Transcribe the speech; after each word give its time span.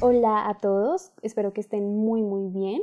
Hola 0.00 0.48
a 0.48 0.58
todos, 0.62 1.12
espero 1.20 1.52
que 1.52 1.60
estén 1.60 1.98
muy 1.98 2.22
muy 2.22 2.48
bien. 2.48 2.80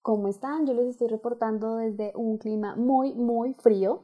¿Cómo 0.00 0.26
están? 0.26 0.66
Yo 0.66 0.74
les 0.74 0.86
estoy 0.86 1.06
reportando 1.06 1.76
desde 1.76 2.10
un 2.16 2.38
clima 2.38 2.74
muy 2.74 3.14
muy 3.14 3.54
frío. 3.54 4.02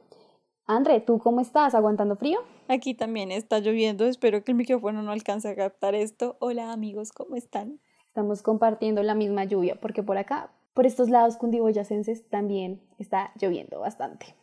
André, 0.65 1.01
¿tú 1.01 1.19
cómo 1.19 1.41
estás? 1.41 1.75
¿Aguantando 1.75 2.15
frío? 2.15 2.39
Aquí 2.69 2.93
también 2.93 3.31
está 3.31 3.59
lloviendo, 3.59 4.05
espero 4.05 4.45
que 4.45 4.53
el 4.53 4.57
micrófono 4.57 5.01
no 5.01 5.11
alcance 5.11 5.49
a 5.49 5.55
captar 5.55 5.93
esto. 5.93 6.37
Hola 6.39 6.71
amigos, 6.71 7.11
¿cómo 7.11 7.35
están? 7.35 7.81
Estamos 8.07 8.43
compartiendo 8.43 9.03
la 9.03 9.15
misma 9.15 9.43
lluvia 9.43 9.77
porque 9.81 10.03
por 10.03 10.17
acá, 10.17 10.53
por 10.73 10.85
estos 10.85 11.09
lados 11.09 11.37
cundiboyacenses 11.37 12.29
también 12.29 12.81
está 12.97 13.31
lloviendo 13.35 13.79
bastante. 13.79 14.35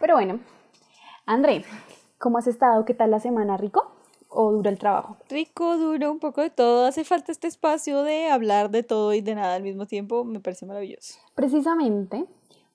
Pero 0.00 0.14
bueno, 0.14 0.40
André, 1.26 1.64
¿cómo 2.18 2.38
has 2.38 2.46
estado? 2.46 2.84
¿Qué 2.84 2.94
tal 2.94 3.10
la 3.10 3.20
semana? 3.20 3.56
¿Rico? 3.56 3.92
¿O 4.28 4.52
dura 4.52 4.70
el 4.70 4.78
trabajo? 4.78 5.16
Rico, 5.28 5.76
duro, 5.76 6.10
un 6.10 6.20
poco 6.20 6.40
de 6.40 6.50
todo. 6.50 6.86
Hace 6.86 7.04
falta 7.04 7.32
este 7.32 7.48
espacio 7.48 8.02
de 8.02 8.28
hablar 8.28 8.70
de 8.70 8.82
todo 8.82 9.12
y 9.12 9.20
de 9.20 9.34
nada 9.34 9.54
al 9.54 9.62
mismo 9.62 9.86
tiempo. 9.86 10.24
Me 10.24 10.40
parece 10.40 10.66
maravilloso. 10.66 11.18
Precisamente, 11.34 12.26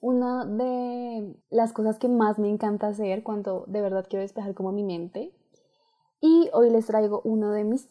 una 0.01 0.45
de 0.45 1.35
las 1.49 1.73
cosas 1.73 1.97
que 1.97 2.07
más 2.07 2.37
me 2.37 2.49
encanta 2.49 2.87
hacer 2.87 3.23
cuando 3.23 3.63
de 3.67 3.81
verdad 3.81 4.05
quiero 4.07 4.21
despejar 4.21 4.53
como 4.53 4.71
mi 4.71 4.83
mente. 4.83 5.33
Y 6.21 6.49
hoy 6.53 6.69
les 6.69 6.85
traigo 6.85 7.21
uno 7.23 7.51
de 7.51 7.63
mis, 7.63 7.89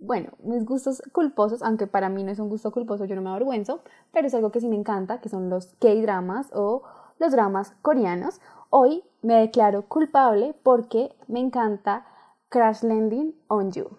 bueno, 0.00 0.30
mis 0.42 0.64
gustos 0.64 1.02
culposos, 1.12 1.62
aunque 1.62 1.86
para 1.86 2.08
mí 2.08 2.24
no 2.24 2.32
es 2.32 2.38
un 2.38 2.48
gusto 2.48 2.72
culposo, 2.72 3.04
yo 3.04 3.14
no 3.14 3.22
me 3.22 3.30
avergüenzo, 3.30 3.82
pero 4.12 4.26
es 4.26 4.34
algo 4.34 4.50
que 4.50 4.60
sí 4.60 4.68
me 4.68 4.76
encanta, 4.76 5.20
que 5.20 5.28
son 5.28 5.50
los 5.50 5.74
K-dramas 5.78 6.48
o 6.52 6.82
los 7.18 7.32
dramas 7.32 7.74
coreanos. 7.82 8.40
Hoy 8.70 9.04
me 9.22 9.34
declaro 9.34 9.86
culpable 9.86 10.54
porque 10.62 11.14
me 11.28 11.40
encanta 11.40 12.06
Crash 12.48 12.82
Landing 12.82 13.34
on 13.48 13.72
You. 13.72 13.90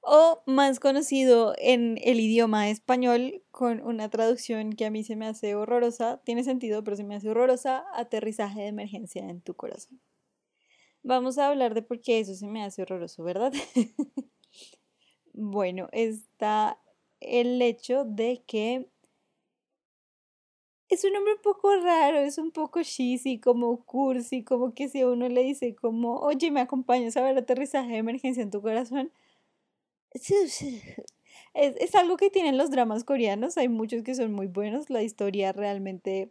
O 0.00 0.42
más 0.46 0.80
conocido 0.80 1.54
en 1.58 1.98
el 2.02 2.20
idioma 2.20 2.68
español 2.68 3.42
con 3.50 3.80
una 3.82 4.08
traducción 4.08 4.72
que 4.72 4.86
a 4.86 4.90
mí 4.90 5.02
se 5.02 5.16
me 5.16 5.26
hace 5.26 5.54
horrorosa, 5.54 6.20
tiene 6.24 6.44
sentido, 6.44 6.84
pero 6.84 6.96
se 6.96 7.04
me 7.04 7.16
hace 7.16 7.30
horrorosa, 7.30 7.84
aterrizaje 7.94 8.60
de 8.60 8.68
emergencia 8.68 9.28
en 9.28 9.40
tu 9.40 9.54
corazón. 9.54 10.00
Vamos 11.08 11.38
a 11.38 11.48
hablar 11.48 11.72
de 11.72 11.80
por 11.80 12.02
qué 12.02 12.20
eso 12.20 12.34
se 12.34 12.46
me 12.46 12.62
hace 12.62 12.82
horroroso, 12.82 13.24
¿verdad? 13.24 13.50
bueno, 15.32 15.88
está 15.90 16.78
el 17.20 17.62
hecho 17.62 18.04
de 18.04 18.44
que 18.46 18.90
es 20.90 21.04
un 21.04 21.14
nombre 21.14 21.32
un 21.32 21.40
poco 21.40 21.74
raro, 21.80 22.18
es 22.18 22.36
un 22.36 22.50
poco 22.50 22.82
cheesy, 22.82 23.40
como 23.40 23.86
cursi, 23.86 24.44
como 24.44 24.74
que 24.74 24.90
si 24.90 25.00
a 25.00 25.08
uno 25.08 25.30
le 25.30 25.44
dice 25.44 25.74
como, 25.74 26.16
oye, 26.18 26.50
me 26.50 26.60
acompañas 26.60 27.16
a 27.16 27.22
ver 27.22 27.38
aterrizaje 27.38 27.92
de 27.92 27.96
emergencia 27.98 28.42
en 28.42 28.50
tu 28.50 28.60
corazón. 28.60 29.10
Es, 31.54 31.74
es 31.80 31.94
algo 31.94 32.16
que 32.16 32.30
tienen 32.30 32.58
los 32.58 32.70
dramas 32.70 33.04
coreanos, 33.04 33.56
hay 33.56 33.68
muchos 33.68 34.02
que 34.02 34.14
son 34.14 34.32
muy 34.32 34.46
buenos, 34.46 34.90
la 34.90 35.02
historia 35.02 35.52
realmente, 35.52 36.30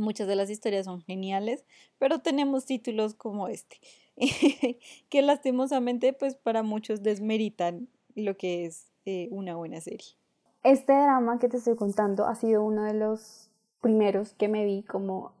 muchas 0.00 0.28
de 0.28 0.36
las 0.36 0.50
historias 0.50 0.86
son 0.86 1.00
geniales, 1.00 1.64
pero 1.98 2.20
tenemos 2.20 2.66
títulos 2.66 3.14
como 3.14 3.48
este, 3.48 3.80
que 5.08 5.22
lastimosamente 5.22 6.12
pues 6.12 6.36
para 6.36 6.62
muchos 6.62 7.02
desmeritan 7.02 7.88
lo 8.14 8.36
que 8.36 8.66
es 8.66 8.90
eh, 9.04 9.28
una 9.30 9.56
buena 9.56 9.80
serie. 9.80 10.16
Este 10.62 10.92
drama 10.92 11.38
que 11.38 11.48
te 11.48 11.58
estoy 11.58 11.76
contando 11.76 12.26
ha 12.26 12.34
sido 12.34 12.64
uno 12.64 12.84
de 12.84 12.94
los 12.94 13.50
primeros 13.80 14.32
que 14.32 14.48
me 14.48 14.64
vi 14.64 14.82
como 14.82 15.32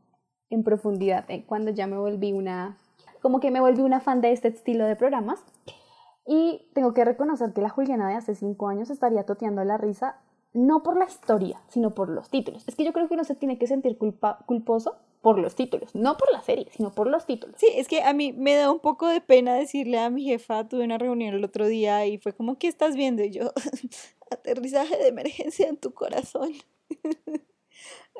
en 0.50 0.62
profundidad 0.62 1.28
eh, 1.28 1.44
cuando 1.46 1.70
ya 1.72 1.86
me 1.86 1.98
volví 1.98 2.32
una, 2.32 2.78
como 3.20 3.40
que 3.40 3.50
me 3.50 3.60
volví 3.60 3.82
una 3.82 4.00
fan 4.00 4.20
de 4.20 4.32
este 4.32 4.48
estilo 4.48 4.84
de 4.84 4.96
programas. 4.96 5.42
Y 6.28 6.68
tengo 6.74 6.92
que 6.92 7.04
reconocer 7.04 7.52
que 7.52 7.60
la 7.60 7.68
Juliana 7.68 8.08
de 8.08 8.14
hace 8.14 8.34
cinco 8.34 8.68
años 8.68 8.90
estaría 8.90 9.24
toteando 9.24 9.62
la 9.64 9.78
risa, 9.78 10.20
no 10.56 10.82
por 10.82 10.96
la 10.96 11.04
historia, 11.04 11.60
sino 11.68 11.94
por 11.94 12.08
los 12.08 12.30
títulos. 12.30 12.64
Es 12.66 12.74
que 12.74 12.84
yo 12.84 12.92
creo 12.92 13.08
que 13.08 13.14
uno 13.14 13.24
se 13.24 13.34
tiene 13.34 13.58
que 13.58 13.66
sentir 13.66 13.98
culpa, 13.98 14.38
culposo 14.46 14.96
por 15.20 15.38
los 15.38 15.54
títulos, 15.54 15.94
no 15.94 16.16
por 16.16 16.30
la 16.32 16.42
serie, 16.42 16.68
sino 16.70 16.92
por 16.92 17.08
los 17.08 17.26
títulos. 17.26 17.56
Sí, 17.58 17.66
es 17.74 17.88
que 17.88 18.02
a 18.02 18.12
mí 18.12 18.32
me 18.32 18.54
da 18.54 18.70
un 18.70 18.80
poco 18.80 19.08
de 19.08 19.20
pena 19.20 19.54
decirle 19.54 19.98
a 19.98 20.08
mi 20.08 20.24
jefa, 20.24 20.68
tuve 20.68 20.84
una 20.84 20.98
reunión 20.98 21.34
el 21.34 21.44
otro 21.44 21.66
día 21.66 22.06
y 22.06 22.18
fue 22.18 22.32
como, 22.32 22.58
¿qué 22.58 22.68
estás 22.68 22.94
viendo? 22.96 23.22
Y 23.22 23.30
yo, 23.30 23.52
aterrizaje 24.30 24.96
de 24.96 25.08
emergencia 25.08 25.68
en 25.68 25.76
tu 25.76 25.92
corazón. 25.92 26.52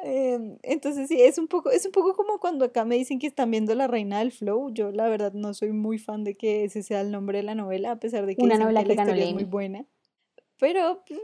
Em, 0.04 0.58
entonces 0.62 1.08
sí, 1.08 1.22
es 1.22 1.38
un 1.38 1.48
poco, 1.48 1.70
es 1.70 1.86
un 1.86 1.92
poco 1.92 2.14
como 2.14 2.38
cuando 2.38 2.66
acá 2.66 2.84
me 2.84 2.96
dicen 2.96 3.18
que 3.18 3.26
están 3.26 3.50
viendo 3.50 3.74
La 3.74 3.86
Reina 3.86 4.18
del 4.18 4.30
Flow. 4.30 4.68
Yo 4.70 4.92
la 4.92 5.08
verdad 5.08 5.32
no 5.32 5.54
soy 5.54 5.72
muy 5.72 5.98
fan 5.98 6.22
de 6.22 6.36
que 6.36 6.64
ese 6.64 6.82
sea 6.82 7.00
el 7.00 7.10
nombre 7.10 7.38
de 7.38 7.44
la 7.44 7.54
novela, 7.54 7.92
a 7.92 7.96
pesar 7.96 8.26
de 8.26 8.36
que, 8.36 8.42
Una 8.42 8.58
novela 8.58 8.82
que, 8.82 8.94
la 8.94 9.02
historia 9.02 9.24
es 9.24 9.32
muy 9.32 9.44
buena. 9.44 9.86
Pero 10.58 11.02
mm, 11.08 11.14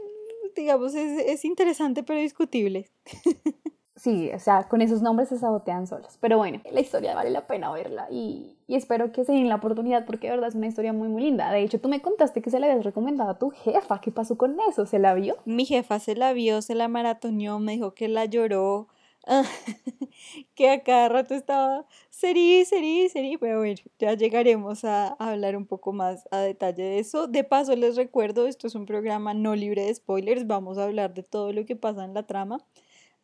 digamos, 0.55 0.95
es, 0.95 1.19
es 1.27 1.45
interesante 1.45 2.03
pero 2.03 2.19
discutible. 2.19 2.89
sí, 3.95 4.29
o 4.33 4.39
sea, 4.39 4.63
con 4.63 4.81
esos 4.81 5.01
nombres 5.01 5.29
se 5.29 5.37
sabotean 5.37 5.87
solos. 5.87 6.17
Pero 6.19 6.37
bueno, 6.37 6.61
la 6.71 6.79
historia 6.79 7.15
vale 7.15 7.29
la 7.29 7.47
pena 7.47 7.71
verla 7.71 8.07
y, 8.11 8.57
y 8.67 8.75
espero 8.75 9.11
que 9.11 9.25
se 9.25 9.31
den 9.31 9.49
la 9.49 9.55
oportunidad 9.55 10.05
porque 10.05 10.27
de 10.27 10.33
verdad 10.33 10.49
es 10.49 10.55
una 10.55 10.67
historia 10.67 10.93
muy, 10.93 11.09
muy 11.09 11.23
linda. 11.23 11.51
De 11.51 11.61
hecho, 11.61 11.79
tú 11.79 11.89
me 11.89 12.01
contaste 12.01 12.41
que 12.41 12.49
se 12.49 12.59
la 12.59 12.67
habías 12.67 12.83
recomendado 12.83 13.31
a 13.31 13.39
tu 13.39 13.49
jefa. 13.49 14.01
¿Qué 14.01 14.11
pasó 14.11 14.37
con 14.37 14.57
eso? 14.69 14.85
¿Se 14.85 14.99
la 14.99 15.13
vio? 15.13 15.37
Mi 15.45 15.65
jefa 15.65 15.99
se 15.99 16.15
la 16.15 16.33
vio, 16.33 16.61
se 16.61 16.75
la 16.75 16.87
maratoneó, 16.87 17.59
me 17.59 17.73
dijo 17.73 17.93
que 17.93 18.07
la 18.07 18.25
lloró. 18.25 18.87
que 20.55 20.69
a 20.69 20.83
cada 20.83 21.09
rato 21.09 21.33
estaba 21.33 21.85
serí, 22.09 22.65
serí, 22.65 23.09
serí, 23.09 23.37
pero 23.37 23.59
bueno, 23.59 23.81
ya 23.99 24.13
llegaremos 24.13 24.83
a, 24.83 25.15
a, 25.19 25.31
hablar 25.31 25.55
un 25.55 25.65
poco 25.65 25.93
más 25.93 26.27
a 26.31 26.39
detalle 26.39 26.83
de 26.83 26.99
eso. 26.99 27.27
De 27.27 27.43
paso, 27.43 27.75
les 27.75 27.95
recuerdo, 27.95 28.47
esto 28.47 28.67
es 28.67 28.75
un 28.75 28.85
programa 28.85 29.33
no 29.33 29.55
libre 29.55 29.85
de 29.85 29.95
spoilers, 29.95 30.47
vamos 30.47 30.77
a 30.77 30.85
hablar 30.85 31.13
de 31.13 31.23
todo 31.23 31.53
lo 31.53 31.65
que 31.65 31.75
pasa 31.75 32.03
en 32.05 32.13
la 32.13 32.23
trama. 32.23 32.65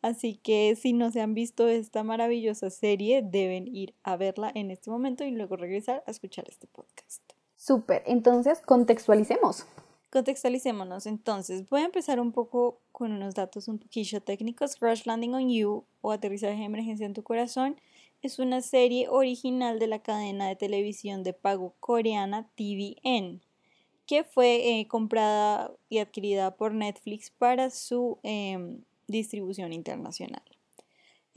Así 0.02 0.36
que 0.36 0.76
si 0.76 0.92
no 0.92 1.10
se 1.10 1.20
han 1.20 1.34
visto 1.34 1.68
esta 1.68 2.02
maravillosa 2.02 2.70
serie, 2.70 3.22
deben 3.22 3.68
ir 3.68 3.94
a 4.02 4.16
verla 4.16 4.50
en 4.54 4.70
este 4.70 4.90
momento 4.90 5.24
y 5.24 5.30
luego 5.30 5.56
regresar 5.56 6.02
a 6.06 6.10
escuchar 6.10 6.46
este 6.48 6.66
podcast. 6.66 7.22
Súper, 7.56 8.02
entonces 8.06 8.62
contextualicemos. 8.62 9.66
Contextualicémonos. 10.10 11.06
Entonces, 11.06 11.68
voy 11.68 11.82
a 11.82 11.84
empezar 11.84 12.18
un 12.18 12.32
poco 12.32 12.80
con 12.90 13.12
unos 13.12 13.34
datos 13.34 13.68
un 13.68 13.78
poquillo 13.78 14.20
técnicos. 14.20 14.74
Crash 14.74 15.04
Landing 15.04 15.34
on 15.34 15.48
You 15.48 15.84
o 16.00 16.10
Aterrizaje 16.10 16.58
de 16.58 16.64
Emergencia 16.64 17.06
en 17.06 17.14
tu 17.14 17.22
Corazón 17.22 17.76
es 18.22 18.38
una 18.38 18.60
serie 18.60 19.08
original 19.08 19.78
de 19.78 19.86
la 19.86 20.00
cadena 20.00 20.48
de 20.48 20.56
televisión 20.56 21.22
de 21.22 21.32
pago 21.32 21.74
coreana 21.80 22.50
TVN, 22.56 23.40
que 24.04 24.24
fue 24.24 24.80
eh, 24.80 24.88
comprada 24.88 25.72
y 25.88 25.98
adquirida 25.98 26.56
por 26.56 26.74
Netflix 26.74 27.30
para 27.30 27.70
su 27.70 28.18
eh, 28.24 28.78
distribución 29.06 29.72
internacional. 29.72 30.42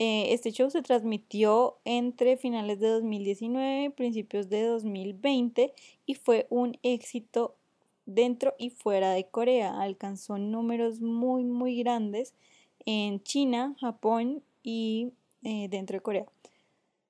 Eh, 0.00 0.34
este 0.34 0.50
show 0.50 0.68
se 0.70 0.82
transmitió 0.82 1.78
entre 1.84 2.36
finales 2.36 2.80
de 2.80 2.88
2019 2.88 3.84
y 3.84 3.88
principios 3.90 4.48
de 4.48 4.64
2020 4.64 5.72
y 6.04 6.14
fue 6.14 6.48
un 6.50 6.76
éxito 6.82 7.54
dentro 8.06 8.54
y 8.58 8.70
fuera 8.70 9.12
de 9.12 9.26
Corea. 9.26 9.80
Alcanzó 9.80 10.38
números 10.38 11.00
muy 11.00 11.44
muy 11.44 11.76
grandes 11.78 12.34
en 12.86 13.22
China, 13.22 13.74
Japón 13.80 14.42
y 14.62 15.12
eh, 15.42 15.68
dentro 15.68 15.96
de 15.96 16.02
Corea. 16.02 16.26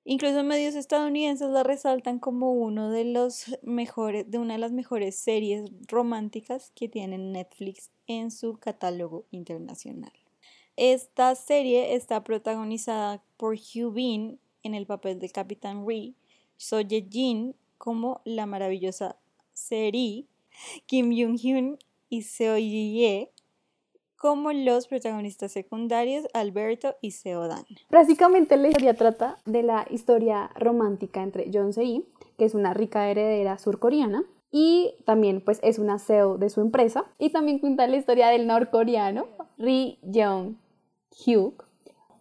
Incluso 0.06 0.44
medios 0.44 0.74
estadounidenses 0.74 1.48
la 1.48 1.62
resaltan 1.62 2.18
como 2.18 2.52
uno 2.52 2.90
de 2.90 3.04
los 3.04 3.58
mejores, 3.62 4.30
de 4.30 4.38
una 4.38 4.54
de 4.54 4.60
las 4.60 4.72
mejores 4.72 5.16
series 5.16 5.64
románticas 5.88 6.72
que 6.74 6.90
tiene 6.90 7.16
Netflix 7.16 7.90
en 8.06 8.30
su 8.30 8.58
catálogo 8.58 9.24
internacional. 9.30 10.12
Esta 10.76 11.34
serie 11.36 11.94
está 11.94 12.22
protagonizada 12.22 13.22
por 13.38 13.54
Hugh 13.54 13.94
Bean 13.94 14.38
en 14.62 14.74
el 14.74 14.86
papel 14.86 15.20
del 15.20 15.32
Capitán 15.32 15.86
Ri, 15.86 16.14
Soye 16.58 17.06
Jin 17.10 17.54
como 17.78 18.20
la 18.24 18.44
maravillosa 18.44 19.16
Seri, 19.54 20.26
Kim 20.86 21.10
Jung-hyun 21.10 21.78
y 22.08 22.22
Seo 22.22 22.56
Ye 22.58 23.30
como 24.16 24.52
los 24.52 24.88
protagonistas 24.88 25.52
secundarios 25.52 26.26
Alberto 26.32 26.96
y 27.02 27.10
Seo 27.10 27.46
Dan. 27.46 27.64
Básicamente 27.90 28.56
la 28.56 28.68
historia 28.68 28.94
trata 28.94 29.36
de 29.44 29.62
la 29.62 29.86
historia 29.90 30.50
romántica 30.56 31.22
entre 31.22 31.50
John 31.52 31.72
Se 31.72 32.02
que 32.38 32.44
es 32.44 32.54
una 32.54 32.72
rica 32.72 33.10
heredera 33.10 33.58
surcoreana, 33.58 34.24
y 34.56 34.94
también 35.04 35.40
pues 35.40 35.58
es 35.64 35.80
una 35.80 35.98
CEO 35.98 36.38
de 36.38 36.48
su 36.48 36.60
empresa 36.60 37.04
y 37.18 37.30
también 37.30 37.58
cuenta 37.58 37.88
la 37.88 37.96
historia 37.96 38.28
del 38.28 38.46
norcoreano 38.46 39.26
Ri 39.58 39.98
Jong 40.02 40.54
Hugh, 41.26 41.54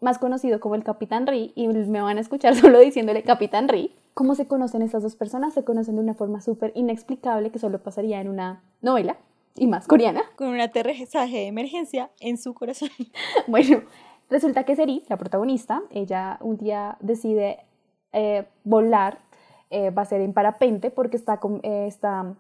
más 0.01 0.17
conocido 0.17 0.59
como 0.59 0.73
el 0.73 0.83
Capitán 0.83 1.27
Ri, 1.27 1.51
y 1.53 1.67
me 1.67 2.01
van 2.01 2.17
a 2.17 2.21
escuchar 2.21 2.55
solo 2.59 2.79
diciéndole 2.79 3.21
Capitán 3.21 3.67
Ri. 3.67 3.91
¿Cómo 4.13 4.35
se 4.35 4.47
conocen 4.47 4.81
estas 4.81 5.03
dos 5.03 5.15
personas? 5.15 5.53
Se 5.53 5.63
conocen 5.63 5.95
de 5.95 6.01
una 6.01 6.13
forma 6.13 6.41
súper 6.41 6.71
inexplicable 6.75 7.51
que 7.51 7.59
solo 7.59 7.81
pasaría 7.81 8.21
en 8.21 8.29
una 8.29 8.63
novela, 8.81 9.17
y 9.55 9.67
más 9.67 9.87
coreana. 9.87 10.21
Con 10.35 10.47
un 10.47 10.59
aterrizaje 10.59 11.37
de 11.37 11.47
emergencia 11.47 12.09
en 12.19 12.37
su 12.37 12.53
corazón. 12.53 12.89
bueno, 13.47 13.83
Resulta 14.33 14.63
que 14.63 14.75
Seri, 14.75 15.03
la 15.09 15.17
protagonista, 15.17 15.83
ella 15.91 16.39
un 16.41 16.57
día 16.57 16.97
decide 17.01 17.59
eh, 18.13 18.47
volar, 18.63 19.19
eh, 19.69 19.91
va 19.91 20.01
a 20.01 20.05
ser 20.05 20.21
en 20.21 20.33
parapente 20.33 20.89
porque 20.89 21.17
está, 21.17 21.39
eh, 21.61 21.85
está 21.87 22.33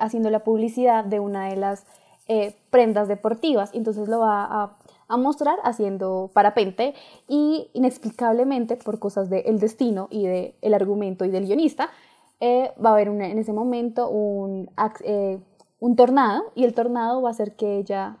haciendo 0.00 0.28
la 0.28 0.44
publicidad 0.44 1.02
de 1.04 1.18
una 1.18 1.48
de 1.48 1.56
las 1.56 1.86
prendas 2.70 3.08
deportivas, 3.08 3.70
entonces 3.74 4.08
lo 4.08 4.20
va 4.20 4.44
a, 4.44 4.76
mostrar 5.18 5.58
haciendo 5.62 6.30
parapente 6.32 6.94
y 7.28 7.68
inexplicablemente 7.74 8.76
por 8.76 8.98
cosas 8.98 9.28
del 9.28 9.58
destino 9.58 10.08
y 10.10 10.26
del 10.26 10.72
argumento 10.72 11.26
y 11.26 11.30
del 11.30 11.44
guionista, 11.44 11.90
va 12.40 12.90
a 12.90 12.92
haber 12.92 13.08
en 13.08 13.38
ese 13.38 13.52
momento 13.52 14.08
un, 14.08 14.70
un 15.80 15.96
tornado 15.96 16.44
y 16.54 16.64
el 16.64 16.72
tornado 16.72 17.20
va 17.20 17.28
a 17.28 17.32
hacer 17.32 17.56
que 17.56 17.76
ella, 17.76 18.16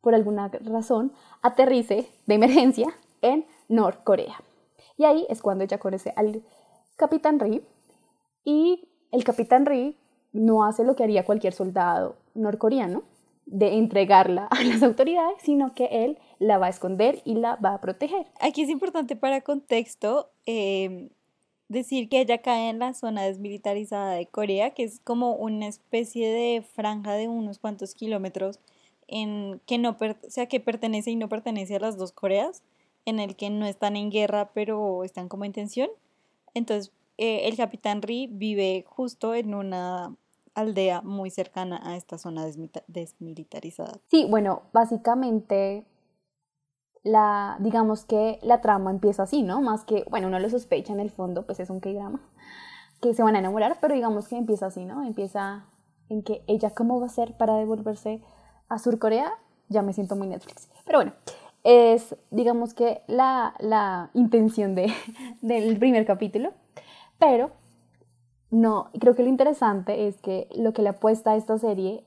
por 0.00 0.16
alguna 0.16 0.48
razón, 0.48 1.12
aterrice 1.42 2.08
de 2.26 2.34
emergencia 2.34 2.88
en 3.20 3.46
Norcorea. 3.68 4.42
Y 4.96 5.04
ahí 5.04 5.26
es 5.28 5.42
cuando 5.42 5.62
ella 5.64 5.78
conoce 5.78 6.12
al 6.16 6.42
capitán 6.96 7.38
Ri 7.38 7.62
y 8.44 8.88
el 9.12 9.24
capitán 9.24 9.66
Ri 9.66 9.96
no 10.32 10.64
hace 10.64 10.84
lo 10.84 10.96
que 10.96 11.04
haría 11.04 11.24
cualquier 11.24 11.52
soldado 11.52 12.16
norcoreano 12.34 13.02
de 13.46 13.74
entregarla 13.74 14.46
a 14.50 14.62
las 14.62 14.82
autoridades, 14.82 15.36
sino 15.42 15.74
que 15.74 15.86
él 15.86 16.18
la 16.38 16.58
va 16.58 16.66
a 16.66 16.70
esconder 16.70 17.20
y 17.24 17.34
la 17.34 17.56
va 17.56 17.74
a 17.74 17.80
proteger. 17.80 18.26
Aquí 18.40 18.62
es 18.62 18.68
importante 18.68 19.16
para 19.16 19.40
contexto 19.42 20.30
em, 20.46 21.08
decir 21.68 22.08
que 22.08 22.20
ella 22.20 22.38
cae 22.38 22.68
en 22.68 22.78
la 22.78 22.94
zona 22.94 23.22
desmilitarizada 23.22 24.14
de 24.14 24.26
Corea, 24.26 24.70
que 24.70 24.84
es 24.84 25.00
como 25.04 25.34
una 25.34 25.66
especie 25.66 26.30
de 26.30 26.62
franja 26.62 27.14
de 27.14 27.28
unos 27.28 27.58
cuantos 27.58 27.94
kilómetros 27.94 28.58
en 29.08 29.60
que 29.66 29.78
no 29.78 29.96
o 30.00 30.30
sea 30.30 30.46
que 30.46 30.60
pertenece 30.60 31.10
y 31.10 31.16
no 31.16 31.28
pertenece 31.28 31.76
a 31.76 31.80
las 31.80 31.96
dos 31.98 32.12
Coreas, 32.12 32.62
en 33.04 33.20
el 33.20 33.36
que 33.36 33.50
no 33.50 33.66
están 33.66 33.96
en 33.96 34.10
guerra 34.10 34.50
pero 34.54 35.04
están 35.04 35.28
como 35.28 35.44
en 35.44 35.52
tensión. 35.52 35.90
Entonces 36.54 36.92
eh, 37.18 37.48
el 37.48 37.56
capitán 37.56 38.02
Ri 38.02 38.28
vive 38.30 38.84
justo 38.88 39.34
en 39.34 39.54
una 39.54 40.14
aldea 40.54 41.00
muy 41.02 41.30
cercana 41.30 41.80
a 41.82 41.96
esta 41.96 42.18
zona 42.18 42.44
desmilitarizada. 42.86 43.98
Sí, 44.10 44.26
bueno, 44.28 44.62
básicamente 44.72 45.86
la, 47.02 47.56
digamos 47.60 48.04
que 48.04 48.38
la 48.42 48.60
trama 48.60 48.90
empieza 48.90 49.24
así, 49.24 49.42
¿no? 49.42 49.60
Más 49.60 49.84
que, 49.84 50.04
bueno, 50.10 50.28
uno 50.28 50.38
lo 50.38 50.48
sospecha 50.48 50.92
en 50.92 51.00
el 51.00 51.10
fondo, 51.10 51.46
pues 51.46 51.60
es 51.60 51.70
un 51.70 51.80
K-drama, 51.80 52.20
que 53.00 53.14
se 53.14 53.22
van 53.22 53.36
a 53.36 53.40
enamorar, 53.40 53.78
pero 53.80 53.94
digamos 53.94 54.28
que 54.28 54.36
empieza 54.36 54.66
así, 54.66 54.84
¿no? 54.84 55.04
Empieza 55.04 55.66
en 56.08 56.22
que 56.22 56.44
ella 56.46 56.70
cómo 56.70 57.00
va 57.00 57.06
a 57.06 57.10
ser 57.10 57.36
para 57.36 57.56
devolverse 57.56 58.22
a 58.68 58.78
Surcorea, 58.78 59.32
ya 59.68 59.82
me 59.82 59.92
siento 59.92 60.16
muy 60.16 60.28
Netflix. 60.28 60.68
Pero 60.84 60.98
bueno, 60.98 61.12
es 61.64 62.16
digamos 62.30 62.74
que 62.74 63.02
la, 63.06 63.54
la 63.58 64.10
intención 64.14 64.74
de, 64.74 64.92
del 65.42 65.78
primer 65.78 66.06
capítulo, 66.06 66.52
pero 67.18 67.50
no, 68.52 68.90
creo 69.00 69.14
que 69.16 69.22
lo 69.22 69.30
interesante 69.30 70.06
es 70.06 70.18
que 70.18 70.46
lo 70.54 70.74
que 70.74 70.82
le 70.82 70.90
apuesta 70.90 71.30
a 71.30 71.36
esta 71.36 71.56
serie 71.56 72.04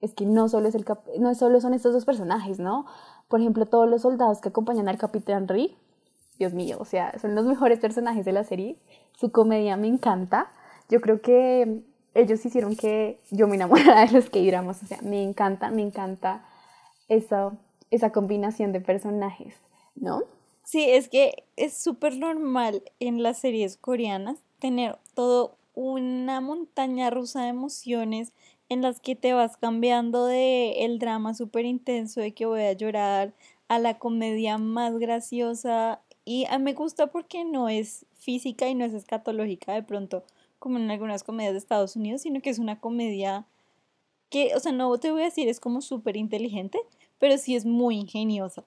es 0.00 0.14
que 0.14 0.24
no 0.24 0.48
solo, 0.48 0.66
es 0.66 0.74
el 0.74 0.86
no 1.20 1.34
solo 1.34 1.60
son 1.60 1.74
estos 1.74 1.92
dos 1.92 2.06
personajes, 2.06 2.58
¿no? 2.58 2.86
Por 3.28 3.40
ejemplo, 3.40 3.66
todos 3.66 3.88
los 3.88 4.00
soldados 4.00 4.40
que 4.40 4.48
acompañan 4.48 4.88
al 4.88 4.96
Capitán 4.96 5.48
Ri, 5.48 5.76
Dios 6.38 6.54
mío, 6.54 6.78
o 6.80 6.86
sea, 6.86 7.16
son 7.20 7.34
los 7.34 7.44
mejores 7.44 7.78
personajes 7.78 8.24
de 8.24 8.32
la 8.32 8.42
serie. 8.42 8.78
Su 9.20 9.32
comedia 9.32 9.76
me 9.76 9.86
encanta. 9.86 10.50
Yo 10.88 11.02
creo 11.02 11.20
que 11.20 11.82
ellos 12.14 12.44
hicieron 12.44 12.74
que 12.74 13.20
yo 13.30 13.46
me 13.46 13.56
enamorara 13.56 14.06
de 14.06 14.12
los 14.12 14.30
K-dramas. 14.30 14.82
O 14.82 14.86
sea, 14.86 14.98
me 15.02 15.22
encanta, 15.22 15.70
me 15.70 15.82
encanta 15.82 16.42
esa, 17.08 17.52
esa 17.90 18.12
combinación 18.12 18.72
de 18.72 18.80
personajes, 18.80 19.54
¿no? 19.94 20.22
Sí, 20.64 20.88
es 20.88 21.10
que 21.10 21.44
es 21.56 21.76
súper 21.76 22.16
normal 22.16 22.82
en 22.98 23.22
las 23.22 23.38
series 23.38 23.76
coreanas 23.76 24.38
tener 24.58 24.98
todo 25.14 25.58
una 25.74 26.40
montaña 26.40 27.10
rusa 27.10 27.42
de 27.42 27.48
emociones 27.48 28.32
en 28.68 28.82
las 28.82 29.00
que 29.00 29.16
te 29.16 29.32
vas 29.32 29.56
cambiando 29.56 30.26
de 30.26 30.84
el 30.84 30.98
drama 30.98 31.34
súper 31.34 31.64
intenso 31.64 32.20
de 32.20 32.32
que 32.32 32.46
voy 32.46 32.62
a 32.62 32.72
llorar 32.72 33.34
a 33.68 33.78
la 33.78 33.98
comedia 33.98 34.58
más 34.58 34.98
graciosa 34.98 36.00
y 36.24 36.46
a, 36.46 36.58
me 36.58 36.72
gusta 36.74 37.08
porque 37.08 37.44
no 37.44 37.68
es 37.68 38.06
física 38.14 38.68
y 38.68 38.74
no 38.74 38.84
es 38.84 38.94
escatológica 38.94 39.72
de 39.72 39.82
pronto 39.82 40.24
como 40.58 40.78
en 40.78 40.90
algunas 40.90 41.24
comedias 41.24 41.54
de 41.54 41.58
Estados 41.58 41.96
Unidos, 41.96 42.22
sino 42.22 42.40
que 42.40 42.50
es 42.50 42.58
una 42.58 42.78
comedia 42.78 43.46
que, 44.30 44.54
o 44.54 44.60
sea, 44.60 44.72
no 44.72 44.96
te 44.98 45.10
voy 45.10 45.22
a 45.22 45.24
decir 45.26 45.48
es 45.48 45.60
como 45.60 45.80
súper 45.82 46.16
inteligente, 46.16 46.78
pero 47.18 47.36
sí 47.36 47.56
es 47.56 47.66
muy 47.66 47.96
ingeniosa. 47.96 48.64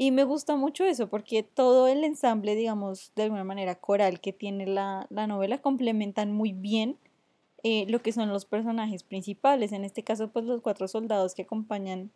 Y 0.00 0.12
me 0.12 0.22
gusta 0.22 0.54
mucho 0.54 0.84
eso 0.84 1.08
porque 1.08 1.42
todo 1.42 1.88
el 1.88 2.04
ensamble, 2.04 2.54
digamos, 2.54 3.12
de 3.16 3.24
alguna 3.24 3.42
manera 3.42 3.74
coral 3.74 4.20
que 4.20 4.32
tiene 4.32 4.64
la, 4.64 5.08
la 5.10 5.26
novela 5.26 5.58
complementan 5.58 6.32
muy 6.32 6.52
bien 6.52 6.96
eh, 7.64 7.84
lo 7.88 8.00
que 8.00 8.12
son 8.12 8.28
los 8.28 8.44
personajes 8.44 9.02
principales. 9.02 9.72
En 9.72 9.84
este 9.84 10.04
caso, 10.04 10.28
pues 10.28 10.44
los 10.44 10.62
cuatro 10.62 10.86
soldados 10.86 11.34
que 11.34 11.42
acompañan 11.42 12.12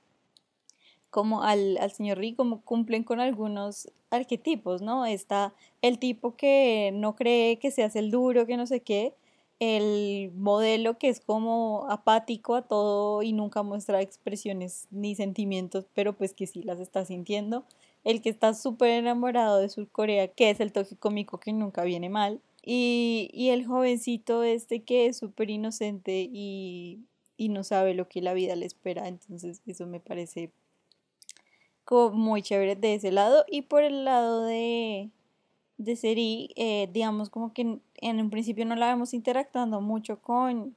como 1.11 1.43
al, 1.43 1.77
al 1.79 1.91
señor 1.91 2.19
Ri, 2.19 2.35
como 2.35 2.63
cumplen 2.63 3.03
con 3.03 3.19
algunos 3.19 3.91
arquetipos, 4.11 4.81
¿no? 4.81 5.05
Está 5.05 5.53
el 5.83 5.99
tipo 5.99 6.37
que 6.37 6.91
no 6.95 7.17
cree 7.17 7.59
que 7.59 7.73
se 7.73 7.83
hace 7.83 7.99
el 7.99 8.13
duro, 8.13 8.47
que 8.47 8.57
no 8.57 8.67
sé 8.67 8.81
qué, 8.81 9.13
el 9.63 10.33
modelo 10.35 10.99
que 10.99 11.09
es 11.09 11.21
como 11.21 11.87
apático 11.89 12.57
a 12.57 12.63
todo 12.63 13.23
y 13.23 13.33
nunca 13.33 13.63
muestra 13.63 14.03
expresiones 14.03 14.89
ni 14.91 15.15
sentimientos, 15.15 15.87
pero 15.95 16.15
pues 16.15 16.35
que 16.35 16.49
sí 16.49 16.65
las 16.65 16.81
está 16.81 17.05
sintiendo, 17.05 17.65
el 18.03 18.23
que 18.23 18.29
está 18.29 18.55
súper 18.55 18.91
enamorado 18.91 19.59
de 19.59 19.69
Surcorea, 19.69 20.27
que 20.27 20.51
es 20.51 20.59
el 20.59 20.73
toque 20.73 20.97
cómico 20.97 21.39
que 21.39 21.53
nunca 21.53 21.85
viene 21.85 22.09
mal, 22.09 22.41
y, 22.65 23.31
y 23.33 23.51
el 23.51 23.65
jovencito 23.65 24.43
este 24.43 24.83
que 24.83 25.07
es 25.07 25.17
súper 25.17 25.51
inocente 25.51 26.29
y, 26.33 26.99
y 27.37 27.49
no 27.49 27.63
sabe 27.63 27.95
lo 27.95 28.09
que 28.09 28.21
la 28.21 28.35
vida 28.35 28.57
le 28.57 28.67
espera. 28.67 29.07
Entonces 29.09 29.63
eso 29.67 29.87
me 29.87 30.01
parece 30.01 30.51
como 31.85 32.17
muy 32.17 32.43
chévere 32.43 32.77
de 32.77 32.95
ese 32.95 33.13
lado. 33.13 33.45
Y 33.49 33.63
por 33.63 33.83
el 33.83 34.05
lado 34.05 34.45
de, 34.45 35.11
de 35.85 35.97
Seri, 35.97 36.51
eh, 36.57 36.89
digamos 36.93 37.31
como 37.31 37.53
que 37.53 37.81
en, 37.97 38.21
un 38.21 38.31
principio 38.31 38.65
no 38.65 38.77
la 38.77 38.89
vemos 38.89 39.15
interactuando 39.15 39.81
mucho 39.81 40.21
con... 40.21 40.77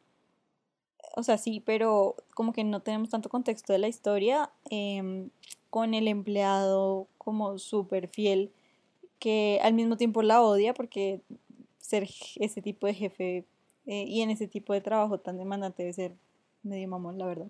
O 1.16 1.24
sea, 1.24 1.38
sí, 1.38 1.62
pero 1.66 2.16
como 2.34 2.52
que 2.52 2.64
no 2.64 2.82
tenemos 2.82 3.10
tanto 3.10 3.30
contexto 3.30 3.72
de 3.72 3.80
la 3.80 3.88
historia 3.88 4.50
em, 4.70 5.30
con 5.70 5.94
el 5.94 6.08
empleado 6.08 7.08
como 7.18 7.58
súper 7.58 8.08
fiel 8.10 8.52
que 9.20 9.60
al 9.64 9.74
mismo 9.74 9.98
tiempo 9.98 10.22
la 10.22 10.42
odia 10.42 10.74
porque 10.74 11.22
ser 11.80 12.10
ese 12.36 12.62
tipo 12.62 12.88
de 12.88 12.94
jefe 12.94 13.46
eh, 13.86 14.06
y 14.08 14.22
en 14.22 14.30
ese 14.30 14.48
tipo 14.48 14.74
de 14.74 14.82
trabajo 14.82 15.20
tan 15.20 15.38
demandante 15.38 15.84
debe 15.84 15.94
ser 15.94 16.16
medio 16.64 16.88
mamón, 16.88 17.18
la 17.18 17.28
verdad 17.28 17.48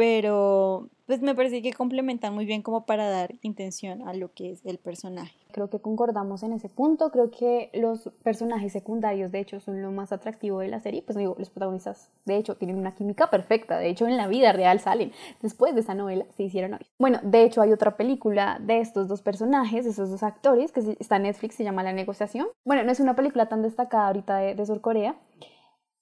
pero 0.00 0.88
pues 1.04 1.20
me 1.20 1.34
parece 1.34 1.60
que 1.60 1.74
complementan 1.74 2.32
muy 2.32 2.46
bien 2.46 2.62
como 2.62 2.86
para 2.86 3.10
dar 3.10 3.34
intención 3.42 4.08
a 4.08 4.14
lo 4.14 4.32
que 4.32 4.50
es 4.50 4.64
el 4.64 4.78
personaje. 4.78 5.36
Creo 5.52 5.68
que 5.68 5.78
concordamos 5.78 6.42
en 6.42 6.54
ese 6.54 6.70
punto, 6.70 7.10
creo 7.10 7.30
que 7.30 7.68
los 7.74 8.10
personajes 8.22 8.72
secundarios 8.72 9.30
de 9.30 9.40
hecho 9.40 9.60
son 9.60 9.82
lo 9.82 9.92
más 9.92 10.10
atractivo 10.10 10.60
de 10.60 10.68
la 10.68 10.80
serie, 10.80 11.02
pues 11.02 11.18
digo, 11.18 11.36
los 11.38 11.50
protagonistas 11.50 12.08
de 12.24 12.36
hecho 12.36 12.56
tienen 12.56 12.78
una 12.78 12.94
química 12.94 13.28
perfecta, 13.28 13.76
de 13.76 13.90
hecho 13.90 14.06
en 14.06 14.16
la 14.16 14.26
vida 14.26 14.52
real 14.52 14.80
salen, 14.80 15.12
después 15.42 15.74
de 15.74 15.82
esa 15.82 15.92
novela 15.92 16.24
se 16.34 16.44
hicieron 16.44 16.72
hoy. 16.72 16.86
Bueno, 16.98 17.18
de 17.22 17.42
hecho 17.42 17.60
hay 17.60 17.72
otra 17.72 17.98
película 17.98 18.58
de 18.58 18.80
estos 18.80 19.06
dos 19.06 19.20
personajes, 19.20 19.84
de 19.84 19.90
esos 19.90 20.10
dos 20.10 20.22
actores, 20.22 20.72
que 20.72 20.96
está 20.98 21.16
en 21.16 21.24
Netflix, 21.24 21.56
se 21.56 21.64
llama 21.64 21.82
La 21.82 21.92
negociación. 21.92 22.46
Bueno, 22.64 22.84
no 22.84 22.90
es 22.90 23.00
una 23.00 23.16
película 23.16 23.50
tan 23.50 23.60
destacada 23.60 24.06
ahorita 24.06 24.38
de, 24.38 24.54
de 24.54 24.64
Sur 24.64 24.80
Corea, 24.80 25.14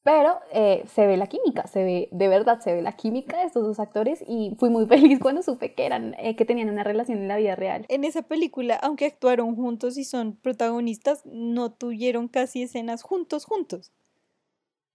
pero 0.02 0.40
eh, 0.52 0.85
se 0.95 1.07
ve 1.07 1.17
la 1.17 1.26
química, 1.26 1.67
se 1.67 1.85
ve, 1.85 2.09
de 2.12 2.28
verdad, 2.28 2.61
se 2.61 2.73
ve 2.73 2.83
la 2.83 2.97
química 2.97 3.38
de 3.38 3.45
estos 3.45 3.64
dos 3.64 3.78
actores 3.78 4.25
y 4.26 4.55
fui 4.59 4.71
muy 4.71 4.87
feliz 4.88 5.19
cuando 5.19 5.43
supe 5.43 5.75
que, 5.75 5.85
eran, 5.87 6.14
eh, 6.19 6.37
que 6.37 6.45
tenían 6.45 6.71
una 6.71 6.85
relación 6.85 7.19
en 7.19 7.28
la 7.28 7.37
vida 7.37 7.57
real. 7.57 7.85
En 7.88 8.05
esa 8.05 8.23
película, 8.23 8.76
aunque 8.76 9.07
actuaron 9.07 9.55
juntos 9.57 9.99
y 9.99 10.05
son 10.05 10.37
protagonistas, 10.37 11.26
no 11.26 11.73
tuvieron 11.73 12.28
casi 12.28 12.62
escenas 12.62 13.02
juntos, 13.02 13.45
juntos. 13.45 13.93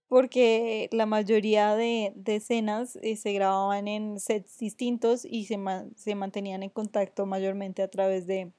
Porque 0.07 0.89
la 0.91 1.05
mayoría 1.05 1.75
de, 1.75 2.13
de 2.15 2.36
escenas 2.36 2.98
eh, 3.01 3.15
se 3.15 3.33
grababan 3.33 3.88
en 3.88 4.19
sets 4.19 4.57
distintos 4.57 5.25
y 5.25 5.45
se, 5.45 5.60
se 5.95 6.15
mantenían 6.15 6.63
en 6.63 6.69
contacto 6.69 7.25
mayormente 7.25 7.81
a 7.81 7.88
través 7.88 8.27
de 8.27 8.51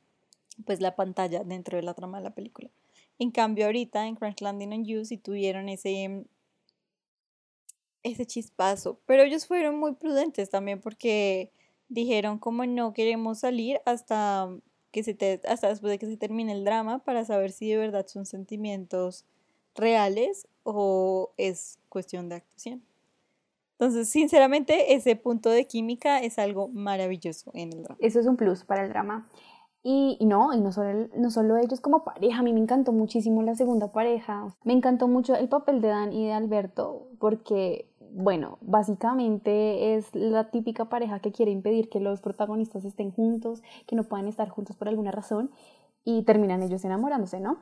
pues, 0.66 0.80
la 0.80 0.96
pantalla 0.96 1.44
dentro 1.44 1.76
de 1.76 1.82
la 1.82 1.94
trama 1.94 2.18
de 2.18 2.24
la 2.24 2.34
película. 2.34 2.70
En 3.18 3.30
cambio, 3.30 3.66
ahorita 3.66 4.06
en 4.06 4.16
Crash 4.16 4.40
Landing 4.40 4.72
on 4.72 4.84
You 4.84 5.04
sí 5.04 5.18
tuvieron 5.18 5.68
ese 5.68 6.24
ese 8.04 8.26
chispazo. 8.26 9.00
Pero 9.06 9.25
ellos 9.25 9.46
fueron 9.46 9.78
muy 9.78 9.94
prudentes 9.94 10.50
también 10.50 10.80
porque 10.80 11.50
dijeron 11.88 12.38
como 12.38 12.64
no 12.66 12.92
queremos 12.92 13.40
salir 13.40 13.80
hasta 13.84 14.49
que 14.92 15.02
se 15.02 15.40
hasta 15.49 15.68
después 15.68 15.90
de 15.90 15.99
que 15.99 16.06
se 16.06 16.16
termine 16.16 16.52
el 16.52 16.64
drama 16.64 17.00
para 17.00 17.25
saber 17.25 17.50
si 17.50 17.68
de 17.68 17.78
verdad 17.78 18.06
son 18.06 18.26
sentimientos 18.26 19.25
reales 19.75 20.46
o 20.62 21.32
es 21.37 21.78
cuestión 21.88 22.28
de 22.28 22.37
actuación. 22.37 22.82
Entonces, 23.73 24.08
sinceramente, 24.08 24.94
ese 24.94 25.16
punto 25.16 25.50
de 25.50 25.66
química 25.66 26.20
es 26.20 26.38
algo 26.38 26.68
maravilloso 26.68 27.50
en 27.54 27.73
el 27.73 27.82
drama. 27.82 27.99
Eso 28.00 28.20
es 28.20 28.26
un 28.26 28.37
plus 28.37 28.64
para 28.64 28.84
el 28.84 28.90
drama. 28.90 29.28
Y, 29.87 30.16
no, 30.23 30.54
y 30.54 30.61
no 30.61 30.73
solo, 30.73 31.08
no 31.14 31.30
solo 31.30 31.58
ellos 31.58 31.80
como 31.80 32.04
pareja, 32.04 32.38
a 32.38 32.42
mí 32.42 32.54
me 32.54 32.61
encantó 32.61 32.92
muchísimo 32.92 33.42
la 33.42 33.54
segunda 33.54 33.92
pareja. 33.92 34.46
Me 34.64 34.73
encantó 34.73 35.08
mucho 35.08 35.34
el 35.34 35.49
papel 35.49 35.82
de 35.82 35.88
Dan 35.88 36.12
y 36.12 36.25
de 36.25 36.32
Alberto 36.32 37.08
porque, 37.18 37.87
bueno, 38.16 38.59
básicamente 38.61 39.97
es 39.97 40.14
la 40.14 40.50
típica 40.50 40.85
pareja 40.88 41.18
que 41.18 41.33
quiere 41.33 41.50
impedir 41.50 41.88
que 41.88 41.99
los 41.99 42.21
protagonistas 42.21 42.85
estén 42.85 43.11
juntos, 43.11 43.61
que 43.88 43.97
no 43.97 44.04
puedan 44.04 44.28
estar 44.28 44.49
juntos 44.49 44.76
por 44.76 44.88
alguna 44.88 45.11
razón 45.11 45.50
y 46.04 46.23
terminan 46.23 46.62
ellos 46.62 46.85
enamorándose, 46.85 47.40
¿no? 47.40 47.59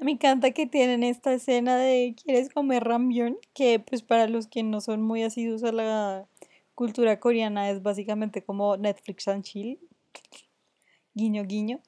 Me 0.00 0.12
encanta 0.12 0.50
que 0.50 0.66
tienen 0.66 1.04
esta 1.04 1.32
escena 1.32 1.76
de 1.76 2.16
¿quieres 2.20 2.52
comer 2.52 2.82
ramyun? 2.82 3.38
Que 3.54 3.78
pues 3.78 4.02
para 4.02 4.26
los 4.26 4.48
que 4.48 4.64
no 4.64 4.80
son 4.80 5.02
muy 5.02 5.22
asiduos 5.22 5.62
a 5.62 5.70
la 5.70 6.26
cultura 6.74 7.20
coreana 7.20 7.70
es 7.70 7.80
básicamente 7.80 8.42
como 8.42 8.76
Netflix 8.76 9.28
and 9.28 9.44
chill. 9.44 9.78
Guiño, 11.14 11.44
guiño. 11.44 11.80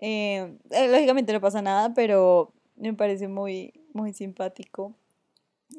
Eh, 0.00 0.56
eh, 0.70 0.88
lógicamente 0.88 1.34
no 1.34 1.40
pasa 1.42 1.60
nada, 1.60 1.92
pero 1.92 2.54
me 2.76 2.94
parece 2.94 3.28
muy, 3.28 3.74
muy 3.92 4.14
simpático. 4.14 4.94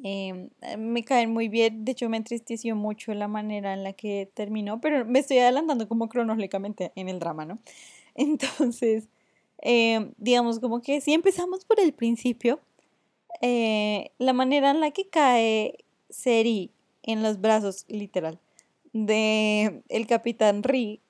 Eh, 0.03 0.49
me 0.77 1.03
caen 1.03 1.31
muy 1.31 1.47
bien, 1.47 1.85
de 1.85 1.93
hecho 1.93 2.09
me 2.09 2.17
entristeció 2.17 2.75
mucho 2.75 3.13
la 3.13 3.27
manera 3.27 3.73
en 3.73 3.83
la 3.83 3.93
que 3.93 4.29
terminó, 4.33 4.81
pero 4.81 5.05
me 5.05 5.19
estoy 5.19 5.39
adelantando 5.39 5.87
como 5.87 6.09
cronológicamente 6.09 6.91
en 6.95 7.09
el 7.09 7.19
drama, 7.19 7.45
¿no? 7.45 7.59
Entonces, 8.15 9.07
eh, 9.61 10.11
digamos 10.17 10.59
como 10.59 10.81
que 10.81 11.01
si 11.01 11.13
empezamos 11.13 11.65
por 11.65 11.79
el 11.79 11.93
principio, 11.93 12.59
eh, 13.41 14.11
la 14.19 14.33
manera 14.33 14.71
en 14.71 14.81
la 14.81 14.91
que 14.91 15.09
cae 15.09 15.85
Seri 16.09 16.71
en 17.03 17.23
los 17.23 17.41
brazos, 17.41 17.85
literal, 17.87 18.39
de 18.93 19.83
el 19.89 20.07
capitán 20.07 20.63
Ri, 20.63 21.01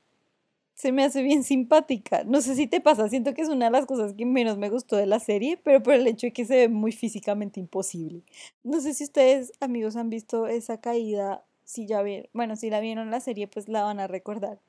se 0.78 0.92
me 0.92 1.04
hace 1.04 1.24
bien 1.24 1.44
simpática. 1.44 2.24
No 2.24 2.40
sé 2.40 2.56
si 2.56 2.68
te 2.68 2.80
pasa, 2.80 3.10
siento 3.10 3.34
que 3.34 3.42
es 3.42 3.50
una 3.50 3.66
de 3.66 3.72
las 3.72 3.88
cosas 3.88 4.14
que 4.14 4.26
menos 4.26 4.58
me 4.58 4.70
gustó 4.70 4.96
de 4.96 5.08
la 5.08 5.20
serie, 5.20 5.58
pero 5.58 5.82
por 5.82 5.96
el 5.96 6.06
hecho 6.06 6.28
de 6.28 6.34
que 6.34 6.46
se 6.46 6.56
ve 6.56 6.70
muy 6.70 6.92
físicamente 6.92 7.60
imposible. 7.60 8.22
No 8.64 8.80
sé 8.80 8.94
si 8.94 9.04
ustedes, 9.04 9.52
amigos, 9.60 9.96
han 9.96 10.12
visto 10.12 10.46
esa 10.46 10.80
caída, 10.80 11.44
si 11.64 11.88
ya 11.88 12.04
vieron, 12.04 12.30
bueno, 12.32 12.56
si 12.56 12.70
la 12.70 12.80
vieron 12.80 13.10
la 13.10 13.20
serie, 13.20 13.48
pues 13.48 13.68
la 13.68 13.84
van 13.84 14.00
a 14.00 14.08
recordar 14.08 14.60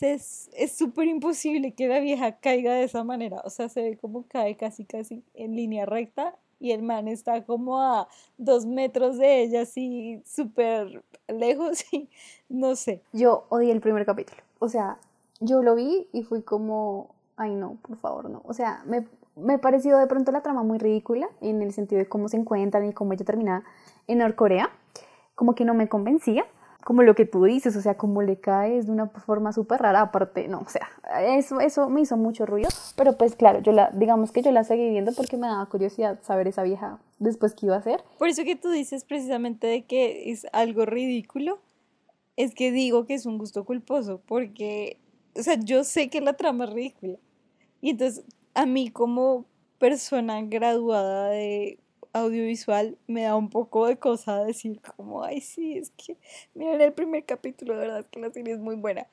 es 0.00 0.50
súper 0.76 1.06
imposible 1.08 1.72
que 1.72 1.88
la 1.88 2.00
vieja 2.00 2.32
caiga 2.32 2.74
de 2.74 2.84
esa 2.84 3.04
manera. 3.04 3.40
O 3.44 3.50
sea, 3.50 3.68
se 3.68 3.82
ve 3.82 3.96
como 3.96 4.26
cae 4.28 4.56
casi, 4.56 4.84
casi 4.84 5.24
en 5.34 5.56
línea 5.56 5.86
recta 5.86 6.36
y 6.60 6.72
el 6.72 6.82
man 6.82 7.08
está 7.08 7.44
como 7.44 7.80
a 7.80 8.08
dos 8.36 8.66
metros 8.66 9.16
de 9.16 9.42
ella, 9.42 9.62
así 9.62 10.20
súper 10.26 11.02
lejos 11.26 11.84
y 11.92 12.08
no 12.48 12.76
sé. 12.76 13.00
Yo 13.12 13.46
odié 13.48 13.72
el 13.72 13.80
primer 13.80 14.04
capítulo. 14.04 14.42
O 14.58 14.68
sea, 14.68 14.98
yo 15.40 15.62
lo 15.62 15.74
vi 15.74 16.08
y 16.12 16.22
fui 16.24 16.42
como, 16.42 17.14
ay 17.36 17.54
no, 17.54 17.76
por 17.82 17.96
favor, 17.96 18.30
no. 18.30 18.42
O 18.44 18.54
sea, 18.54 18.82
me, 18.86 19.06
me 19.36 19.58
pareció 19.58 19.98
de 19.98 20.06
pronto 20.06 20.32
la 20.32 20.42
trama 20.42 20.62
muy 20.62 20.78
ridícula 20.78 21.28
en 21.40 21.62
el 21.62 21.72
sentido 21.72 21.98
de 21.98 22.08
cómo 22.08 22.28
se 22.28 22.36
encuentran 22.36 22.84
y 22.86 22.92
cómo 22.92 23.12
ella 23.12 23.24
termina 23.24 23.64
en 24.06 24.18
Norcorea. 24.18 24.70
Como 25.34 25.54
que 25.54 25.64
no 25.64 25.74
me 25.74 25.88
convencía 25.88 26.44
como 26.88 27.02
lo 27.02 27.14
que 27.14 27.26
tú 27.26 27.44
dices, 27.44 27.76
o 27.76 27.82
sea, 27.82 27.98
como 27.98 28.22
le 28.22 28.40
caes 28.40 28.86
de 28.86 28.92
una 28.92 29.08
forma 29.08 29.52
súper 29.52 29.82
rara, 29.82 30.00
aparte, 30.00 30.48
no, 30.48 30.60
o 30.60 30.68
sea, 30.70 30.88
eso, 31.36 31.60
eso 31.60 31.90
me 31.90 32.00
hizo 32.00 32.16
mucho 32.16 32.46
ruido, 32.46 32.70
pero 32.96 33.18
pues 33.18 33.36
claro, 33.36 33.60
yo 33.60 33.72
la, 33.72 33.90
digamos 33.90 34.32
que 34.32 34.40
yo 34.40 34.52
la 34.52 34.64
seguí 34.64 34.88
viendo 34.88 35.12
porque 35.12 35.36
me 35.36 35.48
daba 35.48 35.66
curiosidad 35.66 36.18
saber 36.22 36.48
esa 36.48 36.62
vieja 36.62 36.98
después 37.18 37.54
qué 37.54 37.66
iba 37.66 37.74
a 37.74 37.80
hacer. 37.80 38.02
Por 38.18 38.28
eso 38.28 38.42
que 38.44 38.56
tú 38.56 38.70
dices 38.70 39.04
precisamente 39.04 39.66
de 39.66 39.82
que 39.84 40.30
es 40.30 40.46
algo 40.52 40.86
ridículo, 40.86 41.58
es 42.36 42.54
que 42.54 42.72
digo 42.72 43.04
que 43.04 43.12
es 43.12 43.26
un 43.26 43.36
gusto 43.36 43.64
culposo, 43.64 44.22
porque, 44.26 44.98
o 45.38 45.42
sea, 45.42 45.58
yo 45.58 45.84
sé 45.84 46.08
que 46.10 46.20
la 46.20 46.34
trama 46.34 46.64
es 46.64 46.70
ridícula, 46.70 47.18
y 47.80 47.90
entonces 47.90 48.24
a 48.54 48.66
mí 48.66 48.90
como 48.90 49.46
persona 49.78 50.42
graduada 50.42 51.30
de 51.30 51.78
audiovisual 52.12 52.98
me 53.06 53.22
da 53.22 53.36
un 53.36 53.50
poco 53.50 53.86
de 53.86 53.98
cosa 53.98 54.44
decir 54.44 54.80
como, 54.96 55.22
ay, 55.22 55.40
sí, 55.40 55.78
es 55.78 55.90
que, 55.90 56.16
miren 56.54 56.80
el 56.80 56.92
primer 56.92 57.24
capítulo, 57.24 57.74
de 57.74 57.80
verdad 57.80 58.06
que 58.10 58.20
la 58.20 58.30
serie 58.30 58.54
es 58.54 58.60
muy 58.60 58.76
buena. 58.76 59.06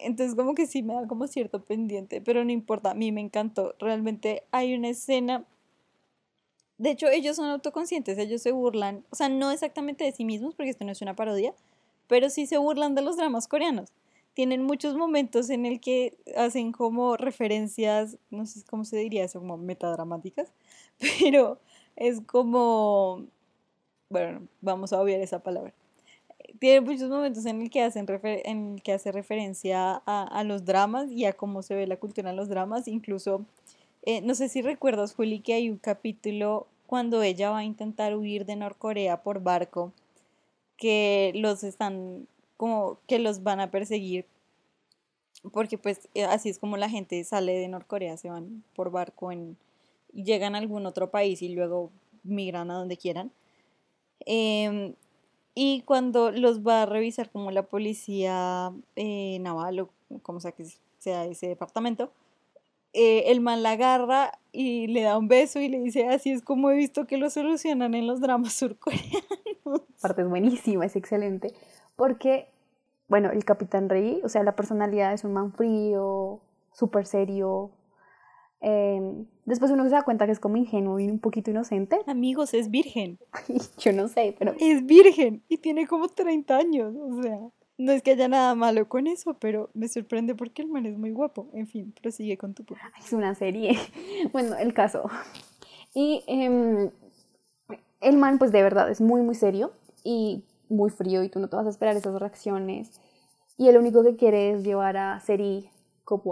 entonces 0.00 0.34
como 0.34 0.54
que 0.54 0.66
sí 0.66 0.82
me 0.82 0.94
da 0.94 1.06
como 1.06 1.26
cierto 1.26 1.62
pendiente, 1.64 2.20
pero 2.20 2.44
no 2.44 2.50
importa, 2.52 2.90
a 2.90 2.94
mí 2.94 3.12
me 3.12 3.20
encantó. 3.20 3.74
Realmente 3.78 4.44
hay 4.50 4.74
una 4.74 4.88
escena, 4.88 5.44
de 6.78 6.90
hecho 6.90 7.08
ellos 7.08 7.36
son 7.36 7.46
autoconscientes, 7.50 8.18
ellos 8.18 8.42
se 8.42 8.52
burlan, 8.52 9.04
o 9.10 9.16
sea, 9.16 9.28
no 9.28 9.50
exactamente 9.50 10.04
de 10.04 10.12
sí 10.12 10.24
mismos, 10.24 10.54
porque 10.54 10.70
esto 10.70 10.84
no 10.84 10.92
es 10.92 11.02
una 11.02 11.14
parodia, 11.14 11.54
pero 12.08 12.30
sí 12.30 12.46
se 12.46 12.58
burlan 12.58 12.94
de 12.94 13.02
los 13.02 13.16
dramas 13.16 13.48
coreanos. 13.48 13.92
Tienen 14.38 14.62
muchos 14.62 14.94
momentos 14.94 15.50
en 15.50 15.66
el 15.66 15.80
que 15.80 16.16
hacen 16.36 16.70
como 16.70 17.16
referencias, 17.16 18.18
no 18.30 18.46
sé 18.46 18.62
cómo 18.70 18.84
se 18.84 18.96
diría 18.96 19.24
eso, 19.24 19.40
como 19.40 19.56
metadramáticas, 19.56 20.52
pero 21.20 21.58
es 21.96 22.20
como, 22.20 23.26
bueno, 24.08 24.46
vamos 24.60 24.92
a 24.92 25.02
obviar 25.02 25.20
esa 25.20 25.40
palabra. 25.40 25.74
Tiene 26.60 26.82
muchos 26.82 27.10
momentos 27.10 27.46
en 27.46 27.62
el 27.62 27.68
que, 27.68 27.82
hacen 27.82 28.06
en 28.22 28.74
el 28.74 28.82
que 28.84 28.92
hace 28.92 29.10
referencia 29.10 30.02
a, 30.06 30.44
los 30.44 30.64
dramas 30.64 31.10
y 31.10 31.24
a 31.24 31.32
cómo 31.32 31.64
se 31.64 31.74
ve 31.74 31.88
la 31.88 31.96
cultura 31.96 32.30
en 32.30 32.36
los 32.36 32.48
dramas. 32.48 32.86
Incluso, 32.86 33.44
eh, 34.02 34.20
no 34.20 34.36
sé 34.36 34.48
si 34.48 34.62
recuerdas, 34.62 35.16
Juli, 35.16 35.40
que 35.40 35.54
hay 35.54 35.68
un 35.68 35.78
capítulo 35.78 36.68
cuando 36.86 37.24
ella 37.24 37.50
va 37.50 37.58
a 37.58 37.64
intentar 37.64 38.14
huir 38.14 38.46
de 38.46 38.54
Norcorea 38.54 39.20
por 39.20 39.42
barco, 39.42 39.92
que 40.76 41.32
los 41.34 41.64
están, 41.64 42.28
como 42.58 42.98
que 43.06 43.18
los 43.18 43.42
van 43.42 43.60
a 43.60 43.70
perseguir, 43.70 44.26
porque 45.52 45.78
pues 45.78 46.08
eh, 46.14 46.24
así 46.24 46.50
es 46.50 46.58
como 46.58 46.76
la 46.76 46.90
gente 46.90 47.24
sale 47.24 47.54
de 47.54 47.68
Norcorea, 47.68 48.18
se 48.18 48.28
van 48.28 48.64
por 48.74 48.90
barco 48.90 49.32
en, 49.32 49.56
llegan 50.12 50.54
a 50.54 50.58
algún 50.58 50.84
otro 50.84 51.10
país 51.10 51.40
y 51.40 51.48
luego 51.48 51.90
migran 52.24 52.70
a 52.70 52.74
donde 52.74 52.98
quieran. 52.98 53.30
Em, 54.26 54.94
y 55.54 55.82
cuando 55.82 56.32
los 56.32 56.66
va 56.66 56.82
a 56.82 56.86
revisar 56.86 57.30
como 57.30 57.50
la 57.50 57.62
policía 57.62 58.72
eh, 58.96 59.38
naval 59.40 59.80
o 59.80 59.90
como 60.22 60.40
sea 60.40 60.52
que 60.52 60.66
sea 60.98 61.24
ese 61.24 61.48
departamento, 61.48 62.10
eh, 62.92 63.30
el 63.30 63.40
man 63.40 63.62
la 63.62 63.72
agarra 63.72 64.38
y 64.50 64.86
le 64.88 65.02
da 65.02 65.18
un 65.18 65.28
beso 65.28 65.60
y 65.60 65.68
le 65.68 65.78
dice, 65.78 66.08
así 66.08 66.30
es 66.30 66.42
como 66.42 66.70
he 66.70 66.74
visto 66.74 67.06
que 67.06 67.18
lo 67.18 67.30
solucionan 67.30 67.94
en 67.94 68.06
los 68.06 68.20
dramas 68.20 68.54
surcoreanos. 68.54 69.82
Parte 70.00 70.22
es 70.22 70.28
buenísima, 70.28 70.86
es 70.86 70.96
excelente, 70.96 71.52
porque, 71.98 72.48
bueno, 73.08 73.30
el 73.30 73.44
Capitán 73.44 73.90
Rey, 73.90 74.22
o 74.24 74.30
sea, 74.30 74.42
la 74.42 74.56
personalidad 74.56 75.12
es 75.12 75.24
un 75.24 75.34
man 75.34 75.52
frío, 75.52 76.40
súper 76.72 77.04
serio, 77.04 77.72
Em, 78.60 79.26
después 79.44 79.70
uno 79.70 79.84
se 79.84 79.90
da 79.90 80.02
cuenta 80.02 80.26
que 80.26 80.32
es 80.32 80.40
como 80.40 80.56
ingenuo 80.56 80.98
y 80.98 81.08
un 81.08 81.18
poquito 81.18 81.50
inocente. 81.50 81.98
Amigos, 82.06 82.54
es 82.54 82.70
virgen. 82.70 83.18
Yo 83.78 83.92
no 83.92 84.08
sé, 84.08 84.34
pero... 84.38 84.54
Es 84.58 84.84
virgen 84.84 85.42
y 85.48 85.58
tiene 85.58 85.86
como 85.86 86.08
30 86.08 86.56
años, 86.56 86.94
o 86.96 87.22
sea... 87.22 87.38
No 87.80 87.92
es 87.92 88.02
que 88.02 88.10
haya 88.10 88.26
nada 88.26 88.56
malo 88.56 88.88
con 88.88 89.06
eso, 89.06 89.34
pero 89.34 89.70
me 89.72 89.86
sorprende 89.86 90.34
porque 90.34 90.62
el 90.62 90.68
man 90.68 90.84
es 90.84 90.98
muy 90.98 91.12
guapo. 91.12 91.48
En 91.52 91.68
fin, 91.68 91.94
prosigue 92.02 92.36
con 92.36 92.52
tu 92.52 92.64
punto. 92.64 92.82
Es 92.98 93.12
una 93.12 93.36
serie. 93.36 93.78
Bueno, 94.32 94.56
el 94.56 94.74
caso. 94.74 95.08
Y 95.94 96.24
em, 96.26 96.90
el 98.00 98.16
man, 98.16 98.38
pues 98.38 98.50
de 98.50 98.64
verdad, 98.64 98.90
es 98.90 99.00
muy, 99.00 99.22
muy 99.22 99.36
serio 99.36 99.70
y 100.02 100.42
muy 100.68 100.90
frío 100.90 101.22
y 101.22 101.28
tú 101.28 101.40
no 101.40 101.48
te 101.48 101.56
vas 101.56 101.66
a 101.66 101.70
esperar 101.70 101.96
esas 101.96 102.18
reacciones. 102.18 103.00
Y 103.56 103.68
el 103.68 103.76
único 103.76 104.02
que 104.02 104.16
quiere 104.16 104.52
es 104.52 104.62
llevar 104.62 104.96
a 104.96 105.20
Seri 105.20 105.70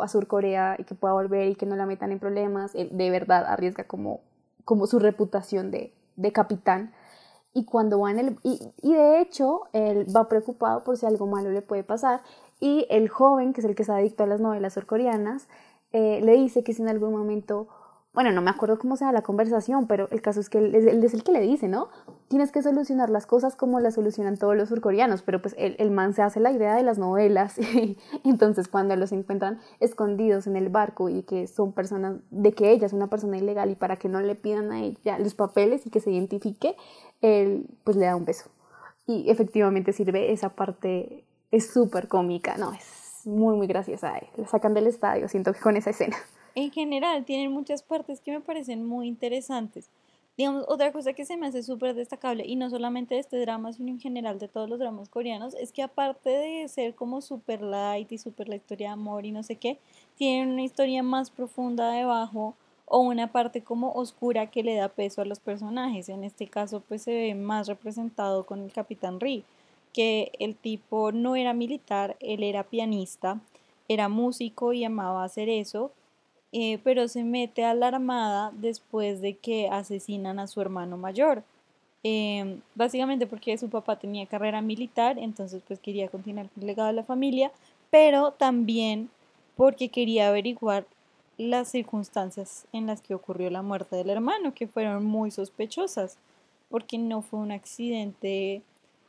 a 0.00 0.08
Sur 0.08 0.26
Corea 0.26 0.76
y 0.78 0.84
que 0.84 0.94
pueda 0.94 1.14
volver 1.14 1.48
y 1.48 1.54
que 1.54 1.66
no 1.66 1.76
la 1.76 1.86
metan 1.86 2.12
en 2.12 2.18
problemas, 2.18 2.72
de 2.72 3.10
verdad 3.10 3.44
arriesga 3.46 3.84
como, 3.84 4.20
como 4.64 4.86
su 4.86 4.98
reputación 4.98 5.70
de, 5.70 5.92
de 6.16 6.32
capitán. 6.32 6.92
Y 7.52 7.64
cuando 7.64 8.00
va 8.00 8.10
el... 8.10 8.38
Y, 8.42 8.60
y, 8.82 8.92
de 8.94 9.20
hecho, 9.20 9.62
él 9.72 10.06
va 10.14 10.28
preocupado 10.28 10.84
por 10.84 10.96
si 10.96 11.06
algo 11.06 11.26
malo 11.26 11.50
le 11.50 11.62
puede 11.62 11.84
pasar. 11.84 12.20
Y 12.60 12.86
el 12.90 13.08
joven, 13.08 13.52
que 13.52 13.60
es 13.60 13.66
el 13.66 13.74
que 13.74 13.82
está 13.82 13.96
adicto 13.96 14.24
a 14.24 14.26
las 14.26 14.40
novelas 14.40 14.74
surcoreanas, 14.74 15.48
eh, 15.92 16.20
le 16.22 16.32
dice 16.32 16.62
que 16.62 16.74
si 16.74 16.82
en 16.82 16.88
algún 16.88 17.12
momento 17.12 17.68
bueno, 18.16 18.32
no 18.32 18.40
me 18.40 18.48
acuerdo 18.48 18.78
cómo 18.78 18.96
sea 18.96 19.12
la 19.12 19.20
conversación, 19.20 19.86
pero 19.86 20.08
el 20.10 20.22
caso 20.22 20.40
es 20.40 20.48
que 20.48 20.56
él, 20.56 20.74
es 20.74 21.12
el 21.12 21.22
que 21.22 21.32
le 21.32 21.40
dice, 21.42 21.68
¿no? 21.68 21.90
Tienes 22.28 22.50
que 22.50 22.62
solucionar 22.62 23.10
las 23.10 23.26
cosas 23.26 23.56
como 23.56 23.78
las 23.78 23.92
solucionan 23.92 24.38
todos 24.38 24.56
los 24.56 24.70
surcoreanos, 24.70 25.20
pero 25.20 25.42
pues 25.42 25.54
el, 25.58 25.76
el 25.78 25.90
man 25.90 26.14
se 26.14 26.22
hace 26.22 26.40
la 26.40 26.50
idea 26.50 26.74
de 26.74 26.82
las 26.82 26.96
novelas, 26.96 27.58
y 27.74 27.98
entonces 28.24 28.68
cuando 28.68 28.96
los 28.96 29.12
encuentran 29.12 29.60
escondidos 29.80 30.46
en 30.46 30.56
el 30.56 30.70
barco 30.70 31.10
y 31.10 31.24
que 31.24 31.46
son 31.46 31.72
personas, 31.72 32.16
de 32.30 32.52
que 32.52 32.72
ella 32.72 32.86
es 32.86 32.94
una 32.94 33.08
persona 33.08 33.36
ilegal 33.36 33.70
y 33.70 33.74
para 33.74 33.96
que 33.96 34.08
no 34.08 34.18
le 34.22 34.34
pidan 34.34 34.72
a 34.72 34.80
ella 34.80 35.18
los 35.18 35.34
papeles 35.34 35.86
y 35.86 35.90
que 35.90 36.00
se 36.00 36.10
identifique, 36.10 36.74
él 37.20 37.66
pues 37.84 37.98
le 37.98 38.06
da 38.06 38.16
un 38.16 38.24
beso. 38.24 38.48
Y 39.06 39.28
efectivamente 39.28 39.92
sirve 39.92 40.32
esa 40.32 40.48
parte, 40.48 41.26
es 41.50 41.70
súper 41.70 42.08
cómica, 42.08 42.56
no, 42.56 42.72
es 42.72 43.26
muy, 43.26 43.56
muy 43.56 43.66
graciosa. 43.66 44.14
La 44.36 44.46
sacan 44.46 44.72
del 44.72 44.86
estadio, 44.86 45.28
siento 45.28 45.52
que 45.52 45.60
con 45.60 45.76
esa 45.76 45.90
escena 45.90 46.16
en 46.56 46.72
general 46.72 47.24
tienen 47.24 47.52
muchas 47.52 47.82
partes 47.82 48.20
que 48.20 48.32
me 48.32 48.40
parecen 48.40 48.84
muy 48.84 49.06
interesantes. 49.06 49.90
Digamos, 50.38 50.64
otra 50.68 50.90
cosa 50.90 51.12
que 51.12 51.24
se 51.24 51.36
me 51.36 51.46
hace 51.46 51.62
súper 51.62 51.94
destacable, 51.94 52.44
y 52.46 52.56
no 52.56 52.68
solamente 52.68 53.14
de 53.14 53.20
este 53.20 53.38
drama, 53.38 53.72
sino 53.72 53.90
en 53.90 54.00
general 54.00 54.38
de 54.38 54.48
todos 54.48 54.68
los 54.68 54.78
dramas 54.78 55.08
coreanos, 55.08 55.54
es 55.54 55.70
que 55.70 55.82
aparte 55.82 56.30
de 56.30 56.68
ser 56.68 56.94
como 56.94 57.20
super 57.20 57.62
light 57.62 58.10
y 58.10 58.18
super 58.18 58.48
la 58.48 58.56
historia 58.56 58.88
de 58.88 58.94
amor 58.94 59.24
y 59.24 59.32
no 59.32 59.42
sé 59.42 59.56
qué, 59.56 59.78
tienen 60.16 60.50
una 60.50 60.62
historia 60.62 61.02
más 61.02 61.30
profunda 61.30 61.90
debajo 61.90 62.54
o 62.86 63.00
una 63.00 63.32
parte 63.32 63.62
como 63.62 63.92
oscura 63.92 64.50
que 64.50 64.62
le 64.62 64.76
da 64.76 64.88
peso 64.88 65.20
a 65.20 65.26
los 65.26 65.40
personajes. 65.40 66.08
En 66.08 66.24
este 66.24 66.46
caso, 66.46 66.80
pues 66.80 67.02
se 67.02 67.12
ve 67.12 67.34
más 67.34 67.66
representado 67.66 68.46
con 68.46 68.62
el 68.62 68.72
Capitán 68.72 69.20
Ri, 69.20 69.44
que 69.92 70.32
el 70.38 70.54
tipo 70.54 71.12
no 71.12 71.36
era 71.36 71.52
militar, 71.52 72.16
él 72.20 72.42
era 72.42 72.64
pianista, 72.64 73.40
era 73.88 74.08
músico 74.08 74.72
y 74.72 74.84
amaba 74.84 75.24
hacer 75.24 75.48
eso, 75.48 75.92
eh, 76.58 76.78
pero 76.82 77.06
se 77.06 77.22
mete 77.22 77.66
a 77.66 77.74
la 77.74 77.88
armada 77.88 78.50
después 78.54 79.20
de 79.20 79.36
que 79.36 79.68
asesinan 79.68 80.38
a 80.38 80.46
su 80.46 80.62
hermano 80.62 80.96
mayor. 80.96 81.42
Em, 82.02 82.62
básicamente 82.74 83.26
porque 83.26 83.58
su 83.58 83.68
papá 83.68 83.98
tenía 83.98 84.24
carrera 84.24 84.62
militar, 84.62 85.18
entonces 85.18 85.62
pues 85.68 85.78
quería 85.80 86.08
continuar 86.08 86.48
con 86.48 86.62
el 86.62 86.68
legado 86.68 86.88
de 86.88 86.94
la 86.94 87.04
familia, 87.04 87.52
pero 87.90 88.30
también 88.30 89.10
porque 89.54 89.90
quería 89.90 90.28
averiguar 90.28 90.86
las 91.36 91.68
circunstancias 91.68 92.66
en 92.72 92.86
las 92.86 93.02
que 93.02 93.14
ocurrió 93.14 93.50
la 93.50 93.60
muerte 93.60 93.96
del 93.96 94.08
hermano, 94.08 94.54
que 94.54 94.66
fueron 94.66 95.04
muy 95.04 95.30
sospechosas, 95.30 96.16
porque 96.70 96.96
no 96.96 97.20
fue 97.20 97.38
un 97.38 97.52
accidente 97.52 98.62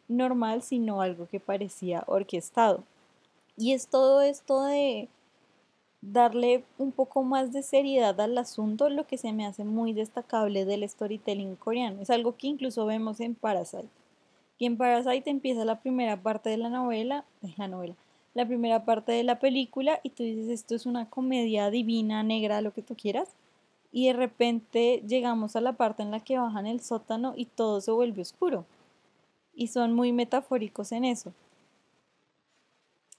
normal, 0.09 0.63
sino 0.63 0.99
algo 0.99 1.29
que 1.29 1.39
parecía 1.39 2.03
orquestado. 2.07 2.83
Y 3.55 3.71
es 3.71 3.87
todo 3.87 4.21
esto 4.21 4.65
de 4.65 5.07
darle 6.11 6.63
un 6.77 6.91
poco 6.91 7.23
más 7.23 7.51
de 7.51 7.63
seriedad 7.63 8.19
al 8.19 8.37
asunto, 8.37 8.89
lo 8.89 9.05
que 9.05 9.17
se 9.17 9.33
me 9.33 9.45
hace 9.45 9.63
muy 9.63 9.93
destacable 9.93 10.65
del 10.65 10.87
storytelling 10.87 11.55
coreano. 11.55 12.01
Es 12.01 12.09
algo 12.09 12.35
que 12.37 12.47
incluso 12.47 12.85
vemos 12.85 13.19
en 13.19 13.35
Parasite. 13.35 13.89
Y 14.57 14.65
en 14.65 14.77
Parasite 14.77 15.29
empieza 15.29 15.65
la 15.65 15.81
primera 15.81 16.21
parte 16.21 16.49
de 16.49 16.57
la 16.57 16.69
novela, 16.69 17.25
es 17.43 17.57
la 17.57 17.67
novela, 17.67 17.95
la 18.33 18.45
primera 18.45 18.85
parte 18.85 19.11
de 19.11 19.23
la 19.23 19.39
película 19.39 19.99
y 20.03 20.09
tú 20.09 20.23
dices, 20.23 20.49
esto 20.49 20.75
es 20.75 20.85
una 20.85 21.09
comedia 21.09 21.69
divina, 21.69 22.23
negra, 22.23 22.61
lo 22.61 22.73
que 22.73 22.81
tú 22.81 22.95
quieras. 22.95 23.29
Y 23.91 24.07
de 24.07 24.13
repente 24.13 25.03
llegamos 25.07 25.55
a 25.55 25.61
la 25.61 25.73
parte 25.73 26.03
en 26.03 26.11
la 26.11 26.19
que 26.19 26.37
bajan 26.37 26.67
el 26.67 26.81
sótano 26.81 27.33
y 27.35 27.45
todo 27.45 27.81
se 27.81 27.91
vuelve 27.91 28.21
oscuro. 28.21 28.65
Y 29.55 29.67
son 29.67 29.93
muy 29.93 30.11
metafóricos 30.11 30.91
en 30.91 31.05
eso. 31.05 31.33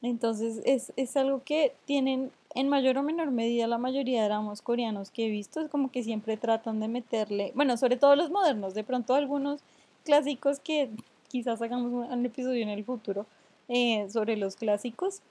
Entonces 0.03 0.61
es, 0.65 0.93
es, 0.97 1.17
algo 1.17 1.43
que 1.45 1.75
tienen 1.85 2.31
en 2.59 2.69
mayor 2.69 2.99
o 2.99 3.05
menor 3.05 3.31
medida 3.31 3.69
la 3.69 3.79
mayoría 3.79 4.21
de 4.21 4.29
dramas 4.29 4.63
coreanos 4.63 5.13
que 5.13 5.27
he 5.27 5.31
visto, 5.31 5.61
es 5.61 5.69
como 5.69 5.93
que 5.93 6.03
siempre 6.03 6.37
tratan 6.37 6.81
de 6.81 6.89
meterle, 6.89 7.53
bueno, 7.55 7.77
sobre 7.77 7.97
todo 7.97 8.17
los 8.17 8.33
modernos, 8.33 8.75
de 8.75 8.83
pronto 8.83 9.15
algunos 9.15 9.61
clásicos 10.05 10.59
que 10.59 10.91
quizás 11.29 11.63
hagamos 11.63 11.93
un, 11.93 12.27
episodio 12.27 12.65
en 12.65 12.71
el 12.71 12.85
futuro 12.85 13.27
eh, 13.69 14.11
sobre 14.11 14.37
los 14.37 14.57
clásicos, 14.57 15.23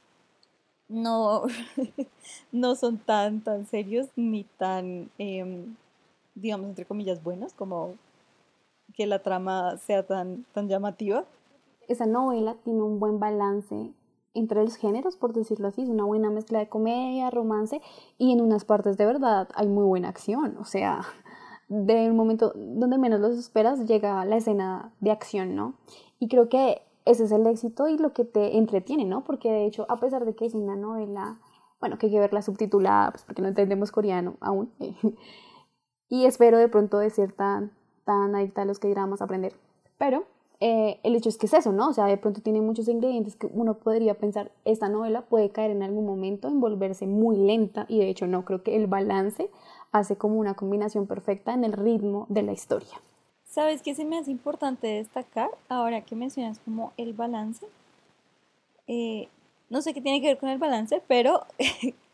no, 0.87 1.43
no 2.53 2.75
son 2.75 2.97
tan, 2.97 3.41
tan 3.41 3.65
serios 3.65 4.07
ni 4.15 4.45
tan, 4.57 5.09
em, 5.17 5.75
digamos, 6.33 6.69
entre 6.69 6.85
comillas, 6.85 7.21
buenos 7.21 7.51
como 7.51 7.95
que 8.95 9.05
la 9.05 9.19
trama 9.19 9.77
sea 9.79 10.03
tan, 10.03 10.45
tan 10.53 10.69
llamativa. 10.69 11.25
Esa 11.89 12.05
novela 12.05 12.55
tiene 12.63 12.83
un 12.83 13.01
buen 13.01 13.19
balance 13.19 13.91
entre 14.39 14.63
los 14.63 14.75
géneros, 14.75 15.17
por 15.17 15.33
decirlo 15.33 15.67
así, 15.67 15.81
es 15.81 15.89
una 15.89 16.05
buena 16.05 16.29
mezcla 16.29 16.59
de 16.59 16.69
comedia, 16.69 17.29
romance 17.29 17.81
y 18.17 18.31
en 18.31 18.41
unas 18.41 18.65
partes 18.65 18.97
de 18.97 19.05
verdad 19.05 19.49
hay 19.55 19.67
muy 19.67 19.85
buena 19.85 20.09
acción, 20.09 20.57
o 20.57 20.65
sea, 20.65 21.01
de 21.69 22.09
un 22.09 22.15
momento 22.15 22.53
donde 22.55 22.97
menos 22.97 23.19
los 23.19 23.37
esperas 23.37 23.85
llega 23.87 24.23
la 24.25 24.37
escena 24.37 24.93
de 24.99 25.11
acción, 25.11 25.55
¿no? 25.55 25.75
Y 26.19 26.27
creo 26.27 26.49
que 26.49 26.81
ese 27.05 27.25
es 27.25 27.31
el 27.31 27.45
éxito 27.47 27.87
y 27.87 27.97
lo 27.97 28.13
que 28.13 28.25
te 28.25 28.57
entretiene, 28.57 29.05
¿no? 29.05 29.23
Porque 29.23 29.51
de 29.51 29.65
hecho, 29.65 29.85
a 29.89 29.99
pesar 29.99 30.25
de 30.25 30.35
que 30.35 30.45
es 30.45 30.53
una 30.53 30.75
novela, 30.75 31.39
bueno, 31.79 31.97
que 31.97 32.07
hay 32.07 32.11
que 32.11 32.19
verla 32.19 32.41
subtitulada, 32.41 33.11
pues 33.11 33.23
porque 33.23 33.41
no 33.41 33.47
entendemos 33.47 33.91
coreano 33.91 34.37
aún, 34.39 34.71
y 36.09 36.25
espero 36.25 36.57
de 36.57 36.69
pronto 36.69 36.99
de 36.99 37.09
ser 37.09 37.33
tan, 37.33 37.71
tan 38.05 38.35
adicta 38.35 38.61
a 38.61 38.65
los 38.65 38.79
que 38.79 38.89
dramas 38.89 39.21
aprender, 39.21 39.53
pero 39.97 40.25
eh, 40.59 40.99
el 41.03 41.15
hecho 41.15 41.29
es 41.29 41.37
que 41.37 41.45
es 41.45 41.53
eso, 41.53 41.71
¿no? 41.71 41.89
O 41.89 41.93
sea, 41.93 42.05
de 42.05 42.17
pronto 42.17 42.41
tiene 42.41 42.61
muchos 42.61 42.87
ingredientes 42.87 43.35
que 43.35 43.47
uno 43.53 43.75
podría 43.75 44.15
pensar, 44.15 44.51
esta 44.65 44.89
novela 44.89 45.21
puede 45.21 45.49
caer 45.51 45.71
en 45.71 45.83
algún 45.83 46.05
momento 46.05 46.47
en 46.47 46.59
volverse 46.59 47.05
muy 47.05 47.37
lenta 47.37 47.85
y 47.87 47.99
de 47.99 48.09
hecho 48.09 48.25
no, 48.25 48.43
creo 48.43 48.63
que 48.63 48.75
el 48.75 48.87
balance 48.87 49.49
hace 49.91 50.15
como 50.15 50.39
una 50.39 50.55
combinación 50.55 51.05
perfecta 51.05 51.53
en 51.53 51.63
el 51.63 51.73
ritmo 51.73 52.25
de 52.29 52.41
la 52.41 52.53
historia. 52.53 53.01
¿Sabes 53.45 53.81
qué 53.81 53.95
se 53.95 54.05
me 54.05 54.17
hace 54.17 54.31
importante 54.31 54.87
destacar 54.87 55.49
ahora 55.69 56.01
que 56.01 56.15
mencionas 56.15 56.59
como 56.59 56.91
el 56.97 57.13
balance? 57.13 57.65
Eh, 58.87 59.29
no 59.69 59.81
sé 59.81 59.93
qué 59.93 60.01
tiene 60.01 60.21
que 60.21 60.27
ver 60.27 60.37
con 60.37 60.49
el 60.49 60.57
balance, 60.57 61.01
pero 61.07 61.41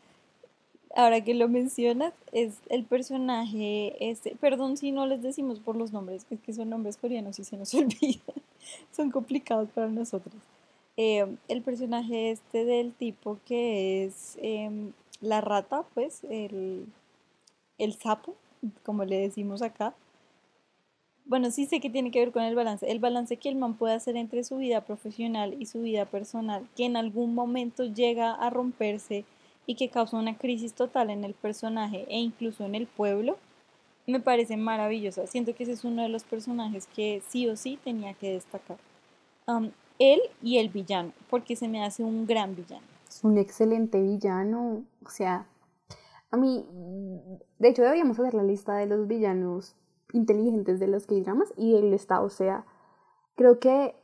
ahora 0.96 1.22
que 1.22 1.34
lo 1.34 1.48
mencionas, 1.48 2.12
es 2.32 2.58
el 2.68 2.84
personaje, 2.84 3.96
este, 4.00 4.36
perdón 4.36 4.76
si 4.76 4.92
no 4.92 5.06
les 5.06 5.22
decimos 5.22 5.60
por 5.60 5.76
los 5.76 5.92
nombres, 5.92 6.26
es 6.30 6.40
que 6.40 6.52
son 6.52 6.70
nombres 6.70 6.96
coreanos 6.96 7.38
y 7.38 7.44
se 7.44 7.56
nos 7.56 7.74
olvidan, 7.74 8.36
son 8.92 9.10
complicados 9.10 9.68
para 9.70 9.88
nosotros. 9.88 10.34
Eh, 10.96 11.26
el 11.48 11.62
personaje 11.62 12.30
este 12.30 12.64
del 12.64 12.92
tipo 12.92 13.38
que 13.46 14.04
es 14.04 14.38
em, 14.40 14.92
la 15.20 15.40
rata, 15.40 15.84
pues, 15.94 16.22
el, 16.30 16.86
el 17.78 17.94
sapo, 17.94 18.34
como 18.84 19.04
le 19.04 19.18
decimos 19.18 19.62
acá. 19.62 19.94
Bueno, 21.26 21.50
sí 21.50 21.66
sé 21.66 21.80
que 21.80 21.90
tiene 21.90 22.10
que 22.10 22.20
ver 22.20 22.32
con 22.32 22.42
el 22.42 22.54
balance. 22.54 22.88
El 22.90 22.98
balance 22.98 23.38
que 23.38 23.48
el 23.48 23.56
man 23.56 23.74
puede 23.74 23.94
hacer 23.94 24.16
entre 24.16 24.44
su 24.44 24.58
vida 24.58 24.82
profesional 24.82 25.56
y 25.58 25.66
su 25.66 25.80
vida 25.80 26.04
personal, 26.04 26.68
que 26.76 26.84
en 26.84 26.96
algún 26.96 27.34
momento 27.34 27.84
llega 27.84 28.34
a 28.34 28.50
romperse 28.50 29.24
y 29.66 29.76
que 29.76 29.88
causa 29.88 30.18
una 30.18 30.36
crisis 30.36 30.74
total 30.74 31.10
en 31.10 31.24
el 31.24 31.34
personaje 31.34 32.06
e 32.08 32.18
incluso 32.18 32.64
en 32.64 32.74
el 32.74 32.86
pueblo, 32.86 33.36
me 34.06 34.20
parece 34.20 34.56
maravillosa. 34.56 35.26
Siento 35.26 35.54
que 35.54 35.62
ese 35.62 35.72
es 35.72 35.84
uno 35.84 36.02
de 36.02 36.08
los 36.08 36.24
personajes 36.24 36.86
que 36.86 37.22
sí 37.28 37.48
o 37.48 37.56
sí 37.56 37.78
tenía 37.82 38.14
que 38.14 38.32
destacar. 38.32 38.78
él 39.98 40.20
y 40.42 40.58
el 40.58 40.68
villano, 40.68 41.12
porque 41.30 41.56
se 41.56 41.68
me 41.68 41.84
hace 41.84 42.02
un 42.02 42.26
gran 42.26 42.54
villano. 42.54 42.86
Es 43.08 43.22
un 43.22 43.38
excelente 43.38 44.00
villano, 44.00 44.82
o 45.04 45.08
sea, 45.08 45.46
a 46.30 46.36
mí, 46.36 46.66
de 47.58 47.68
hecho 47.68 47.82
deberíamos 47.82 48.18
hacer 48.18 48.34
la 48.34 48.42
lista 48.42 48.74
de 48.74 48.86
los 48.86 49.06
villanos 49.06 49.76
inteligentes 50.12 50.80
de 50.80 50.88
los 50.88 51.06
K-dramas 51.06 51.52
y 51.56 51.76
él 51.76 51.94
está, 51.94 52.20
o 52.20 52.28
sea, 52.28 52.66
creo 53.36 53.60
que 53.60 53.94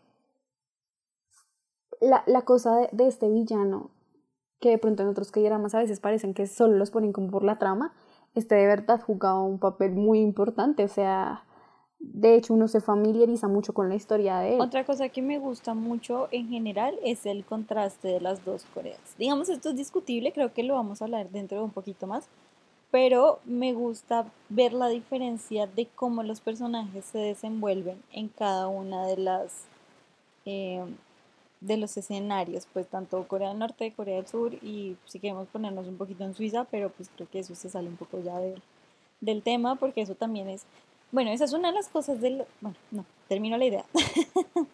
la, 2.01 2.23
la 2.27 2.43
cosa 2.43 2.89
de 2.93 3.09
este 3.09 3.29
villano 3.29 3.91
que 4.61 4.71
de 4.71 4.79
pronto 4.79 5.03
en 5.03 5.09
otros 5.09 5.33
que 5.33 5.49
más 5.51 5.75
a 5.75 5.79
veces 5.79 6.01
parecen 6.01 6.35
que 6.35 6.47
solo 6.47 6.77
los 6.77 6.91
ponen 6.91 7.13
como 7.13 7.31
por 7.31 7.43
la 7.43 7.59
trama, 7.59 7.93
este 8.35 8.55
de 8.55 8.67
verdad 8.67 9.01
jugaba 9.01 9.43
un 9.43 9.59
papel 9.59 9.93
muy 9.93 10.21
importante, 10.21 10.85
o 10.85 10.89
sea, 10.89 11.45
de 11.99 12.35
hecho 12.35 12.55
uno 12.55 12.69
se 12.69 12.81
familiariza 12.81 13.49
mucho 13.49 13.73
con 13.73 13.89
la 13.89 13.95
historia 13.95 14.39
de 14.39 14.55
él. 14.55 14.61
Otra 14.61 14.85
cosa 14.85 15.09
que 15.09 15.23
me 15.23 15.39
gusta 15.39 15.75
mucho 15.75 16.29
en 16.31 16.49
general 16.49 16.99
es 17.03 17.27
el 17.27 17.45
contraste 17.45 18.09
de 18.09 18.21
las 18.21 18.45
dos 18.45 18.65
Coreas. 18.75 19.01
Digamos, 19.19 19.49
esto 19.49 19.71
es 19.71 19.77
discutible, 19.77 20.33
creo 20.33 20.53
que 20.53 20.63
lo 20.63 20.75
vamos 20.75 21.01
a 21.01 21.07
hablar 21.07 21.31
dentro 21.31 21.59
de 21.59 21.65
un 21.65 21.73
poquito 21.73 22.07
más, 22.07 22.29
pero 22.91 23.39
me 23.45 23.73
gusta 23.73 24.27
ver 24.49 24.73
la 24.73 24.89
diferencia 24.89 25.67
de 25.67 25.87
cómo 25.87 26.23
los 26.23 26.41
personajes 26.41 27.05
se 27.07 27.19
desenvuelven 27.19 28.03
en 28.13 28.29
cada 28.29 28.69
una 28.69 29.07
de 29.07 29.17
las... 29.17 29.65
Eh, 30.45 30.85
de 31.61 31.77
los 31.77 31.97
escenarios, 31.97 32.67
pues 32.73 32.87
tanto 32.89 33.27
Corea 33.29 33.51
del 33.51 33.59
Norte, 33.59 33.93
Corea 33.93 34.17
del 34.17 34.27
Sur 34.27 34.55
y 34.55 34.97
si 35.07 35.19
queremos 35.19 35.49
ponernos 35.49 35.87
un 35.87 35.97
poquito 35.97 36.25
en 36.25 36.35
Suiza, 36.35 36.65
pero 36.65 36.91
pues 36.91 37.11
creo 37.15 37.29
que 37.29 37.41
eso 37.41 37.55
se 37.55 37.69
sale 37.69 37.89
un 37.89 37.97
poco 37.97 38.21
ya 38.21 38.39
del, 38.39 38.63
del 39.21 39.43
tema 39.43 39.77
porque 39.77 40.01
eso 40.01 40.15
también 40.15 40.49
es, 40.49 40.65
bueno, 41.13 41.31
esa 41.31 41.45
es 41.45 41.53
una 41.53 41.69
de 41.69 41.75
las 41.75 41.89
cosas 41.89 42.21
del, 42.21 42.45
bueno, 42.61 42.77
no, 42.91 43.05
termino 43.29 43.57
la 43.59 43.67
idea. 43.67 43.85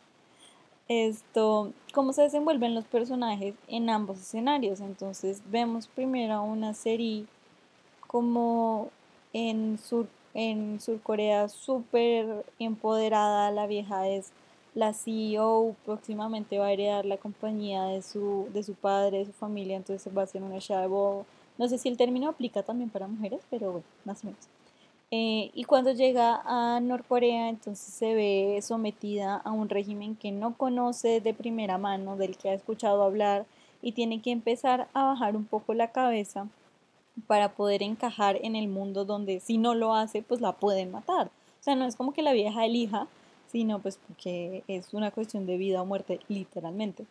Esto, 0.88 1.72
cómo 1.92 2.12
se 2.12 2.22
desenvuelven 2.22 2.74
los 2.74 2.84
personajes 2.84 3.54
en 3.66 3.90
ambos 3.90 4.20
escenarios. 4.20 4.80
Entonces 4.80 5.42
vemos 5.50 5.88
primero 5.88 6.42
una 6.44 6.74
serie 6.74 7.24
como 8.06 8.90
en 9.32 9.78
Sur, 9.78 10.06
en 10.32 10.80
Sur 10.80 11.00
Corea 11.00 11.48
súper 11.48 12.46
empoderada, 12.60 13.50
la 13.50 13.66
vieja 13.66 14.08
es 14.08 14.30
la 14.76 14.92
CEO 14.92 15.74
próximamente 15.86 16.58
va 16.58 16.66
a 16.66 16.72
heredar 16.72 17.06
la 17.06 17.16
compañía 17.16 17.84
de 17.84 18.02
su, 18.02 18.46
de 18.52 18.62
su 18.62 18.74
padre, 18.74 19.20
de 19.20 19.24
su 19.24 19.32
familia, 19.32 19.74
entonces 19.74 20.14
va 20.14 20.22
a 20.22 20.26
ser 20.26 20.42
una 20.42 20.58
shadow. 20.58 21.24
No 21.56 21.66
sé 21.66 21.78
si 21.78 21.88
el 21.88 21.96
término 21.96 22.28
aplica 22.28 22.62
también 22.62 22.90
para 22.90 23.08
mujeres, 23.08 23.40
pero 23.48 23.72
bueno, 23.72 23.86
más 24.04 24.22
o 24.22 24.26
menos. 24.26 24.46
Eh, 25.10 25.50
y 25.54 25.64
cuando 25.64 25.92
llega 25.92 26.42
a 26.44 26.78
Norcorea, 26.80 27.48
entonces 27.48 27.94
se 27.94 28.14
ve 28.14 28.60
sometida 28.60 29.36
a 29.36 29.50
un 29.50 29.70
régimen 29.70 30.14
que 30.14 30.30
no 30.30 30.54
conoce 30.58 31.22
de 31.22 31.32
primera 31.32 31.78
mano, 31.78 32.18
del 32.18 32.36
que 32.36 32.50
ha 32.50 32.54
escuchado 32.54 33.02
hablar, 33.02 33.46
y 33.80 33.92
tiene 33.92 34.20
que 34.20 34.30
empezar 34.30 34.88
a 34.92 35.04
bajar 35.04 35.36
un 35.36 35.46
poco 35.46 35.72
la 35.72 35.90
cabeza 35.90 36.48
para 37.26 37.54
poder 37.54 37.82
encajar 37.82 38.38
en 38.42 38.56
el 38.56 38.68
mundo 38.68 39.06
donde 39.06 39.40
si 39.40 39.56
no 39.56 39.74
lo 39.74 39.94
hace, 39.94 40.20
pues 40.20 40.42
la 40.42 40.52
pueden 40.52 40.90
matar. 40.90 41.28
O 41.28 41.62
sea, 41.62 41.76
no 41.76 41.86
es 41.86 41.96
como 41.96 42.12
que 42.12 42.20
la 42.20 42.32
vieja 42.32 42.66
elija, 42.66 43.08
sino 43.50 43.80
pues 43.80 43.98
porque 44.06 44.64
es 44.68 44.94
una 44.94 45.10
cuestión 45.10 45.46
de 45.46 45.56
vida 45.56 45.82
o 45.82 45.86
muerte 45.86 46.20
literalmente. 46.28 47.06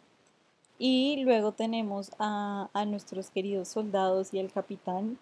Y 0.77 1.23
luego 1.23 1.53
tenemos 1.53 2.11
a, 2.19 2.69
a 2.73 2.85
nuestros 2.85 3.29
queridos 3.29 3.69
soldados 3.69 4.33
y 4.33 4.39
el 4.39 4.51
capitán, 4.51 5.17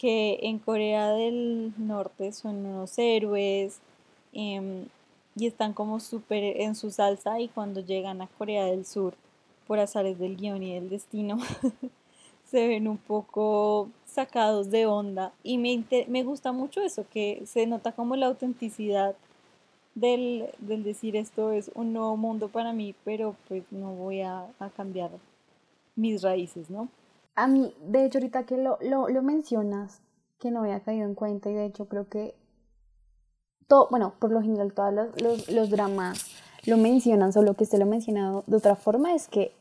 que 0.00 0.38
en 0.42 0.58
Corea 0.58 1.12
del 1.12 1.74
Norte 1.76 2.32
son 2.32 2.64
unos 2.64 2.98
héroes 2.98 3.80
em, 4.32 4.86
y 5.36 5.46
están 5.46 5.74
como 5.74 6.00
súper 6.00 6.60
en 6.62 6.74
su 6.74 6.90
salsa 6.90 7.38
y 7.38 7.48
cuando 7.48 7.80
llegan 7.80 8.22
a 8.22 8.26
Corea 8.26 8.64
del 8.64 8.86
Sur, 8.86 9.14
por 9.66 9.78
azares 9.78 10.18
del 10.18 10.36
guion 10.36 10.62
y 10.62 10.74
del 10.74 10.88
destino, 10.88 11.38
se 12.50 12.66
ven 12.66 12.88
un 12.88 12.96
poco 12.96 13.90
sacados 14.06 14.70
de 14.70 14.86
onda 14.86 15.32
y 15.44 15.58
me, 15.58 15.84
me 16.08 16.24
gusta 16.24 16.50
mucho 16.50 16.80
eso, 16.80 17.04
que 17.12 17.42
se 17.46 17.66
nota 17.66 17.92
como 17.92 18.16
la 18.16 18.26
autenticidad 18.26 19.14
del, 19.94 20.50
decir 20.60 21.16
esto 21.16 21.52
es 21.52 21.70
un 21.74 21.92
nuevo 21.92 22.16
mundo 22.16 22.48
para 22.48 22.72
mí, 22.72 22.94
pero 23.04 23.36
pues 23.48 23.64
no 23.70 23.92
voy 23.94 24.22
a, 24.22 24.46
cambiar 24.76 25.10
mis 25.96 26.22
raíces, 26.22 26.70
¿no? 26.70 26.88
A 27.34 27.46
mí, 27.46 27.74
de 27.82 28.04
hecho, 28.04 28.18
ahorita 28.18 28.44
que 28.44 28.56
lo, 28.56 28.78
lo, 28.80 29.08
lo 29.08 29.22
mencionas, 29.22 30.02
que 30.38 30.50
no 30.50 30.60
había 30.60 30.80
caído 30.80 31.04
en 31.04 31.14
cuenta 31.14 31.50
y 31.50 31.54
de 31.54 31.66
hecho 31.66 31.86
creo 31.86 32.08
que 32.08 32.34
todo, 33.68 33.86
bueno, 33.90 34.14
por 34.18 34.32
lo 34.32 34.42
general 34.42 34.72
todos 34.72 34.92
los, 35.22 35.48
los, 35.48 35.70
dramas 35.70 36.26
lo 36.66 36.76
mencionan, 36.76 37.32
solo 37.32 37.54
que 37.54 37.64
este 37.64 37.78
lo 37.78 37.84
ha 37.84 37.88
mencionado 37.88 38.42
de 38.46 38.56
otra 38.56 38.74
forma, 38.74 39.14
es 39.14 39.28
que 39.28 39.54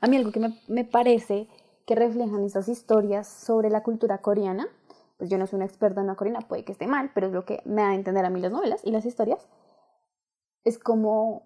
a 0.00 0.08
mí 0.08 0.16
algo 0.16 0.30
que 0.30 0.40
me, 0.40 0.60
me 0.68 0.84
parece 0.84 1.48
que 1.86 1.94
reflejan 1.94 2.44
esas 2.44 2.68
historias 2.68 3.26
sobre 3.26 3.70
la 3.70 3.82
cultura 3.82 4.18
coreana, 4.18 4.68
pues 5.16 5.30
yo 5.30 5.38
no 5.38 5.46
soy 5.46 5.56
una 5.56 5.66
experta 5.66 6.00
en 6.00 6.06
la 6.06 6.14
coreana, 6.14 6.40
puede 6.40 6.64
que 6.64 6.72
esté 6.72 6.86
mal, 6.86 7.10
pero 7.14 7.28
es 7.28 7.32
lo 7.32 7.44
que 7.44 7.62
me 7.64 7.82
da 7.82 7.90
a 7.90 7.94
entender 7.94 8.24
a 8.24 8.30
mí 8.30 8.40
las 8.40 8.52
novelas 8.52 8.80
y 8.84 8.90
las 8.90 9.06
historias, 9.06 9.48
es 10.64 10.78
como 10.78 11.42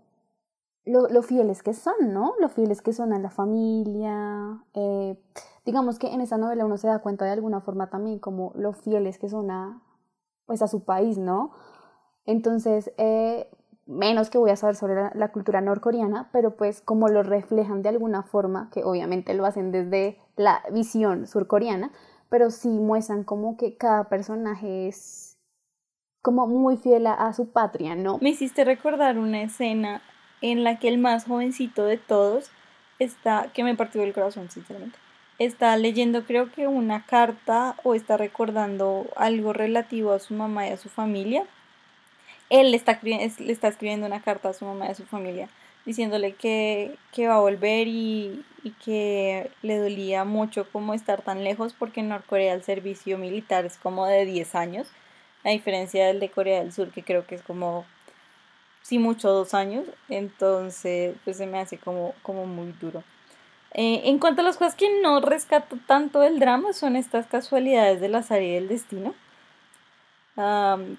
lo, 0.84 1.08
lo, 1.08 1.22
fieles 1.22 1.62
que 1.62 1.74
son, 1.74 2.12
¿no? 2.12 2.34
Lo 2.40 2.48
fieles 2.48 2.82
que 2.82 2.92
son 2.92 3.12
a 3.12 3.18
la 3.18 3.30
familia. 3.30 4.64
Eh, 4.74 5.22
digamos 5.64 5.98
que 5.98 6.08
en 6.08 6.20
esa 6.20 6.38
novela 6.38 6.64
uno 6.64 6.78
se 6.78 6.88
da 6.88 7.00
cuenta 7.00 7.26
de 7.26 7.32
alguna 7.32 7.60
forma 7.60 7.90
también 7.90 8.18
como 8.18 8.52
lo 8.54 8.72
fieles 8.72 9.18
que 9.18 9.28
son 9.28 9.50
a, 9.50 9.82
pues 10.46 10.62
a 10.62 10.68
su 10.68 10.84
país, 10.84 11.18
¿no? 11.18 11.52
Entonces, 12.24 12.92
eh, 12.96 13.50
menos 13.86 14.30
que 14.30 14.38
voy 14.38 14.50
a 14.50 14.56
saber 14.56 14.76
sobre 14.76 15.10
la, 15.14 15.32
cultura 15.32 15.60
norcoreana, 15.60 16.30
pero 16.32 16.56
pues 16.56 16.80
como 16.80 17.08
lo 17.08 17.22
reflejan 17.22 17.82
de 17.82 17.88
alguna 17.88 18.22
forma, 18.22 18.70
que 18.70 18.84
obviamente 18.84 19.34
lo 19.34 19.44
hacen 19.44 19.72
desde 19.72 20.18
la 20.36 20.62
visión 20.72 21.26
surcoreana, 21.26 21.90
pero 22.30 22.50
sí 22.50 22.68
muestran 22.68 23.24
como 23.24 23.56
que 23.56 23.76
cada 23.76 24.08
personaje 24.08 24.88
es 24.88 25.36
como 26.22 26.46
muy 26.46 26.76
fiel 26.76 27.06
a, 27.06 27.32
su 27.32 27.50
patria, 27.50 27.94
¿no? 27.94 28.18
Me 28.20 28.30
hiciste 28.30 28.64
recordar 28.64 29.18
una 29.18 29.42
escena 29.42 30.02
en 30.40 30.64
la 30.64 30.78
que 30.78 30.88
el 30.88 30.98
más 30.98 31.24
jovencito 31.24 31.84
de 31.84 31.98
todos 31.98 32.50
está, 32.98 33.50
que 33.52 33.64
me 33.64 33.74
partió 33.74 34.02
el 34.02 34.12
corazón, 34.12 34.50
sinceramente, 34.50 34.98
está 35.38 35.76
leyendo 35.76 36.24
creo 36.24 36.52
que 36.52 36.68
una 36.68 37.04
carta 37.06 37.74
o 37.84 37.94
está 37.94 38.16
recordando 38.16 39.06
algo 39.16 39.52
relativo 39.52 40.12
a 40.12 40.18
su 40.18 40.34
mamá 40.34 40.68
y 40.68 40.70
a 40.70 40.76
su 40.76 40.88
familia. 40.88 41.44
Él 42.50 42.70
le 42.70 42.76
está, 42.76 42.98
le 43.02 43.52
está 43.52 43.68
escribiendo 43.68 44.06
una 44.06 44.22
carta 44.22 44.50
a 44.50 44.52
su 44.52 44.64
mamá 44.64 44.86
y 44.86 44.90
a 44.90 44.94
su 44.94 45.06
familia 45.06 45.48
diciéndole 45.84 46.34
que, 46.34 46.96
que 47.12 47.26
va 47.26 47.36
a 47.36 47.40
volver 47.40 47.88
y, 47.88 48.44
y, 48.62 48.70
que 48.84 49.50
le 49.62 49.78
dolía 49.78 50.24
mucho 50.24 50.66
como 50.70 50.94
estar 50.94 51.22
tan 51.22 51.44
lejos 51.44 51.74
porque 51.78 52.00
en 52.00 52.08
Norcorea 52.08 52.54
el 52.54 52.62
servicio 52.62 53.18
militar 53.18 53.64
es 53.64 53.76
como 53.76 54.06
de 54.06 54.24
10 54.24 54.54
años 54.54 54.88
a 55.44 55.50
diferencia 55.50 56.06
del 56.06 56.20
de 56.20 56.30
Corea 56.30 56.60
del 56.60 56.72
Sur, 56.72 56.90
que 56.90 57.02
creo 57.02 57.26
que 57.26 57.34
es 57.34 57.42
como, 57.42 57.84
sí 58.82 58.98
mucho, 58.98 59.30
dos 59.30 59.54
años, 59.54 59.86
entonces 60.08 61.16
pues 61.24 61.36
se 61.38 61.46
me 61.46 61.58
hace 61.58 61.78
como, 61.78 62.14
como 62.22 62.46
muy 62.46 62.72
duro. 62.80 63.02
Eh, 63.72 64.02
en 64.04 64.18
cuanto 64.18 64.42
a 64.42 64.44
las 64.44 64.56
cosas 64.56 64.74
que 64.74 65.00
no 65.00 65.20
rescato 65.20 65.78
tanto 65.86 66.20
del 66.20 66.40
drama, 66.40 66.72
son 66.72 66.96
estas 66.96 67.26
casualidades 67.26 68.00
de 68.00 68.08
la 68.08 68.22
serie 68.22 68.54
del 68.54 68.68
destino, 68.68 69.14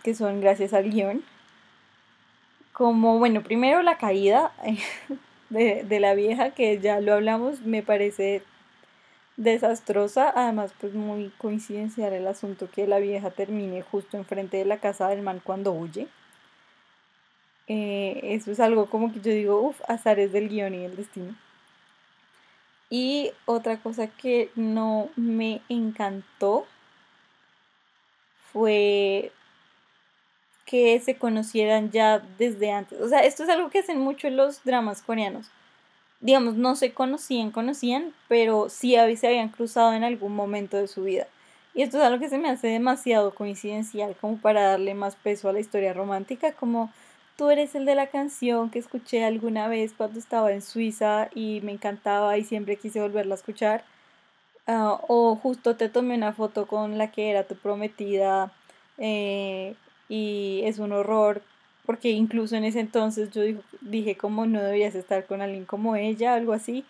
que 0.04 0.13
son 0.13 0.39
gracias 0.39 0.74
al 0.74 0.89
guion. 0.89 1.24
Como, 2.74 3.19
bueno, 3.19 3.43
primero 3.43 3.82
la 3.82 3.97
caída 3.97 4.52
de, 5.52 5.84
de 5.84 6.00
la 6.00 6.16
vieja, 6.16 6.52
que 6.52 6.80
ya 6.80 7.00
lo 7.00 7.14
hablamos, 7.14 7.62
me 7.62 7.84
parece 7.84 8.42
desastrosa, 9.38 10.32
además 10.36 10.74
pues 10.80 10.94
muy 10.94 11.30
coincidencial 11.38 12.14
el 12.14 12.28
asunto 12.28 12.70
que 12.70 12.88
la 12.88 13.00
vieja 13.00 13.32
termine 13.32 13.82
justo 13.82 14.18
enfrente 14.18 14.58
de 14.58 14.66
la 14.66 14.78
casa 14.78 15.08
del 15.10 15.22
man 15.22 15.42
cuando 15.44 15.72
huye. 15.72 16.08
Eh, 17.68 18.20
eso 18.24 18.52
es 18.52 18.60
algo 18.60 18.88
como 18.88 19.14
que 19.14 19.22
yo 19.22 19.32
digo, 19.32 19.62
uff, 19.62 19.80
azares 19.88 20.32
del 20.32 20.50
guion 20.50 20.74
y 20.74 20.80
del 20.80 20.96
destino. 20.96 21.36
Y 22.90 23.32
otra 23.46 23.78
cosa 23.78 24.08
que 24.08 24.50
no 24.56 25.10
me 25.16 25.62
encantó 25.70 26.68
fue 28.52 29.32
que 30.72 31.00
se 31.02 31.18
conocieran 31.18 31.92
ya 31.92 32.20
desde 32.40 32.72
antes. 32.72 33.00
O 33.00 33.10
sea, 33.10 33.20
esto 33.20 33.44
es 33.44 33.50
algo 33.50 33.70
que 33.70 33.80
hacen 33.80 34.00
mucho 34.00 34.30
los 34.32 34.64
dramas 34.64 35.04
coreanos 35.04 35.52
digamos, 36.22 36.56
no 36.56 36.76
se 36.76 36.94
conocían, 36.94 37.52
conocían, 37.52 38.14
pero 38.28 38.70
sí 38.70 38.96
se 39.18 39.28
habían 39.28 39.50
cruzado 39.50 39.94
en 39.94 40.04
algún 40.04 40.36
momento 40.36 40.78
de 40.78 40.88
su 40.88 41.04
vida. 41.04 41.28
Y 41.74 41.82
esto 41.82 41.98
es 41.98 42.04
algo 42.04 42.20
que 42.20 42.30
se 42.30 42.38
me 42.38 42.50
hace 42.50 42.68
demasiado 42.68 43.34
coincidencial 43.34 44.16
como 44.20 44.38
para 44.38 44.62
darle 44.62 44.94
más 44.94 45.16
peso 45.16 45.50
a 45.50 45.54
la 45.54 45.60
historia 45.60 45.94
romántica, 45.94 46.54
como 46.54 46.92
tú 47.38 47.50
eres 47.50 47.76
el 47.76 47.86
de 47.86 47.96
la 47.96 48.08
canción 48.08 48.70
que 48.70 48.80
escuché 48.80 49.24
alguna 49.24 49.68
vez 49.68 49.94
cuando 49.94 50.20
estaba 50.20 50.52
en 50.52 50.62
Suiza 50.62 51.30
y 51.34 51.62
me 51.64 51.72
encantaba 51.72 52.38
y 52.38 52.44
siempre 52.44 52.76
quise 52.78 53.02
volverla 53.02 53.36
a 53.36 53.38
escuchar. 53.38 53.84
Ah, 54.68 55.00
o 55.08 55.36
justo 55.36 55.76
te 55.76 55.90
tomé 55.90 56.16
una 56.16 56.34
foto 56.34 56.68
con 56.68 56.98
la 56.98 57.12
que 57.12 57.32
era 57.32 57.46
tu 57.46 57.56
prometida 57.56 58.52
eh, 59.00 59.76
y 60.12 60.62
es 60.65 60.78
un 60.80 60.91
horror 60.91 61.41
porque 61.86 62.10
incluso 62.12 62.58
en 62.58 62.65
ese 62.65 62.82
entonces 62.82 63.32
yo 63.32 63.43
dije 63.80 64.17
como 64.17 64.45
no 64.45 64.62
deberías 64.62 64.93
estar 64.93 65.26
con 65.26 65.41
alguien 65.41 65.63
como 65.63 65.95
ella, 65.95 66.34
algo 66.34 66.52
así. 66.52 66.84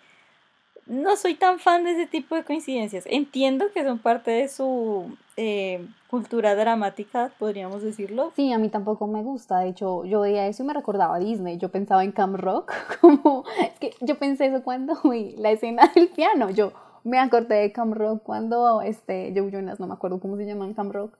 No 0.86 1.14
soy 1.14 1.36
tan 1.36 1.60
fan 1.60 1.84
de 1.84 1.92
ese 1.92 2.08
tipo 2.08 2.34
de 2.34 2.42
coincidencias. 2.42 3.04
Entiendo 3.06 3.66
que 3.72 3.84
son 3.84 4.00
parte 4.00 4.32
de 4.32 4.48
su 4.48 5.16
eh, 5.36 5.86
cultura 6.08 6.56
dramática, 6.56 7.30
podríamos 7.38 7.82
decirlo. 7.82 8.32
Sí, 8.34 8.52
a 8.52 8.58
mí 8.58 8.68
tampoco 8.68 9.06
me 9.06 9.22
gusta. 9.22 9.60
De 9.60 9.68
hecho, 9.68 10.04
yo 10.04 10.22
veía 10.22 10.48
eso 10.48 10.64
y 10.64 10.66
me 10.66 10.74
recordaba 10.74 11.14
a 11.14 11.20
Disney. 11.20 11.58
Yo 11.58 11.68
pensaba 11.68 12.02
en 12.02 12.10
Cam 12.10 12.34
Rock, 12.34 12.72
como 13.00 13.44
es 13.60 13.78
que 13.78 13.94
yo 14.00 14.18
pensé 14.18 14.46
eso 14.46 14.64
cuando 14.64 15.00
vi 15.04 15.36
la 15.38 15.52
escena 15.52 15.92
del 15.94 16.08
piano. 16.08 16.50
Yo 16.50 16.72
me 17.04 17.20
acordé 17.20 17.60
de 17.60 17.72
Cam 17.72 17.92
Rock 17.92 18.24
cuando 18.24 18.82
este 18.82 19.32
Joe 19.34 19.52
Jonas, 19.52 19.78
no 19.78 19.86
me 19.86 19.94
acuerdo 19.94 20.18
cómo 20.18 20.36
se 20.36 20.44
llama 20.44 20.68
Cam 20.74 20.90
Rock, 20.90 21.16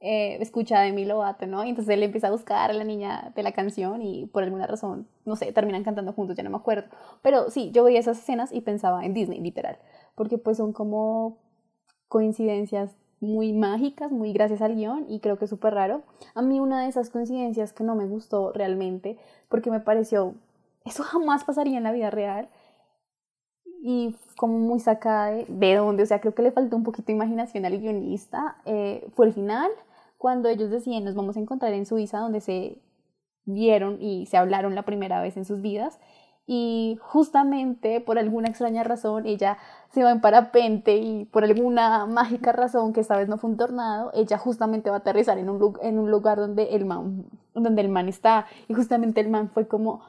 eh, 0.00 0.36
escucha 0.40 0.80
de 0.80 0.86
Demi 0.86 1.04
Lovato, 1.04 1.46
¿no? 1.46 1.64
Y 1.64 1.70
entonces 1.70 1.94
él 1.94 2.02
empieza 2.02 2.28
a 2.28 2.30
buscar 2.30 2.70
a 2.70 2.74
la 2.74 2.84
niña 2.84 3.32
de 3.34 3.42
la 3.42 3.52
canción 3.52 4.02
y 4.02 4.26
por 4.26 4.42
alguna 4.42 4.66
razón, 4.66 5.08
no 5.24 5.36
sé, 5.36 5.52
terminan 5.52 5.84
cantando 5.84 6.12
juntos, 6.12 6.36
ya 6.36 6.42
no 6.42 6.50
me 6.50 6.56
acuerdo. 6.56 6.88
Pero 7.22 7.50
sí, 7.50 7.70
yo 7.72 7.84
veía 7.84 8.00
esas 8.00 8.18
escenas 8.18 8.52
y 8.52 8.60
pensaba 8.60 9.04
en 9.04 9.14
Disney, 9.14 9.40
literal, 9.40 9.78
porque 10.14 10.38
pues 10.38 10.58
son 10.58 10.72
como 10.72 11.38
coincidencias 12.08 12.96
muy 13.20 13.52
mágicas, 13.52 14.12
muy 14.12 14.32
gracias 14.32 14.60
al 14.62 14.76
guion 14.76 15.06
y 15.08 15.20
creo 15.20 15.38
que 15.38 15.46
es 15.46 15.50
súper 15.50 15.74
raro. 15.74 16.02
A 16.34 16.42
mí 16.42 16.60
una 16.60 16.82
de 16.82 16.88
esas 16.88 17.10
coincidencias 17.10 17.72
que 17.72 17.84
no 17.84 17.94
me 17.94 18.06
gustó 18.06 18.52
realmente, 18.52 19.18
porque 19.48 19.70
me 19.70 19.80
pareció, 19.80 20.34
eso 20.84 21.02
jamás 21.02 21.44
pasaría 21.44 21.78
en 21.78 21.84
la 21.84 21.92
vida 21.92 22.10
real, 22.10 22.48
y 23.86 24.16
como 24.38 24.58
muy 24.58 24.80
sacada 24.80 25.26
de, 25.26 25.44
de 25.46 25.74
dónde, 25.76 26.04
o 26.04 26.06
sea, 26.06 26.18
creo 26.18 26.34
que 26.34 26.40
le 26.40 26.52
faltó 26.52 26.74
un 26.74 26.84
poquito 26.84 27.08
de 27.08 27.12
imaginación 27.12 27.66
al 27.66 27.78
guionista, 27.78 28.56
eh, 28.64 29.06
fue 29.14 29.26
el 29.26 29.34
final, 29.34 29.70
cuando 30.16 30.48
ellos 30.48 30.70
decían 30.70 31.04
nos 31.04 31.14
vamos 31.14 31.36
a 31.36 31.40
encontrar 31.40 31.74
en 31.74 31.84
Suiza, 31.84 32.20
donde 32.20 32.40
se 32.40 32.78
vieron 33.44 34.00
y 34.00 34.24
se 34.24 34.38
hablaron 34.38 34.74
la 34.74 34.84
primera 34.84 35.20
vez 35.20 35.36
en 35.36 35.44
sus 35.44 35.60
vidas. 35.60 36.00
Y 36.46 36.98
justamente 37.02 38.00
por 38.00 38.18
alguna 38.18 38.48
extraña 38.48 38.84
razón 38.84 39.26
ella 39.26 39.58
se 39.90 40.02
va 40.02 40.12
en 40.12 40.22
parapente 40.22 40.96
y 40.96 41.26
por 41.26 41.44
alguna 41.44 42.06
mágica 42.06 42.52
razón 42.52 42.94
que 42.94 43.00
esta 43.00 43.18
vez 43.18 43.28
no 43.28 43.36
fue 43.36 43.50
un 43.50 43.58
tornado, 43.58 44.12
ella 44.14 44.38
justamente 44.38 44.88
va 44.88 44.96
a 44.96 44.98
aterrizar 45.00 45.36
en 45.36 45.50
un, 45.50 45.78
en 45.82 45.98
un 45.98 46.10
lugar 46.10 46.38
donde 46.38 46.74
el, 46.74 46.86
man, 46.86 47.26
donde 47.52 47.82
el 47.82 47.90
man 47.90 48.08
está. 48.08 48.46
Y 48.66 48.72
justamente 48.72 49.20
el 49.20 49.28
man 49.28 49.50
fue 49.50 49.68
como, 49.68 50.00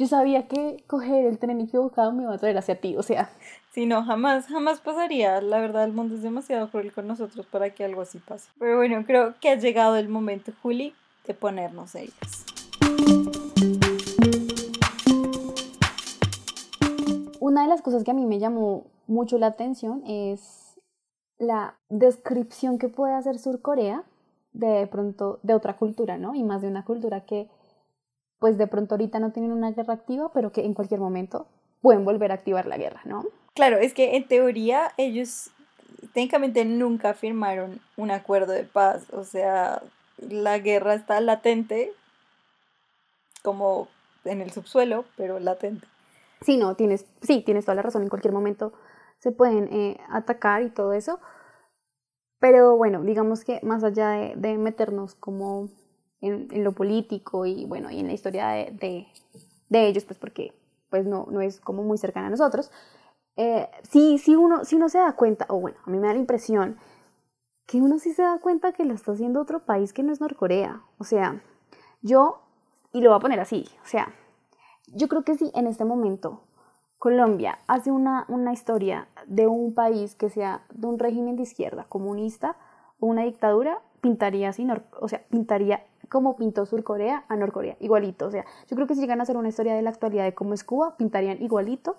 yo 0.00 0.06
sabía 0.06 0.48
que 0.48 0.82
coger 0.86 1.26
el 1.26 1.38
tren 1.38 1.60
equivocado 1.60 2.10
me 2.10 2.22
iba 2.22 2.32
a 2.32 2.38
traer 2.38 2.56
hacia 2.56 2.80
ti, 2.80 2.96
o 2.96 3.02
sea. 3.02 3.28
Sí, 3.70 3.84
no, 3.84 4.02
jamás, 4.02 4.46
jamás 4.46 4.80
pasaría. 4.80 5.42
La 5.42 5.60
verdad, 5.60 5.84
el 5.84 5.92
mundo 5.92 6.14
es 6.14 6.22
demasiado 6.22 6.70
cruel 6.70 6.90
con 6.90 7.06
nosotros 7.06 7.44
para 7.44 7.74
que 7.74 7.84
algo 7.84 8.00
así 8.00 8.18
pase. 8.18 8.48
Pero 8.58 8.78
bueno, 8.78 9.04
creo 9.06 9.34
que 9.42 9.50
ha 9.50 9.56
llegado 9.56 9.96
el 9.96 10.08
momento, 10.08 10.52
Juli, 10.62 10.94
de 11.26 11.34
ponernos 11.34 11.94
ellas. 11.94 12.46
Una 17.38 17.64
de 17.64 17.68
las 17.68 17.82
cosas 17.82 18.02
que 18.02 18.10
a 18.10 18.14
mí 18.14 18.24
me 18.24 18.38
llamó 18.38 18.86
mucho 19.06 19.36
la 19.36 19.48
atención 19.48 20.02
es 20.06 20.80
la 21.36 21.76
descripción 21.90 22.78
que 22.78 22.88
puede 22.88 23.12
hacer 23.12 23.38
Sur 23.38 23.60
Corea 23.60 24.04
de 24.54 24.86
pronto 24.86 25.40
de 25.42 25.52
otra 25.52 25.76
cultura, 25.76 26.16
¿no? 26.16 26.34
Y 26.34 26.42
más 26.42 26.62
de 26.62 26.68
una 26.68 26.86
cultura 26.86 27.26
que 27.26 27.50
pues 28.40 28.58
de 28.58 28.66
pronto 28.66 28.94
ahorita 28.94 29.20
no 29.20 29.30
tienen 29.30 29.52
una 29.52 29.70
guerra 29.70 29.94
activa, 29.94 30.32
pero 30.32 30.50
que 30.50 30.64
en 30.64 30.74
cualquier 30.74 30.98
momento 30.98 31.46
pueden 31.80 32.04
volver 32.04 32.32
a 32.32 32.34
activar 32.34 32.66
la 32.66 32.76
guerra, 32.76 33.02
¿no? 33.04 33.24
Claro, 33.54 33.78
es 33.78 33.94
que 33.94 34.16
en 34.16 34.26
teoría 34.26 34.92
ellos 34.96 35.50
técnicamente 36.12 36.64
nunca 36.64 37.14
firmaron 37.14 37.80
un 37.96 38.10
acuerdo 38.10 38.52
de 38.52 38.64
paz, 38.64 39.06
o 39.12 39.22
sea, 39.22 39.82
la 40.18 40.58
guerra 40.58 40.94
está 40.94 41.20
latente, 41.20 41.92
como 43.42 43.88
en 44.24 44.40
el 44.40 44.50
subsuelo, 44.50 45.04
pero 45.16 45.38
latente. 45.38 45.86
Sí, 46.40 46.56
no, 46.56 46.74
tienes, 46.74 47.06
sí, 47.22 47.42
tienes 47.42 47.66
toda 47.66 47.74
la 47.74 47.82
razón, 47.82 48.02
en 48.02 48.08
cualquier 48.08 48.32
momento 48.32 48.72
se 49.18 49.32
pueden 49.32 49.68
eh, 49.72 50.00
atacar 50.08 50.62
y 50.62 50.70
todo 50.70 50.94
eso, 50.94 51.20
pero 52.40 52.76
bueno, 52.76 53.02
digamos 53.02 53.44
que 53.44 53.60
más 53.62 53.84
allá 53.84 54.32
de, 54.34 54.56
meternos 54.56 55.14
como 55.14 55.68
en, 56.20 56.48
lo 56.62 56.72
político 56.72 57.46
y 57.46 57.64
bueno, 57.66 57.90
y 57.90 58.00
en 58.00 58.06
la 58.06 58.12
historia 58.12 58.48
de, 58.48 59.06
de, 59.68 59.86
ellos, 59.88 60.04
pues 60.04 60.18
porque 60.18 60.52
pues 60.88 61.06
no, 61.06 61.26
no 61.30 61.40
es 61.40 61.60
como 61.60 61.82
muy 61.82 61.98
cercana 61.98 62.26
a 62.26 62.30
nosotros, 62.30 62.70
eh, 63.36 63.68
sí, 63.88 64.18
sí, 64.18 64.36
uno, 64.36 64.64
si 64.64 64.76
uno 64.76 64.88
se 64.88 64.98
da 64.98 65.12
cuenta, 65.12 65.46
o 65.48 65.60
bueno, 65.60 65.78
a 65.84 65.90
mí 65.90 65.98
me 65.98 66.08
da 66.08 66.14
la 66.14 66.18
impresión 66.18 66.76
que 67.66 67.80
uno 67.80 67.98
sí 67.98 68.12
se 68.12 68.22
da 68.22 68.38
cuenta 68.38 68.72
que 68.72 68.84
lo 68.84 68.94
está 68.94 69.12
haciendo 69.12 69.40
otro 69.40 69.64
país 69.64 69.92
que 69.92 70.02
no 70.02 70.12
es 70.12 70.20
Norcorea. 70.20 70.82
O 70.98 71.04
sea, 71.04 71.40
yo, 72.02 72.42
y 72.92 73.00
lo 73.00 73.10
voy 73.10 73.18
a 73.18 73.20
poner 73.20 73.38
así, 73.40 73.64
o 73.84 73.86
sea, 73.86 74.12
yo 74.88 75.06
creo 75.08 75.22
que 75.22 75.36
sí, 75.36 75.52
en 75.54 75.68
este 75.68 75.84
momento 75.84 76.42
Colombia 76.98 77.60
hace 77.68 77.92
una, 77.92 78.26
una 78.28 78.52
historia 78.52 79.08
de 79.26 79.46
un 79.46 79.72
país 79.72 80.16
que 80.16 80.28
sea 80.30 80.66
de 80.70 80.86
un 80.86 80.98
régimen 80.98 81.36
de 81.36 81.44
izquierda, 81.44 81.86
comunista 81.88 82.56
o 82.98 83.06
una 83.06 83.22
dictadura, 83.22 83.80
pintaría 84.00 84.48
así, 84.48 84.66
o 85.00 85.08
sea, 85.08 85.22
pintaría 85.30 85.86
como 86.10 86.36
pintó 86.36 86.66
Surcorea 86.66 87.24
a 87.28 87.36
Norcorea, 87.36 87.76
igualito. 87.80 88.26
O 88.26 88.30
sea, 88.30 88.44
yo 88.68 88.76
creo 88.76 88.86
que 88.86 88.94
si 88.94 89.00
llegan 89.00 89.20
a 89.20 89.22
hacer 89.22 89.36
una 89.36 89.48
historia 89.48 89.74
de 89.74 89.82
la 89.82 89.90
actualidad 89.90 90.24
de 90.24 90.34
cómo 90.34 90.52
es 90.52 90.64
Cuba, 90.64 90.96
pintarían 90.96 91.40
igualito 91.40 91.96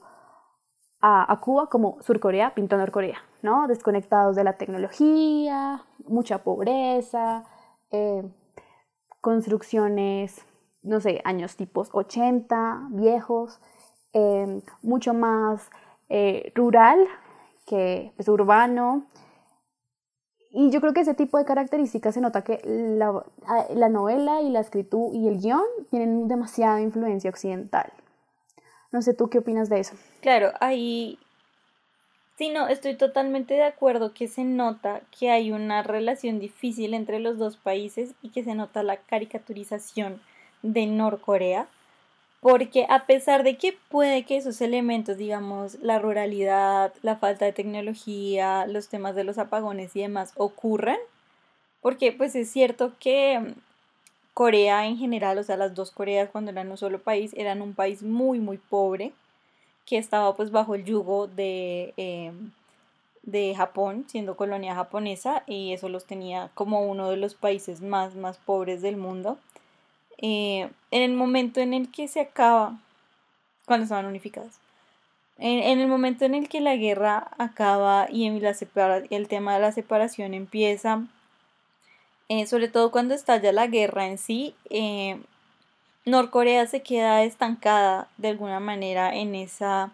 a, 1.01 1.39
Cuba 1.41 1.67
como 1.67 1.97
Surcorea 2.01 2.53
pintó 2.53 2.77
Norcorea, 2.77 3.17
¿no? 3.41 3.67
Desconectados 3.67 4.35
de 4.35 4.43
la 4.43 4.57
tecnología, 4.57 5.83
mucha 6.05 6.43
pobreza, 6.43 7.45
eh, 7.89 8.23
construcciones, 9.19 10.45
no 10.83 10.99
sé, 10.99 11.21
años 11.23 11.55
tipos 11.55 11.89
80, 11.91 12.89
viejos, 12.91 13.59
eh, 14.13 14.61
mucho 14.81 15.13
más 15.13 15.69
eh, 16.09 16.51
rural 16.55 16.99
que 17.65 18.13
pues, 18.15 18.27
urbano. 18.27 19.05
Y 20.53 20.69
yo 20.69 20.81
creo 20.81 20.93
que 20.93 21.01
ese 21.01 21.13
tipo 21.13 21.37
de 21.37 21.45
características 21.45 22.13
se 22.13 22.21
nota 22.21 22.43
que 22.43 22.61
la, 22.65 23.23
la 23.73 23.89
novela 23.89 24.41
y 24.41 24.49
la 24.49 24.59
escritura 24.59 25.15
y 25.15 25.27
el 25.27 25.39
guion 25.39 25.63
tienen 25.89 26.27
demasiada 26.27 26.81
influencia 26.81 27.29
occidental. 27.29 27.91
No 28.91 29.01
sé 29.01 29.13
tú 29.13 29.29
qué 29.29 29.39
opinas 29.39 29.69
de 29.69 29.79
eso. 29.79 29.95
Claro, 30.21 30.51
ahí 30.59 31.17
sí, 32.37 32.49
no, 32.49 32.67
estoy 32.67 32.95
totalmente 32.95 33.53
de 33.53 33.63
acuerdo 33.63 34.13
que 34.13 34.27
se 34.27 34.43
nota 34.43 35.01
que 35.17 35.29
hay 35.29 35.51
una 35.51 35.83
relación 35.83 36.39
difícil 36.39 36.93
entre 36.93 37.19
los 37.19 37.37
dos 37.37 37.55
países 37.55 38.13
y 38.21 38.29
que 38.29 38.43
se 38.43 38.55
nota 38.55 38.83
la 38.83 38.97
caricaturización 38.97 40.21
de 40.61 40.85
Norcorea, 40.87 41.67
porque 42.41 42.87
a 42.89 43.05
pesar 43.05 43.43
de 43.43 43.55
que 43.55 43.77
puede 43.89 44.25
que 44.25 44.35
esos 44.35 44.61
elementos, 44.61 45.17
digamos, 45.17 45.75
la 45.79 45.99
ruralidad, 45.99 46.91
la 47.03 47.15
falta 47.15 47.45
de 47.45 47.53
tecnología, 47.53 48.65
los 48.65 48.89
temas 48.89 49.15
de 49.15 49.23
los 49.23 49.37
apagones 49.37 49.95
y 49.95 50.01
demás 50.01 50.33
ocurran, 50.35 50.97
porque 51.81 52.11
pues 52.11 52.35
es 52.35 52.49
cierto 52.49 52.93
que 52.99 53.53
Corea 54.33 54.87
en 54.87 54.97
general, 54.97 55.37
o 55.37 55.43
sea, 55.43 55.55
las 55.55 55.75
dos 55.75 55.91
Coreas 55.91 56.29
cuando 56.31 56.51
eran 56.51 56.71
un 56.71 56.77
solo 56.77 56.99
país, 56.99 57.31
eran 57.37 57.61
un 57.61 57.75
país 57.75 58.01
muy, 58.01 58.39
muy 58.39 58.57
pobre, 58.57 59.13
que 59.85 59.97
estaba 59.99 60.35
pues 60.35 60.51
bajo 60.51 60.73
el 60.73 60.83
yugo 60.83 61.27
de, 61.27 61.93
em, 61.97 62.51
de 63.23 63.53
Japón, 63.55 64.05
siendo 64.07 64.35
colonia 64.35 64.73
japonesa, 64.75 65.43
y 65.47 65.73
eso 65.73 65.89
los 65.89 66.05
tenía 66.05 66.49
como 66.55 66.87
uno 66.89 67.09
de 67.11 67.17
los 67.17 67.35
países 67.35 67.81
más, 67.81 68.15
más 68.15 68.37
pobres 68.37 68.81
del 68.81 68.97
mundo. 68.97 69.37
Eh, 70.21 70.69
en 70.91 71.01
el 71.01 71.13
momento 71.13 71.59
en 71.59 71.73
el 71.73 71.91
que 71.91 72.07
se 72.07 72.21
acaba, 72.21 72.79
cuando 73.65 73.83
estaban 73.83 74.05
unificados, 74.05 74.59
en, 75.37 75.79
el 75.79 75.87
momento 75.87 76.25
en 76.25 76.35
el 76.35 76.49
que 76.49 76.61
la 76.61 76.75
guerra 76.75 77.31
acaba 77.39 78.07
y 78.11 78.29
la 78.39 78.53
el 79.09 79.27
tema 79.27 79.55
de 79.55 79.59
la 79.59 79.71
separación 79.71 80.35
empieza, 80.35 81.03
eh, 82.29 82.45
sobre 82.45 82.67
todo 82.67 82.91
cuando 82.91 83.15
estalla 83.15 83.51
la 83.51 83.65
guerra 83.65 84.05
en 84.05 84.19
sí, 84.19 84.53
eh, 84.69 85.19
Norcorea 86.05 86.65
se 86.67 86.81
queda 86.81 87.23
estancada 87.23 88.07
de 88.17 88.29
alguna 88.29 88.59
manera 88.59 89.15
en 89.15 89.35
esa 89.35 89.91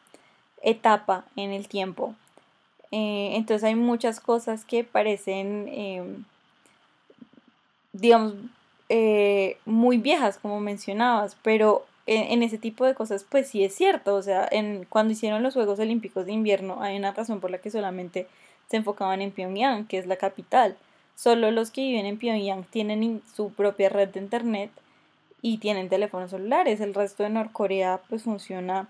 etapa 0.62 1.26
en 1.36 1.52
el 1.52 1.68
tiempo. 1.68 2.14
Eh, 2.92 3.32
entonces 3.34 3.64
hay 3.64 3.76
muchas 3.76 4.20
cosas 4.20 4.66
que 4.66 4.84
parecen, 4.84 5.68
em, 5.70 6.26
digamos, 8.90 9.58
muy 9.66 9.98
viejas, 9.98 10.38
como 10.38 10.60
mencionabas, 10.60 11.38
pero 11.44 11.86
en, 12.08 12.42
ese 12.42 12.58
tipo 12.58 12.86
de 12.86 12.96
cosas, 12.96 13.26
pues 13.30 13.50
sí 13.50 13.64
es 13.64 13.76
cierto. 13.76 14.16
O 14.16 14.22
sea, 14.22 14.48
en, 14.50 14.86
cuando 14.90 15.14
hicieron 15.14 15.44
los 15.44 15.54
Juegos 15.54 15.80
Olímpicos 15.80 16.26
de 16.26 16.32
Invierno, 16.32 16.82
hay 16.82 16.98
una 16.98 17.12
razón 17.12 17.40
por 17.40 17.52
la 17.52 17.60
que 17.60 17.70
solamente 17.70 18.28
se 18.70 18.78
enfocaban 18.78 19.22
en 19.22 19.32
Pyongyang, 19.32 19.88
que 19.88 19.98
es 19.98 20.08
la 20.08 20.16
capital. 20.16 20.78
Solo 21.16 21.52
los 21.52 21.72
que 21.72 21.82
viven 21.82 22.06
en 22.06 22.18
Pyongyang 22.18 22.64
tienen 22.66 23.22
su 23.36 23.52
propia 23.52 23.90
red 23.90 24.10
de 24.10 24.20
internet 24.20 24.72
y 25.42 25.58
tienen 25.58 25.90
teléfonos 25.90 26.32
celulares. 26.32 26.80
El 26.80 26.94
resto 26.94 27.24
de 27.24 27.30
Norcorea 27.30 28.02
pues 28.10 28.24
funciona 28.24 28.88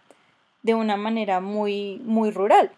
de 0.63 0.75
una 0.75 0.97
manera 0.97 1.39
muy, 1.39 2.01
muy 2.03 2.31
rural. 2.31 2.71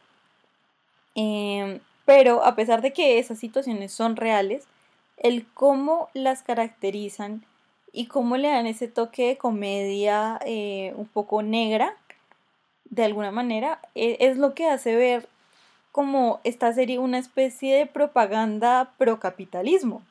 Em, 1.15 1.79
pero 2.05 2.45
a 2.45 2.55
pesar 2.55 2.81
de 2.81 2.93
que 2.93 3.19
esas 3.19 3.39
situaciones 3.39 3.91
son 3.91 4.15
reales, 4.15 4.67
el 5.19 5.45
cómo 5.53 6.09
las 6.13 6.41
caracterizan 6.43 7.43
y 7.91 8.07
cómo 8.07 8.37
le 8.37 8.49
dan 8.49 8.67
ese 8.67 8.87
toque 8.87 9.27
de 9.27 9.37
comedia 9.37 10.39
eh, 10.45 10.93
un 10.95 11.07
poco 11.07 11.41
negra, 11.43 11.95
de 12.85 13.03
alguna 13.03 13.31
manera, 13.31 13.79
e, 13.95 14.17
es 14.21 14.37
lo 14.37 14.53
que 14.53 14.67
hace 14.67 14.95
ver 14.95 15.27
como 15.91 16.39
esta 16.43 16.71
serie 16.73 16.99
una 16.99 17.17
especie 17.17 17.75
de 17.75 17.85
propaganda 17.85 18.93
pro 18.97 19.19
capitalismo. 19.19 20.01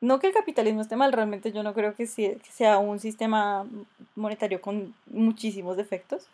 No 0.00 0.20
que 0.20 0.28
el 0.28 0.32
capitalismo 0.32 0.82
esté 0.82 0.94
mal, 0.94 1.12
realmente 1.12 1.50
yo 1.50 1.62
no 1.62 1.74
creo 1.74 1.96
que 1.96 2.06
sea 2.06 2.78
un 2.78 3.00
sistema 3.00 3.66
monetario 4.14 4.60
con 4.60 4.94
muchísimos 5.06 5.76
defectos, 5.76 6.28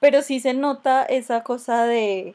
pero 0.00 0.22
sí 0.22 0.40
se 0.40 0.52
nota 0.52 1.04
esa 1.04 1.42
cosa 1.42 1.84
de, 1.84 2.34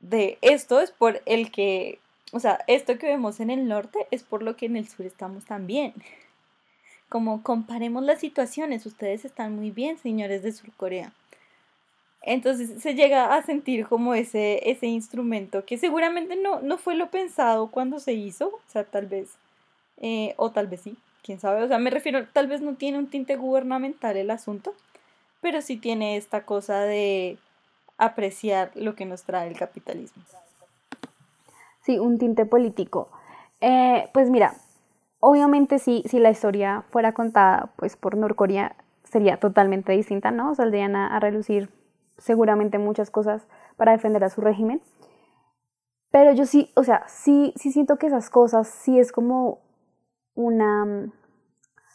de 0.00 0.38
esto 0.40 0.80
es 0.80 0.90
por 0.90 1.20
el 1.26 1.50
que, 1.52 1.98
o 2.32 2.40
sea, 2.40 2.64
esto 2.66 2.98
que 2.98 3.06
vemos 3.06 3.40
en 3.40 3.50
el 3.50 3.68
norte 3.68 4.06
es 4.10 4.22
por 4.22 4.42
lo 4.42 4.56
que 4.56 4.66
en 4.66 4.76
el 4.76 4.88
sur 4.88 5.04
estamos 5.04 5.44
también. 5.44 5.92
Como 7.08 7.42
comparemos 7.42 8.02
las 8.02 8.20
situaciones, 8.20 8.86
ustedes 8.86 9.26
están 9.26 9.54
muy 9.54 9.70
bien, 9.70 9.98
señores 9.98 10.42
de 10.42 10.52
Surcorea. 10.52 11.12
Entonces 12.22 12.80
se 12.82 12.94
llega 12.94 13.34
a 13.34 13.42
sentir 13.42 13.86
como 13.86 14.14
ese, 14.14 14.70
ese 14.70 14.86
instrumento 14.86 15.66
que 15.66 15.76
seguramente 15.76 16.36
no, 16.36 16.60
no 16.60 16.78
fue 16.78 16.94
lo 16.94 17.10
pensado 17.10 17.70
cuando 17.70 17.98
se 17.98 18.14
hizo, 18.14 18.48
o 18.48 18.60
sea, 18.68 18.84
tal 18.84 19.06
vez, 19.06 19.28
eh, 20.00 20.32
o 20.38 20.50
tal 20.50 20.68
vez 20.68 20.80
sí, 20.82 20.96
quién 21.22 21.38
sabe, 21.38 21.62
o 21.62 21.68
sea, 21.68 21.78
me 21.78 21.90
refiero, 21.90 22.26
tal 22.32 22.46
vez 22.46 22.62
no 22.62 22.76
tiene 22.76 22.98
un 22.98 23.08
tinte 23.10 23.36
gubernamental 23.36 24.16
el 24.16 24.30
asunto, 24.30 24.74
pero 25.42 25.60
sí 25.60 25.76
tiene 25.76 26.16
esta 26.16 26.46
cosa 26.46 26.80
de 26.82 27.36
apreciar 27.98 28.70
lo 28.74 28.94
que 28.94 29.04
nos 29.04 29.24
trae 29.24 29.48
el 29.48 29.58
capitalismo. 29.58 30.22
Sí, 31.82 31.98
un 31.98 32.18
tinte 32.18 32.46
político. 32.46 33.10
Eh, 33.60 34.08
pues 34.12 34.30
mira, 34.30 34.54
obviamente 35.20 35.78
sí, 35.78 36.02
si 36.06 36.18
la 36.18 36.30
historia 36.30 36.84
fuera 36.90 37.12
contada 37.12 37.72
pues 37.76 37.96
por 37.96 38.16
Norcorea 38.16 38.76
sería 39.04 39.38
totalmente 39.38 39.92
distinta, 39.92 40.30
¿no? 40.30 40.54
Saldrían 40.54 40.96
a 40.96 41.20
relucir 41.20 41.68
seguramente 42.18 42.78
muchas 42.78 43.10
cosas 43.10 43.46
para 43.76 43.92
defender 43.92 44.24
a 44.24 44.30
su 44.30 44.40
régimen. 44.40 44.80
Pero 46.10 46.32
yo 46.32 46.44
sí, 46.44 46.70
o 46.76 46.84
sea, 46.84 47.04
sí, 47.08 47.54
sí 47.56 47.72
siento 47.72 47.96
que 47.96 48.06
esas 48.06 48.30
cosas 48.30 48.68
sí 48.68 48.98
es 48.98 49.12
como 49.12 49.60
una 50.34 50.84
mm, 50.84 51.12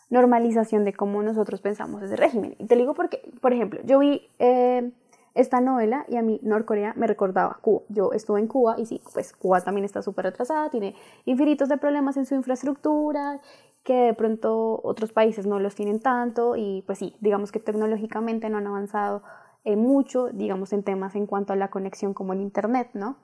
normalización 0.10 0.84
de 0.84 0.93
cómo 0.93 1.21
nosotros 1.21 1.62
pensamos 1.62 2.02
ese 2.02 2.15
régimen. 2.15 2.56
Y 2.58 2.65
te 2.65 2.76
digo 2.76 2.95
porque, 2.95 3.21
por 3.41 3.54
ejemplo, 3.54 3.80
yo 3.84 4.00
vi 4.00 4.28
eh, 4.39 4.91
esta 5.38 5.62
novela 5.62 6.06
y 6.10 6.17
a 6.17 6.21
mí 6.21 6.39
Norcorea 6.43 6.93
me 6.95 7.08
recordaba 7.08 7.60
Cuba. 7.62 7.84
Yo 7.89 8.12
estuve 8.12 8.39
en 8.39 8.47
Cuba 8.47 8.76
y 8.78 8.86
sí, 8.86 9.02
pues 9.13 9.34
Cuba 9.34 9.62
también 9.62 9.86
está 9.86 10.02
súper 10.02 10.26
retrasada, 10.26 10.69
tiene 10.69 10.95
infinitos 11.26 11.69
de 11.69 11.78
problemas 11.78 12.17
en 12.17 12.26
su 12.26 12.36
infraestructura, 12.36 13.39
que 13.84 13.93
de 13.93 14.13
pronto 14.13 14.82
otros 14.84 15.13
países 15.13 15.45
no 15.45 15.60
los 15.60 15.76
tienen 15.76 16.02
tanto 16.02 16.56
y 16.58 16.84
pues 16.86 17.00
sí, 17.00 17.15
digamos 17.21 17.52
que 17.52 17.60
tecnológicamente 17.60 18.50
no 18.50 18.58
han 18.58 18.67
avanzado 18.67 19.23
eh, 19.63 19.76
mucho, 19.76 20.28
digamos, 20.28 20.73
en 20.73 20.84
temas 20.84 21.15
en 21.15 21.26
cuanto 21.26 21.54
a 21.54 21.56
la 21.56 21.69
conexión 21.69 22.13
como 22.13 22.34
el 22.34 22.41
Internet, 22.41 22.89
¿no? 22.93 23.17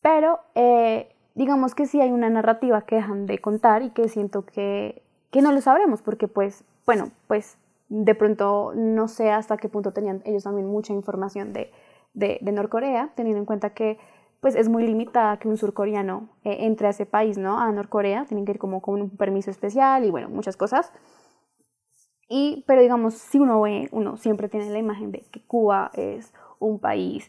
Pero, 0.00 0.40
eh, 0.54 1.14
digamos 1.34 1.74
que 1.74 1.86
sí 1.86 2.00
hay 2.00 2.10
una 2.10 2.30
narrativa 2.30 2.82
que 2.82 2.96
dejan 2.96 3.26
de 3.26 3.38
contar 3.38 3.82
y 3.82 3.90
que 3.90 4.08
siento 4.08 4.44
que, 4.44 5.02
que 5.30 5.42
no 5.42 5.52
lo 5.52 5.60
sabremos, 5.60 6.02
porque 6.02 6.28
pues, 6.28 6.64
bueno, 6.86 7.10
pues 7.26 7.58
de 7.90 8.14
pronto 8.14 8.72
no 8.74 9.08
sé 9.08 9.30
hasta 9.30 9.56
qué 9.56 9.68
punto 9.68 9.92
tenían 9.92 10.22
ellos 10.24 10.44
también 10.44 10.68
mucha 10.68 10.92
información 10.92 11.52
de, 11.52 11.72
de, 12.14 12.38
de 12.40 12.52
Norcorea, 12.52 13.12
teniendo 13.16 13.40
en 13.40 13.46
cuenta 13.46 13.70
que 13.70 13.98
pues 14.40 14.54
es 14.54 14.68
muy 14.68 14.86
limitada 14.86 15.38
que 15.38 15.48
un 15.48 15.58
surcoreano 15.58 16.30
eh, 16.44 16.58
entre 16.60 16.86
a 16.86 16.90
ese 16.90 17.04
país, 17.04 17.36
¿no? 17.36 17.58
A 17.58 17.70
Norcorea, 17.72 18.24
tienen 18.24 18.46
que 18.46 18.52
ir 18.52 18.58
como 18.58 18.80
con 18.80 19.02
un 19.02 19.10
permiso 19.10 19.50
especial 19.50 20.04
y 20.04 20.10
bueno, 20.10 20.30
muchas 20.30 20.56
cosas. 20.56 20.92
Y, 22.28 22.64
pero 22.66 22.80
digamos, 22.80 23.14
si 23.14 23.38
uno 23.38 23.60
ve, 23.60 23.88
uno 23.90 24.16
siempre 24.16 24.48
tiene 24.48 24.70
la 24.70 24.78
imagen 24.78 25.10
de 25.10 25.26
que 25.30 25.44
Cuba 25.44 25.90
es 25.94 26.32
un 26.60 26.78
país 26.78 27.28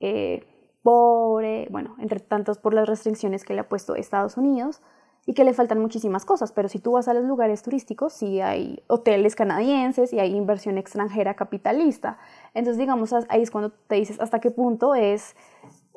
eh, 0.00 0.46
pobre, 0.82 1.68
bueno, 1.70 1.96
entre 1.98 2.18
tantos 2.18 2.58
por 2.58 2.72
las 2.72 2.88
restricciones 2.88 3.44
que 3.44 3.52
le 3.52 3.60
ha 3.60 3.68
puesto 3.68 3.94
Estados 3.94 4.38
Unidos 4.38 4.80
y 5.28 5.34
que 5.34 5.44
le 5.44 5.52
faltan 5.52 5.78
muchísimas 5.78 6.24
cosas, 6.24 6.52
pero 6.52 6.70
si 6.70 6.78
tú 6.78 6.92
vas 6.92 7.06
a 7.06 7.12
los 7.12 7.22
lugares 7.22 7.60
turísticos, 7.62 8.14
sí 8.14 8.40
hay 8.40 8.82
hoteles 8.86 9.36
canadienses 9.36 10.14
y 10.14 10.20
hay 10.20 10.34
inversión 10.34 10.78
extranjera 10.78 11.34
capitalista. 11.34 12.16
Entonces, 12.54 12.78
digamos, 12.78 13.12
ahí 13.12 13.42
es 13.42 13.50
cuando 13.50 13.70
te 13.70 13.96
dices 13.96 14.18
hasta 14.20 14.40
qué 14.40 14.50
punto 14.50 14.94
es 14.94 15.36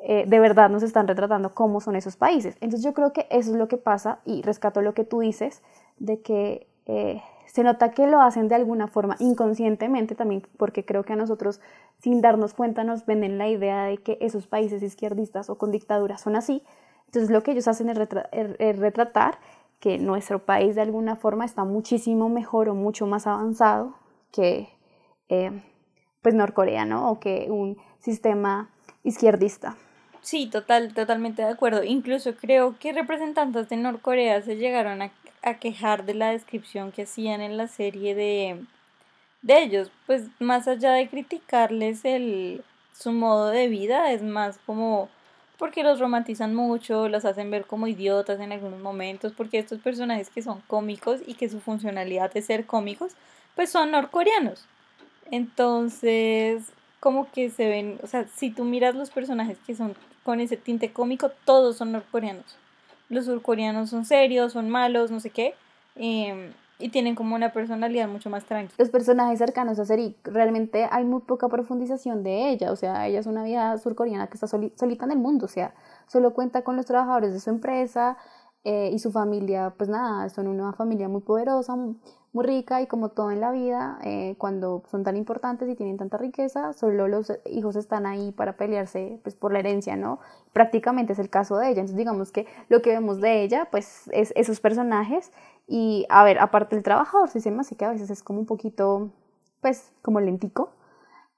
eh, 0.04 0.26
de 0.28 0.38
verdad 0.38 0.68
nos 0.68 0.82
están 0.82 1.08
retratando 1.08 1.54
cómo 1.54 1.80
son 1.80 1.96
esos 1.96 2.16
países. 2.16 2.58
Entonces 2.60 2.84
yo 2.84 2.92
creo 2.92 3.14
que 3.14 3.26
eso 3.30 3.52
es 3.52 3.56
lo 3.56 3.68
que 3.68 3.78
pasa 3.78 4.18
y 4.26 4.42
rescato 4.42 4.82
lo 4.82 4.92
que 4.92 5.04
tú 5.04 5.20
dices 5.20 5.62
de 5.98 6.20
que 6.20 6.66
eh, 6.84 7.22
se 7.46 7.62
nota 7.62 7.92
que 7.92 8.06
lo 8.06 8.20
hacen 8.20 8.48
de 8.48 8.56
alguna 8.56 8.86
forma 8.86 9.16
inconscientemente 9.18 10.14
también 10.14 10.42
porque 10.58 10.84
creo 10.84 11.04
que 11.04 11.14
a 11.14 11.16
nosotros 11.16 11.62
sin 12.02 12.20
darnos 12.20 12.52
cuenta 12.52 12.84
nos 12.84 13.06
venden 13.06 13.38
la 13.38 13.48
idea 13.48 13.84
de 13.84 13.96
que 13.96 14.18
esos 14.20 14.46
países 14.46 14.82
izquierdistas 14.82 15.48
o 15.48 15.56
con 15.56 15.70
dictaduras 15.70 16.20
son 16.20 16.36
así. 16.36 16.62
Entonces 17.12 17.30
lo 17.30 17.42
que 17.42 17.50
ellos 17.50 17.68
hacen 17.68 17.90
es, 17.90 18.78
retratar 18.78 19.38
que 19.80 19.98
nuestro 19.98 20.46
país 20.46 20.76
de 20.76 20.80
alguna 20.80 21.14
forma 21.14 21.44
está 21.44 21.62
muchísimo 21.62 22.30
mejor 22.30 22.70
o 22.70 22.74
mucho 22.74 23.06
más 23.06 23.26
avanzado 23.26 23.94
que 24.32 24.70
eh, 25.28 25.62
pues 26.22 26.34
Norcorea, 26.34 26.86
¿no? 26.86 27.10
O 27.10 27.20
que 27.20 27.48
un 27.50 27.76
sistema 27.98 28.70
izquierdista. 29.02 29.76
Sí, 30.22 30.46
total, 30.46 30.94
totalmente 30.94 31.42
de 31.42 31.48
acuerdo. 31.48 31.84
Incluso 31.84 32.34
creo 32.34 32.78
que 32.78 32.94
representantes 32.94 33.68
de 33.68 33.76
Norcorea 33.76 34.40
se 34.40 34.56
llegaron 34.56 35.02
a, 35.02 35.10
quejar 35.60 36.06
de 36.06 36.14
la 36.14 36.30
descripción 36.30 36.92
que 36.92 37.02
hacían 37.02 37.42
en 37.42 37.58
la 37.58 37.66
serie 37.66 38.14
de, 38.14 38.64
de 39.42 39.62
ellos. 39.62 39.92
Pues 40.06 40.28
más 40.38 40.66
allá 40.66 40.92
de 40.92 41.10
criticarles 41.10 42.06
el, 42.06 42.64
su 42.94 43.12
modo 43.12 43.48
de 43.50 43.68
vida, 43.68 44.12
es 44.12 44.22
más 44.22 44.56
como 44.64 45.10
porque 45.62 45.84
los 45.84 46.00
romantizan 46.00 46.56
mucho, 46.56 47.08
los 47.08 47.24
hacen 47.24 47.52
ver 47.52 47.66
como 47.66 47.86
idiotas 47.86 48.40
en 48.40 48.50
algunos 48.50 48.80
momentos, 48.80 49.32
porque 49.32 49.60
estos 49.60 49.78
personajes 49.78 50.28
que 50.28 50.42
son 50.42 50.60
cómicos 50.66 51.20
y 51.24 51.34
que 51.34 51.48
su 51.48 51.60
funcionalidad 51.60 52.36
es 52.36 52.46
ser 52.46 52.66
cómicos, 52.66 53.12
pues 53.54 53.70
son 53.70 53.92
norcoreanos. 53.92 54.64
Entonces, 55.30 56.72
como 56.98 57.30
que 57.30 57.48
se 57.48 57.68
ven, 57.68 58.00
o 58.02 58.08
sea, 58.08 58.26
si 58.26 58.50
tú 58.50 58.64
miras 58.64 58.96
los 58.96 59.10
personajes 59.10 59.56
que 59.64 59.76
son 59.76 59.94
con 60.24 60.40
ese 60.40 60.56
tinte 60.56 60.92
cómico, 60.92 61.30
todos 61.44 61.76
son 61.76 61.92
norcoreanos. 61.92 62.56
Los 63.08 63.26
surcoreanos 63.26 63.88
son 63.88 64.04
serios, 64.04 64.54
son 64.54 64.68
malos, 64.68 65.12
no 65.12 65.20
sé 65.20 65.30
qué, 65.30 65.54
em, 65.94 66.50
y 66.82 66.88
tienen 66.88 67.14
como 67.14 67.34
una 67.34 67.52
personalidad 67.52 68.08
mucho 68.08 68.28
más 68.28 68.44
tranquila. 68.44 68.74
Los 68.78 68.90
personajes 68.90 69.38
cercanos 69.38 69.78
a 69.78 69.84
Seri, 69.84 70.16
realmente 70.24 70.88
hay 70.90 71.04
muy 71.04 71.20
poca 71.20 71.48
profundización 71.48 72.22
de 72.22 72.50
ella, 72.50 72.72
o 72.72 72.76
sea, 72.76 73.06
ella 73.06 73.20
es 73.20 73.26
una 73.26 73.44
vida 73.44 73.76
surcoreana 73.78 74.26
que 74.26 74.34
está 74.34 74.46
solita 74.46 75.04
en 75.04 75.12
el 75.12 75.18
mundo, 75.18 75.46
o 75.46 75.48
sea, 75.48 75.74
solo 76.06 76.34
cuenta 76.34 76.62
con 76.62 76.76
los 76.76 76.86
trabajadores 76.86 77.32
de 77.32 77.40
su 77.40 77.50
empresa 77.50 78.16
eh, 78.64 78.90
y 78.92 78.98
su 78.98 79.10
familia, 79.10 79.74
pues 79.76 79.88
nada, 79.88 80.28
son 80.28 80.46
una 80.48 80.72
familia 80.72 81.08
muy 81.08 81.20
poderosa, 81.22 81.76
muy 82.32 82.46
rica 82.46 82.80
y 82.80 82.86
como 82.86 83.10
todo 83.10 83.30
en 83.30 83.40
la 83.40 83.50
vida, 83.50 83.98
eh, 84.04 84.36
cuando 84.38 84.82
son 84.90 85.04
tan 85.04 85.16
importantes 85.16 85.68
y 85.68 85.74
tienen 85.74 85.98
tanta 85.98 86.16
riqueza, 86.16 86.72
solo 86.72 87.08
los 87.08 87.32
hijos 87.50 87.76
están 87.76 88.06
ahí 88.06 88.32
para 88.32 88.56
pelearse 88.56 89.20
pues, 89.22 89.34
por 89.34 89.52
la 89.52 89.58
herencia, 89.58 89.96
¿no? 89.96 90.18
Prácticamente 90.52 91.12
es 91.12 91.18
el 91.18 91.28
caso 91.28 91.56
de 91.56 91.66
ella. 91.66 91.80
Entonces 91.80 91.96
digamos 91.96 92.32
que 92.32 92.46
lo 92.68 92.80
que 92.82 92.90
vemos 92.90 93.20
de 93.20 93.42
ella 93.42 93.68
pues 93.70 94.08
es 94.12 94.32
esos 94.34 94.60
personajes 94.60 95.30
y 95.66 96.06
a 96.08 96.24
ver, 96.24 96.38
aparte 96.38 96.76
del 96.76 96.84
trabajador, 96.84 97.28
sí 97.28 97.40
se 97.40 97.50
me 97.50 97.60
hace 97.60 97.76
que 97.76 97.84
a 97.84 97.90
veces 97.90 98.10
es 98.10 98.22
como 98.22 98.40
un 98.40 98.46
poquito 98.46 99.10
pues 99.60 99.92
como 100.02 100.20
lentico. 100.20 100.70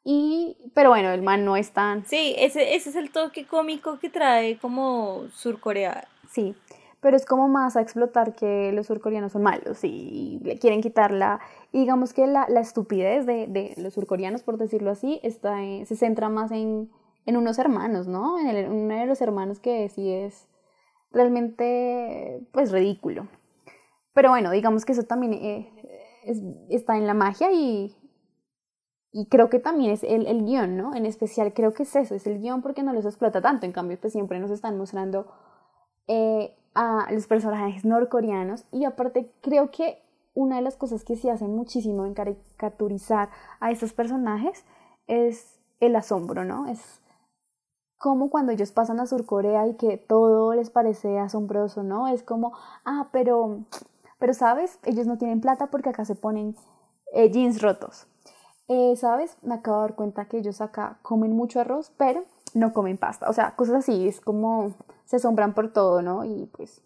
Y, 0.02 0.56
pero 0.74 0.90
bueno, 0.90 1.10
el 1.10 1.22
man 1.22 1.44
no 1.44 1.56
es 1.56 1.72
tan... 1.72 2.04
Sí, 2.04 2.34
ese, 2.36 2.74
ese 2.74 2.90
es 2.90 2.96
el 2.96 3.10
toque 3.10 3.46
cómico 3.46 3.98
que 3.98 4.10
trae 4.10 4.58
como 4.58 5.22
Surcorea. 5.32 6.06
Sí, 6.30 6.54
pero 7.00 7.16
es 7.16 7.24
como 7.24 7.48
más 7.48 7.76
a 7.76 7.80
explotar 7.80 8.34
que 8.34 8.72
los 8.72 8.86
surcoreanos 8.86 9.32
son 9.32 9.42
malos 9.42 9.84
y 9.84 10.40
le 10.42 10.58
quieren 10.58 10.80
quitarla. 10.80 11.40
Y 11.70 11.80
digamos 11.80 12.12
que 12.12 12.26
la, 12.26 12.46
la 12.48 12.60
estupidez 12.60 13.24
de, 13.24 13.46
de, 13.46 13.74
los 13.76 13.94
surcoreanos, 13.94 14.42
por 14.42 14.58
decirlo 14.58 14.90
así, 14.90 15.20
está 15.22 15.56
se 15.84 15.96
centra 15.96 16.28
más 16.28 16.50
en, 16.50 16.90
en 17.26 17.36
unos 17.36 17.58
hermanos, 17.58 18.06
¿no? 18.06 18.38
En, 18.38 18.48
el, 18.48 18.70
uno 18.70 18.94
de 18.94 19.06
los 19.06 19.20
hermanos 19.20 19.60
que 19.60 19.88
sí 19.90 20.10
es 20.10 20.48
realmente, 21.12 22.40
pues, 22.52 22.72
ridículo. 22.72 23.28
Pero 24.14 24.30
bueno, 24.30 24.50
digamos 24.50 24.84
que 24.84 24.92
eso 24.92 25.02
también 25.02 25.34
eh, 25.34 25.70
está 26.70 26.96
en 26.96 27.06
la 27.06 27.14
magia 27.14 27.52
y, 27.52 27.94
y 29.12 29.26
creo 29.28 29.50
que 29.50 29.58
también 29.58 29.90
es 29.90 30.02
el, 30.02 30.26
el 30.26 30.44
guion, 30.44 30.76
¿no? 30.76 30.94
En 30.94 31.04
especial 31.04 31.52
creo 31.52 31.74
que 31.74 31.82
es 31.82 31.94
eso, 31.94 32.14
es 32.14 32.26
el 32.26 32.40
guion 32.40 32.62
porque 32.62 32.82
no 32.82 32.92
los 32.92 33.04
explota 33.04 33.42
tanto. 33.42 33.66
En 33.66 33.72
cambio, 33.72 33.98
pues 34.00 34.12
siempre 34.12 34.38
nos 34.38 34.50
están 34.50 34.78
mostrando... 34.78 35.26
Eh, 36.06 36.56
a 36.74 37.06
los 37.12 37.26
personajes 37.26 37.84
norcoreanos 37.84 38.66
y 38.72 38.84
aparte 38.84 39.32
creo 39.40 39.70
que 39.70 40.02
una 40.34 40.56
de 40.56 40.62
las 40.62 40.76
cosas 40.76 41.04
que 41.04 41.16
se 41.16 41.30
hace 41.30 41.46
muchísimo 41.46 42.04
en 42.04 42.14
caricaturizar 42.14 43.30
a 43.60 43.70
estos 43.70 43.92
personajes 43.92 44.64
es 45.06 45.60
el 45.80 45.94
asombro, 45.94 46.44
¿no? 46.44 46.66
Es 46.66 47.00
como 47.96 48.28
cuando 48.30 48.52
ellos 48.52 48.72
pasan 48.72 48.98
a 48.98 49.06
Surcorea 49.06 49.66
y 49.68 49.74
que 49.74 49.96
todo 49.96 50.52
les 50.54 50.70
parece 50.70 51.18
asombroso, 51.18 51.84
¿no? 51.84 52.08
Es 52.08 52.22
como, 52.22 52.52
ah, 52.84 53.08
pero, 53.12 53.60
pero 54.24 54.32
sabes, 54.32 54.78
ellos 54.84 55.06
no 55.06 55.18
tienen 55.18 55.42
plata 55.42 55.66
porque 55.66 55.90
acá 55.90 56.06
se 56.06 56.14
ponen 56.14 56.56
eh, 57.12 57.30
jeans 57.30 57.60
rotos. 57.60 58.06
Eh, 58.68 58.96
¿Sabes? 58.96 59.36
Me 59.42 59.52
acabo 59.52 59.76
de 59.76 59.82
dar 59.82 59.96
cuenta 59.96 60.28
que 60.28 60.38
ellos 60.38 60.62
acá 60.62 60.98
comen 61.02 61.32
mucho 61.32 61.60
arroz, 61.60 61.92
pero 61.98 62.24
no 62.54 62.72
comen 62.72 62.96
pasta. 62.96 63.28
O 63.28 63.34
sea, 63.34 63.54
cosas 63.54 63.74
así, 63.74 64.08
es 64.08 64.22
como 64.22 64.72
se 65.04 65.16
asombran 65.16 65.52
por 65.52 65.74
todo, 65.74 66.00
¿no? 66.00 66.24
Y 66.24 66.46
pues, 66.56 66.80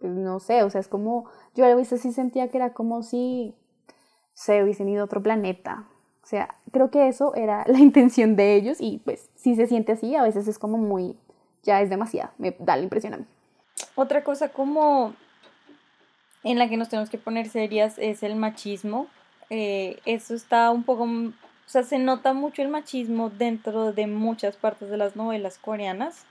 pues 0.00 0.10
no 0.10 0.40
sé, 0.40 0.64
o 0.64 0.70
sea, 0.70 0.80
es 0.80 0.88
como, 0.88 1.26
yo 1.54 1.64
a 1.64 1.72
veces 1.76 2.00
sí 2.00 2.10
sentía 2.10 2.48
que 2.48 2.56
era 2.56 2.74
como 2.74 3.04
si 3.04 3.54
se 4.32 4.60
hubiesen 4.64 4.88
ido 4.88 5.02
a 5.02 5.04
otro 5.04 5.22
planeta. 5.22 5.86
O 6.24 6.26
sea, 6.26 6.56
creo 6.72 6.90
que 6.90 7.06
eso 7.06 7.36
era 7.36 7.62
la 7.68 7.78
intención 7.78 8.34
de 8.34 8.56
ellos 8.56 8.78
y 8.80 8.98
pues 9.04 9.30
si 9.36 9.54
se 9.54 9.68
siente 9.68 9.92
así, 9.92 10.16
a 10.16 10.24
veces 10.24 10.48
es 10.48 10.58
como 10.58 10.76
muy, 10.76 11.16
ya 11.62 11.82
es 11.82 11.88
demasiado, 11.88 12.32
me 12.36 12.50
da 12.58 12.74
la 12.74 12.82
impresión 12.82 13.14
a 13.14 13.18
mí. 13.18 13.26
Otra 13.94 14.24
cosa 14.24 14.48
como 14.48 15.14
en 16.44 16.58
la 16.58 16.68
que 16.68 16.76
nos 16.76 16.88
tenemos 16.88 17.10
que 17.10 17.18
poner 17.18 17.48
serias 17.48 17.98
es 17.98 18.22
el 18.22 18.36
machismo. 18.36 19.06
Eh, 19.50 19.98
eso 20.04 20.34
está 20.34 20.70
un 20.70 20.84
poco 20.84 21.06
o 21.70 21.72
sea, 21.72 21.84
se 21.84 22.00
nota 22.00 22.32
mucho 22.32 22.62
el 22.62 22.68
machismo 22.68 23.30
dentro 23.30 23.92
de 23.92 24.08
muchas 24.08 24.56
partes 24.56 24.90
de 24.90 24.96
las 24.96 25.14
novelas 25.14 25.56
coreanas. 25.56 26.24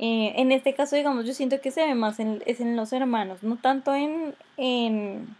Eh, 0.00 0.32
en 0.34 0.50
este 0.50 0.74
caso, 0.74 0.96
digamos, 0.96 1.24
yo 1.24 1.34
siento 1.34 1.60
que 1.60 1.70
se 1.70 1.86
ve 1.86 1.94
más 1.94 2.18
en, 2.18 2.42
es 2.46 2.58
en 2.58 2.74
los 2.74 2.92
hermanos, 2.92 3.44
no 3.44 3.58
tanto 3.58 3.94
en, 3.94 4.34
en, 4.56 5.36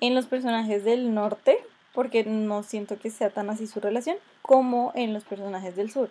en 0.00 0.14
los 0.16 0.26
personajes 0.26 0.82
del 0.82 1.14
norte, 1.14 1.56
porque 1.94 2.24
no 2.24 2.64
siento 2.64 2.98
que 2.98 3.10
sea 3.10 3.30
tan 3.30 3.48
así 3.48 3.68
su 3.68 3.78
relación, 3.78 4.16
como 4.42 4.90
en 4.96 5.12
los 5.12 5.22
personajes 5.22 5.76
del 5.76 5.92
sur. 5.92 6.10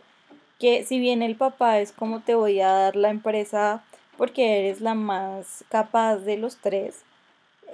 Que 0.59 0.85
si 0.85 0.99
bien 0.99 1.21
el 1.21 1.35
papá 1.35 1.79
es 1.79 1.91
como 1.91 2.21
te 2.21 2.33
voy 2.33 2.61
a 2.61 2.71
dar 2.71 2.95
la 2.95 3.09
empresa 3.09 3.83
porque 4.17 4.59
eres 4.59 4.81
la 4.81 4.95
más 4.95 5.63
capaz 5.69 6.17
de 6.17 6.37
los 6.37 6.57
tres, 6.57 7.03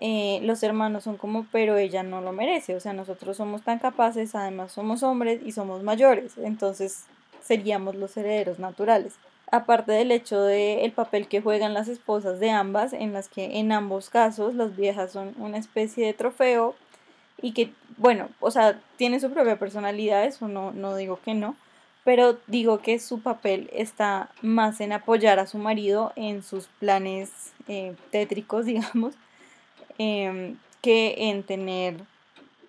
eh, 0.02 0.40
los 0.44 0.64
hermanos 0.64 1.04
son 1.04 1.18
como, 1.18 1.46
pero 1.52 1.78
ella 1.78 2.04
no 2.04 2.22
lo 2.22 2.32
merece, 2.34 2.76
o 2.76 2.80
sea, 2.80 2.94
nosotros 2.94 3.38
somos 3.38 3.62
tan 3.62 3.80
capaces, 3.80 4.36
además 4.36 4.72
somos 4.72 5.04
hombres 5.04 5.42
y 5.46 5.52
somos 5.52 5.84
mayores, 5.84 6.38
entonces 6.38 7.06
seríamos 7.42 7.96
los 7.96 8.18
herederos 8.18 8.60
naturales. 8.60 9.16
Aparte 9.52 9.92
del 9.92 10.12
hecho 10.12 10.42
de 10.42 10.84
el 10.84 10.94
papel 10.94 11.28
que 11.28 11.42
juegan 11.42 11.76
las 11.76 11.88
esposas 11.88 12.40
de 12.40 12.50
ambas, 12.50 12.92
en 12.92 13.14
las 13.14 13.30
que 13.30 13.60
en 13.60 13.72
ambos 13.72 14.10
casos 14.10 14.56
las 14.56 14.76
viejas 14.76 15.12
son 15.12 15.36
una 15.38 15.58
especie 15.58 16.08
de 16.08 16.14
trofeo 16.14 16.76
y 17.40 17.52
que, 17.52 17.72
bueno, 17.98 18.30
o 18.40 18.50
sea, 18.50 18.80
tiene 18.98 19.20
su 19.20 19.30
propia 19.32 19.60
personalidad, 19.60 20.26
eso 20.26 20.48
no, 20.48 20.72
no 20.72 20.96
digo 20.96 21.20
que 21.24 21.36
no, 21.36 21.56
pero 22.04 22.38
digo 22.48 22.80
que 22.80 23.00
su 23.00 23.22
papel 23.22 23.70
está 23.74 24.30
más 24.42 24.82
en 24.82 24.92
apoyar 24.92 25.40
a 25.40 25.48
su 25.48 25.58
marido 25.58 26.12
en 26.16 26.44
sus 26.44 26.68
planes 26.80 27.54
eh, 27.68 27.96
tétricos, 28.12 28.66
digamos, 28.68 29.16
Em, 29.98 30.58
que 30.82 31.30
en 31.30 31.44
tener 31.44 32.04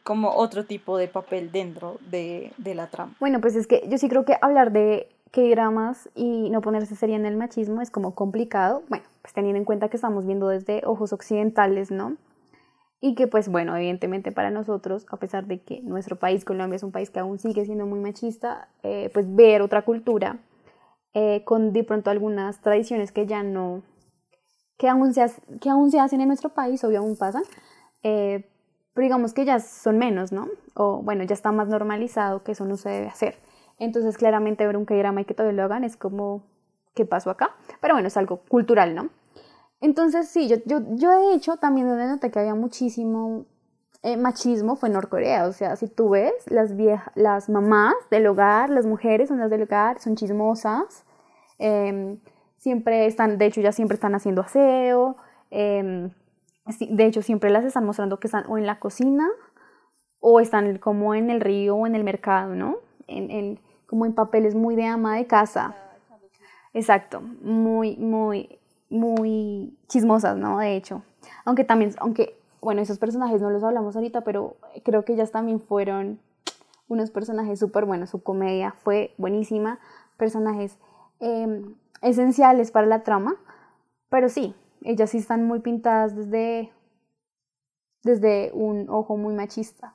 como 0.03 0.35
otro 0.35 0.67
tipo 0.67 0.99
de 0.99 1.09
papel 1.09 1.51
dentro 1.51 1.99
de, 2.11 2.53
de, 2.59 2.75
la 2.75 2.89
trama. 2.89 3.15
Bueno, 3.19 3.41
pues 3.41 3.57
es 3.57 3.67
que 3.67 3.83
yo 3.89 3.97
sí 3.99 4.09
creo 4.09 4.25
que 4.25 4.37
hablar 4.41 4.71
de 4.71 5.09
que 5.33 5.51
dramas 5.51 6.09
y 6.15 6.51
no 6.51 6.61
ponerse 6.61 6.95
seria 6.95 7.17
en 7.17 7.27
el 7.27 7.37
machismo 7.37 7.81
es 7.81 7.91
como 7.91 8.15
complicado, 8.15 8.83
bueno, 8.89 9.05
pues 9.23 9.33
teniendo 9.33 9.59
en 9.59 9.65
cuenta 9.65 9.89
que 9.89 9.97
estamos 9.97 10.27
viendo 10.27 10.49
desde 10.49 10.83
ojos 10.85 11.13
occidentales, 11.13 11.91
¿no? 11.91 12.17
Y 13.07 13.15
que 13.15 13.27
pues 13.27 13.51
bueno, 13.51 13.77
evidentemente 13.77 14.33
para 14.33 14.51
nosotros, 14.51 15.05
a 15.11 15.19
pesar 15.19 15.45
de 15.45 15.61
que 15.61 15.83
nuestro 15.83 16.17
país, 16.17 16.43
Colombia, 16.43 16.77
es 16.77 16.83
un 16.83 16.91
país 16.91 17.11
que 17.11 17.19
aún 17.19 17.39
sigue 17.39 17.67
siendo 17.67 17.85
muy 17.85 18.01
machista, 18.01 18.69
eh, 18.83 19.11
pues 19.13 19.27
ver 19.37 19.61
otra 19.61 19.83
cultura 19.83 20.39
eh, 21.13 21.45
con 21.45 21.75
de 21.75 21.85
pronto 21.85 22.09
algunas 22.09 22.63
tradiciones 22.63 23.13
que 23.13 23.27
ya 23.27 23.43
no, 23.43 23.83
que 24.79 24.89
aún 24.89 25.13
se, 25.13 25.23
que 25.61 25.69
aún 25.69 25.91
se 25.91 26.01
hacen 26.01 26.23
en 26.23 26.29
nuestro 26.29 26.55
país, 26.55 26.83
obvio 26.83 27.01
aún 27.01 27.15
pasan, 27.19 27.43
eh, 28.03 28.49
pero 28.95 29.05
digamos 29.05 29.35
que 29.35 29.45
ya 29.45 29.61
son 29.61 29.99
menos, 29.99 30.33
¿no? 30.33 30.49
O 30.73 31.03
bueno, 31.03 31.25
ya 31.25 31.35
está 31.35 31.53
más 31.53 31.69
normalizado 31.69 32.43
que 32.43 32.53
eso 32.53 32.65
no 32.65 32.79
se 32.79 32.89
debe 32.89 33.09
hacer. 33.09 33.37
Entonces 33.79 34.17
claramente 34.17 34.67
ver 34.67 34.79
un 34.79 34.87
K-drama 34.87 35.21
y 35.21 35.25
que 35.27 35.35
todavía 35.35 35.59
lo 35.59 35.65
hagan 35.65 35.85
es 35.85 35.99
como, 35.99 36.43
¿qué 36.95 37.05
pasó 37.05 37.29
acá? 37.29 37.55
Pero 37.83 37.93
bueno, 37.97 38.09
es 38.09 38.17
algo 38.17 38.39
cultural, 38.49 38.95
¿no? 38.95 39.11
Entonces 39.81 40.29
sí, 40.29 40.49
yo, 40.49 40.57
yo, 40.65 40.81
yo 40.97 41.11
de 41.11 41.35
hecho 41.35 41.57
también 41.57 41.87
noté 41.87 42.31
que 42.31 42.39
había 42.39 42.55
muchísimo 42.55 43.47
eh, 44.05 44.19
machismo 44.19 44.77
fue 44.77 44.91
en 44.91 44.93
Norcorea. 44.93 45.47
O 45.47 45.53
sea, 45.53 45.77
si 45.77 45.89
tú 45.89 46.11
ves, 46.11 46.35
las, 46.47 46.77
viejas, 46.77 47.11
las 47.15 47.49
mamás 47.49 47.95
del 48.11 48.27
hogar, 48.27 48.69
las 48.69 48.85
mujeres 48.85 49.29
son 49.31 49.39
las 49.41 49.49
del 49.49 49.63
hogar, 49.63 49.99
son 49.99 50.15
chismosas. 50.15 51.07
Em, 51.59 52.21
siempre 52.59 53.07
están, 53.07 53.39
de 53.39 53.47
hecho, 53.47 53.63
ya 53.63 53.73
siempre 53.73 53.95
están 53.95 54.15
haciendo 54.15 54.43
aseo. 54.43 55.17
Em, 55.51 56.11
de 56.91 57.07
hecho, 57.07 57.23
siempre 57.23 57.49
las 57.49 57.65
están 57.65 57.87
mostrando 57.87 58.21
que 58.21 58.27
están 58.27 58.45
o 58.49 58.59
en 58.59 58.67
la 58.67 58.79
cocina 58.79 59.27
o 60.21 60.39
están 60.39 60.77
como 60.79 61.15
en 61.15 61.31
el 61.31 61.41
río 61.41 61.75
o 61.77 61.87
en 61.87 61.95
el 61.95 62.05
mercado, 62.05 62.55
¿no? 62.55 62.77
En, 63.07 63.31
en, 63.31 63.61
como 63.87 64.05
en 64.05 64.15
papeles 64.15 64.55
muy 64.55 64.77
de 64.77 64.85
ama 64.85 65.17
de 65.17 65.27
casa. 65.27 65.77
Exacto, 66.75 67.23
muy, 67.23 67.97
muy, 67.97 68.59
muy 68.95 69.77
chismosas, 69.89 70.37
¿no? 70.37 70.59
De 70.59 70.77
hecho. 70.77 71.03
Aunque 71.45 71.65
también, 71.65 71.95
aunque 71.99 72.39
bueno, 72.65 72.81
esos 72.81 72.99
personajes 72.99 73.43
no 73.43 73.51
los 73.51 73.63
hablamos 73.63 73.95
ahorita, 73.95 74.23
pero 74.23 74.57
creo 74.85 75.05
que 75.05 75.13
ellas 75.13 75.31
también 75.31 75.61
fueron 75.61 76.19
unos 76.89 77.11
personajes 77.11 77.59
súper 77.59 77.85
buenos, 77.85 78.11
su 78.11 78.23
comedia 78.23 78.73
fue 78.73 79.15
buenísima, 79.19 79.79
personajes 80.17 80.79
em, 81.21 81.75
esenciales 82.01 82.71
para 82.71 82.87
la 82.87 83.03
trama, 83.03 83.37
pero 84.09 84.31
sí, 84.31 84.55
ellas 84.83 85.11
sí 85.11 85.19
están 85.19 85.47
muy 85.47 85.61
pintadas 85.61 86.17
desde, 86.17 86.73
desde 88.03 88.51
un 88.55 88.89
ojo 88.89 89.19
muy 89.19 89.35
machista. 89.35 89.95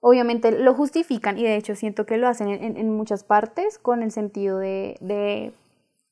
Obviamente 0.00 0.52
lo 0.52 0.74
justifican 0.74 1.38
y 1.38 1.42
de 1.42 1.56
hecho 1.56 1.74
siento 1.74 2.06
que 2.06 2.16
lo 2.16 2.28
hacen 2.28 2.48
en, 2.48 2.96
muchas 2.96 3.24
partes 3.24 3.78
con 3.78 4.02
el 4.02 4.12
sentido 4.12 4.58
de, 4.58 4.96
de 5.00 5.52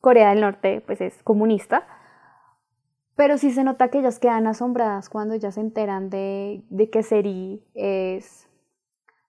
Corea 0.00 0.30
del 0.30 0.40
Norte, 0.40 0.82
pues 0.86 1.00
es 1.00 1.22
comunista, 1.22 1.86
pero 3.16 3.38
sí 3.38 3.50
se 3.50 3.64
nota 3.64 3.88
que 3.88 3.98
ellas 3.98 4.18
quedan 4.18 4.46
asombradas 4.46 5.08
cuando 5.08 5.34
ya 5.34 5.50
se 5.50 5.60
enteran 5.60 6.10
de, 6.10 6.62
de 6.68 6.90
que 6.90 7.02
Seri 7.02 7.64
es, 7.74 8.48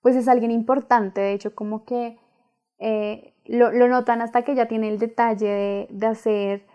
pues 0.02 0.16
es 0.16 0.28
alguien 0.28 0.52
importante. 0.52 1.22
De 1.22 1.34
hecho, 1.34 1.56
como 1.56 1.86
que 1.86 2.18
eh, 2.80 3.34
lo, 3.46 3.72
lo, 3.72 3.88
notan 3.88 4.22
hasta 4.22 4.44
que 4.44 4.56
ya 4.56 4.68
tiene 4.68 4.90
el 4.90 5.00
detalle 5.00 5.48
de, 5.48 5.88
de 5.90 6.08
hacer 6.08 6.68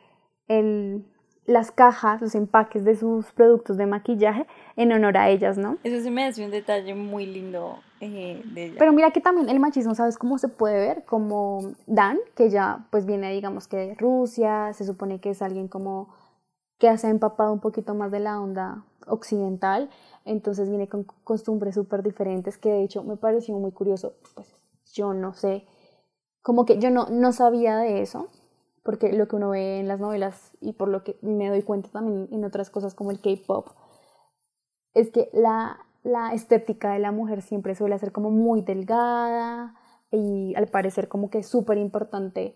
el, 0.49 1.05
las 1.47 1.73
cajas, 1.73 2.21
los 2.21 2.35
empaques 2.35 2.85
de 2.85 2.97
sus 2.97 3.27
productos 3.33 3.77
de 3.77 3.87
maquillaje 3.87 4.47
en 4.77 4.93
honor 4.93 5.17
a 5.17 5.29
ellas, 5.29 5.59
¿no? 5.59 5.79
Eso 5.83 6.03
se 6.03 6.11
me 6.11 6.25
hace 6.25 6.45
un 6.45 6.51
detalle 6.51 6.95
muy 6.95 7.27
lindo 7.27 7.81
eh, 8.01 8.43
de 8.45 8.67
ella. 8.67 8.77
Pero 8.79 8.93
mira 8.93 9.11
que 9.11 9.21
también 9.21 9.49
el 9.49 9.59
machismo, 9.59 9.95
¿sabes 9.95 10.19
cómo 10.19 10.39
se 10.39 10.49
puede 10.49 10.79
ver? 10.79 11.05
Como 11.05 11.73
Dan, 11.87 12.19
que 12.37 12.49
ya 12.51 12.87
pues 12.91 13.07
viene 13.07 13.33
digamos 13.33 13.67
que 13.67 13.77
de 13.77 13.95
Rusia, 13.95 14.73
se 14.73 14.85
supone 14.85 15.21
que 15.21 15.31
es 15.31 15.43
alguien 15.43 15.69
como 15.69 16.09
que 16.79 16.97
se 16.99 17.07
ha 17.07 17.11
empapado 17.11 17.53
un 17.53 17.61
poquito 17.61 17.95
más 17.95 18.11
de 18.11 18.21
la 18.21 18.41
onda 18.41 18.85
occidental, 19.07 19.91
entonces 20.25 20.69
viene 20.69 20.89
con 20.89 21.05
costumbres 21.25 21.75
súper 21.75 22.03
diferentes 22.03 22.59
que 22.59 22.71
de 22.71 22.83
hecho 22.83 23.03
me 23.03 23.17
pareció 23.17 23.57
muy 23.57 23.73
curioso, 23.73 24.15
pues 24.35 24.55
yo 24.93 25.15
no 25.15 25.33
sé, 25.33 25.65
como 26.43 26.65
que 26.65 26.79
yo 26.79 26.91
no, 26.91 27.07
no 27.09 27.33
sabía 27.33 27.77
de 27.77 28.03
eso, 28.03 28.29
porque 28.83 29.13
lo 29.13 29.29
que 29.29 29.37
uno 29.37 29.51
ve 29.51 29.79
en 29.81 29.89
las 29.89 30.01
novelas 30.01 30.53
y 30.61 30.73
por 30.73 30.89
lo 30.89 31.05
que 31.05 31.17
me 31.23 31.49
doy 31.49 31.63
cuenta 31.63 31.89
también 31.91 32.29
en 32.33 32.45
otras 32.45 32.71
cosas 32.71 32.95
como 32.95 33.11
el 33.11 33.21
K-Pop, 33.21 33.69
es 34.95 35.11
que 35.11 35.29
la, 35.33 35.79
la 36.03 36.33
estética 36.35 36.93
de 36.93 36.99
la 36.99 37.13
mujer 37.13 37.43
siempre 37.43 37.75
suele 37.75 37.99
ser 37.99 38.13
como 38.13 38.31
muy 38.31 38.63
delgada 38.63 39.75
y 40.11 40.55
al 40.57 40.67
parecer 40.67 41.09
como 41.09 41.31
que 41.31 41.39
es 41.39 41.47
súper 41.47 41.79
importante 41.79 42.55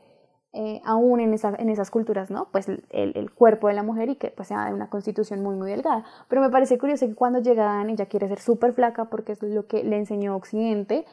eh, 0.53 0.81
aún 0.85 1.21
en, 1.21 1.35
en 1.59 1.69
esas 1.69 1.91
culturas, 1.91 2.31
¿no? 2.31 2.49
Pues 2.51 2.67
el, 2.69 2.83
el, 2.91 3.31
cuerpo 3.31 3.69
de 3.69 3.75
la 3.75 3.83
mujer 3.83 4.09
y 4.09 4.17
que 4.17 4.31
pues 4.31 4.49
sea 4.49 4.65
de 4.65 4.73
una 4.73 4.89
constitución 4.89 5.43
muy, 5.43 5.55
muy 5.55 5.71
delgada. 5.71 6.05
Pero 6.29 6.41
me 6.41 6.49
parece 6.49 6.79
curioso 6.79 7.07
que 7.07 7.15
cuando 7.15 7.41
llegan 7.41 7.91
ella 7.91 8.07
quiere 8.07 8.27
ser 8.27 8.41
súper 8.41 8.73
flaca 8.73 9.05
porque 9.11 9.33
es 9.33 9.43
lo 9.43 9.67
que 9.67 9.85
le 9.85 9.99
enseñó 9.99 10.35
Occidente, 10.35 11.05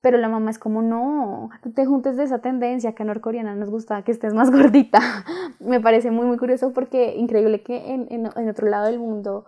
pero 0.00 0.18
la 0.18 0.28
mamá 0.28 0.50
es 0.50 0.58
como, 0.58 0.82
no, 0.82 1.50
te 1.74 1.86
juntes 1.86 2.16
de 2.16 2.24
esa 2.24 2.40
tendencia 2.40 2.94
que 2.94 3.02
a 3.02 3.06
norcoreana 3.06 3.54
nos 3.54 3.70
gusta 3.70 4.02
que 4.02 4.12
estés 4.12 4.34
más 4.34 4.50
gordita. 4.52 5.00
me 5.60 5.80
parece 5.80 6.10
muy, 6.10 6.26
muy 6.26 6.36
curioso 6.36 6.72
porque 6.72 7.16
increíble 7.16 7.62
que 7.62 7.92
en, 7.92 8.06
en, 8.10 8.28
en 8.34 8.48
otro 8.48 8.68
lado 8.68 8.86
del 8.86 8.98
mundo... 8.98 9.44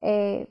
Eh, 0.00 0.48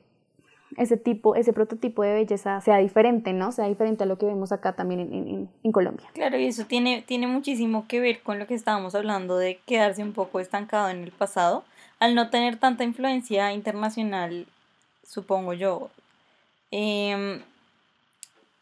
ese 0.76 0.96
tipo, 0.96 1.34
ese 1.34 1.52
prototipo 1.52 2.02
de 2.02 2.14
belleza 2.14 2.60
sea 2.60 2.78
diferente, 2.78 3.32
¿no? 3.32 3.52
Sea 3.52 3.66
diferente 3.66 4.04
a 4.04 4.06
lo 4.06 4.16
que 4.16 4.26
vemos 4.26 4.52
acá 4.52 4.74
también 4.74 5.00
en, 5.00 5.12
en, 5.12 5.50
en, 5.62 5.72
Colombia. 5.72 6.08
Claro, 6.14 6.38
y 6.38 6.46
eso 6.46 6.66
tiene, 6.66 7.02
tiene 7.02 7.26
muchísimo 7.26 7.86
que 7.88 8.00
ver 8.00 8.22
con 8.22 8.38
lo 8.38 8.46
que 8.46 8.54
estábamos 8.54 8.94
hablando 8.94 9.36
de 9.36 9.58
quedarse 9.66 10.02
un 10.02 10.12
poco 10.12 10.40
estancado 10.40 10.88
en 10.90 11.02
el 11.02 11.10
pasado, 11.10 11.64
al 11.98 12.14
no 12.14 12.30
tener 12.30 12.58
tanta 12.58 12.84
influencia 12.84 13.52
internacional, 13.52 14.46
supongo 15.02 15.52
yo. 15.52 15.90
Eh, 16.70 17.42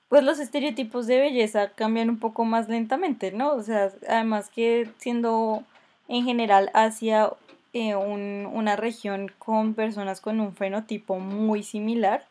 pues 0.09 0.23
los 0.23 0.39
estereotipos 0.39 1.07
de 1.07 1.19
belleza 1.19 1.71
cambian 1.71 2.11
un 2.11 2.19
poco 2.19 2.45
más 2.45 2.69
lentamente, 2.69 3.33
¿no? 3.33 3.53
O 3.53 3.63
sea, 3.63 3.91
además 4.09 4.51
que 4.51 4.89
siendo 4.99 5.65
en 6.09 6.25
general 6.25 6.71
Asia 6.75 7.33
eh, 7.73 7.95
una 7.95 8.77
región 8.77 9.31
con 9.39 9.75
personas 9.75 10.21
con 10.21 10.41
un 10.41 10.55
fenotipo 10.55 11.19
muy 11.19 11.63
similar. 11.63 12.25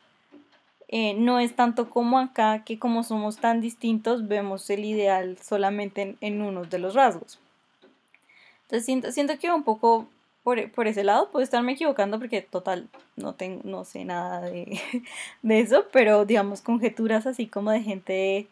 Eh, 0.87 1.13
no 1.13 1.39
es 1.39 1.55
tanto 1.55 1.89
como 1.89 2.19
acá, 2.19 2.63
que 2.63 2.79
como 2.79 3.03
somos 3.03 3.37
tan 3.37 3.59
distintos, 3.59 4.27
vemos 4.27 4.69
el 4.69 4.85
ideal 4.85 5.37
solamente 5.39 6.01
en, 6.01 6.17
en 6.21 6.41
uno 6.41 6.63
de 6.63 6.79
los 6.79 6.93
rasgos. 6.93 7.39
Entonces 8.63 8.85
siento, 8.85 9.11
siento 9.11 9.37
que 9.37 9.51
un 9.51 9.63
poco 9.63 10.07
por, 10.45 10.71
por, 10.73 10.87
ese 10.87 11.03
lado, 11.03 11.31
puedo 11.31 11.43
estarme 11.43 11.71
equivocando 11.71 12.19
porque 12.19 12.43
total 12.43 12.87
no, 13.15 13.33
tengo, 13.33 13.61
no 13.63 13.83
sé 13.83 14.05
nada 14.05 14.41
de, 14.41 14.79
de, 15.41 15.59
eso, 15.59 15.87
pero 15.91 16.23
digamos 16.23 16.61
conjeturas 16.61 17.25
así 17.25 17.47
como 17.47 17.71
de 17.71 17.81
gente 17.81 18.47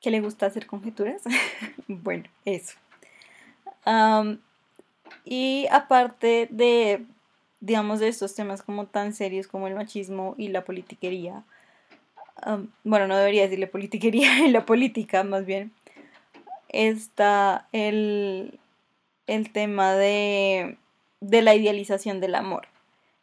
que 0.00 0.12
le 0.12 0.20
gusta 0.20 0.46
hacer 0.46 0.68
conjeturas. 0.68 1.22
bueno, 1.88 2.22
eso. 2.44 2.76
Y 5.24 5.66
aparte 5.72 6.46
de, 6.52 7.04
digamos, 7.58 7.98
de 7.98 8.06
estos 8.06 8.36
temas 8.36 8.62
como 8.62 8.86
tan 8.86 9.12
serios 9.12 9.48
como 9.48 9.66
el 9.66 9.74
machismo 9.74 10.36
y 10.38 10.48
la 10.48 10.64
politiquería, 10.64 11.42
bueno, 12.84 13.08
no 13.08 13.16
debería 13.16 13.42
decirle 13.42 13.66
politiquería 13.66 14.38
y 14.46 14.52
la 14.52 14.64
política 14.64 15.24
más 15.24 15.46
bien, 15.46 15.72
está 16.68 17.66
el, 17.72 18.60
el 19.26 19.50
tema 19.50 19.94
de, 19.94 20.78
de 21.22 21.40
la 21.40 21.54
idealización 21.54 22.20
del 22.20 22.34
amor, 22.34 22.66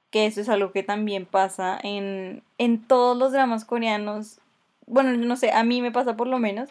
que 0.10 0.26
eso 0.26 0.42
es 0.42 0.50
algo 0.50 0.72
que 0.72 0.84
también 0.84 1.26
pasa 1.26 1.78
en, 1.84 2.42
en 2.58 2.82
todos 2.82 3.18
los 3.18 3.34
dramas 3.34 3.66
coreanos, 3.66 4.40
bueno, 4.88 5.12
no 5.14 5.36
sé, 5.36 5.52
a 5.52 5.64
mí 5.64 5.82
me 5.82 5.92
pasa 5.92 6.16
por 6.16 6.28
lo 6.28 6.40
menos, 6.40 6.70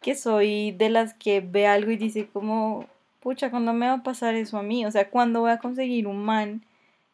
que 0.00 0.14
soy 0.14 0.72
de 0.72 0.88
las 0.88 1.12
que 1.14 1.40
ve 1.40 1.66
algo 1.66 1.90
y 1.90 1.98
dice 1.98 2.26
como, 2.26 2.86
pucha, 3.20 3.50
¿cuándo 3.50 3.74
me 3.74 3.86
va 3.86 3.94
a 3.94 4.02
pasar 4.02 4.34
eso 4.34 4.56
a 4.56 4.62
mí? 4.62 4.86
O 4.86 4.90
sea, 4.90 5.10
¿cuándo 5.10 5.40
voy 5.40 5.50
a 5.50 5.58
conseguir 5.58 6.06
un 6.06 6.24
man 6.24 6.64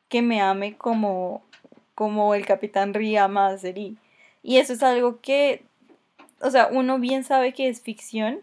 que 0.09 0.23
me 0.23 0.41
ame 0.41 0.77
como, 0.77 1.43
como 1.97 2.35
el 2.35 2.47
capitán 2.47 2.95
Ria 2.95 3.25
ama 3.25 3.49
a 3.49 3.59
Seri? 3.59 3.97
Y 4.45 4.59
eso 4.59 4.75
es 4.75 4.83
algo 4.85 5.21
que, 5.21 5.65
o 6.41 6.51
sea, 6.51 6.69
uno 6.71 7.01
bien 7.01 7.25
sabe 7.25 7.53
que 7.53 7.69
es 7.69 7.81
ficción, 7.83 8.41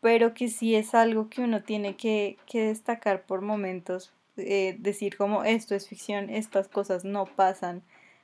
pero 0.00 0.34
que 0.34 0.48
sí 0.48 0.74
es 0.74 0.94
algo 0.94 1.28
que 1.28 1.42
uno 1.42 1.62
tiene 1.62 1.96
que, 1.96 2.38
que 2.46 2.62
destacar 2.62 3.22
por 3.22 3.40
momentos, 3.40 4.12
eh, 4.36 4.76
decir 4.78 5.16
como 5.16 5.44
esto 5.44 5.74
es 5.74 5.88
ficción, 5.88 6.30
estas 6.30 6.68
cosas 6.68 7.04
no 7.04 7.26
pasan, 7.26 7.82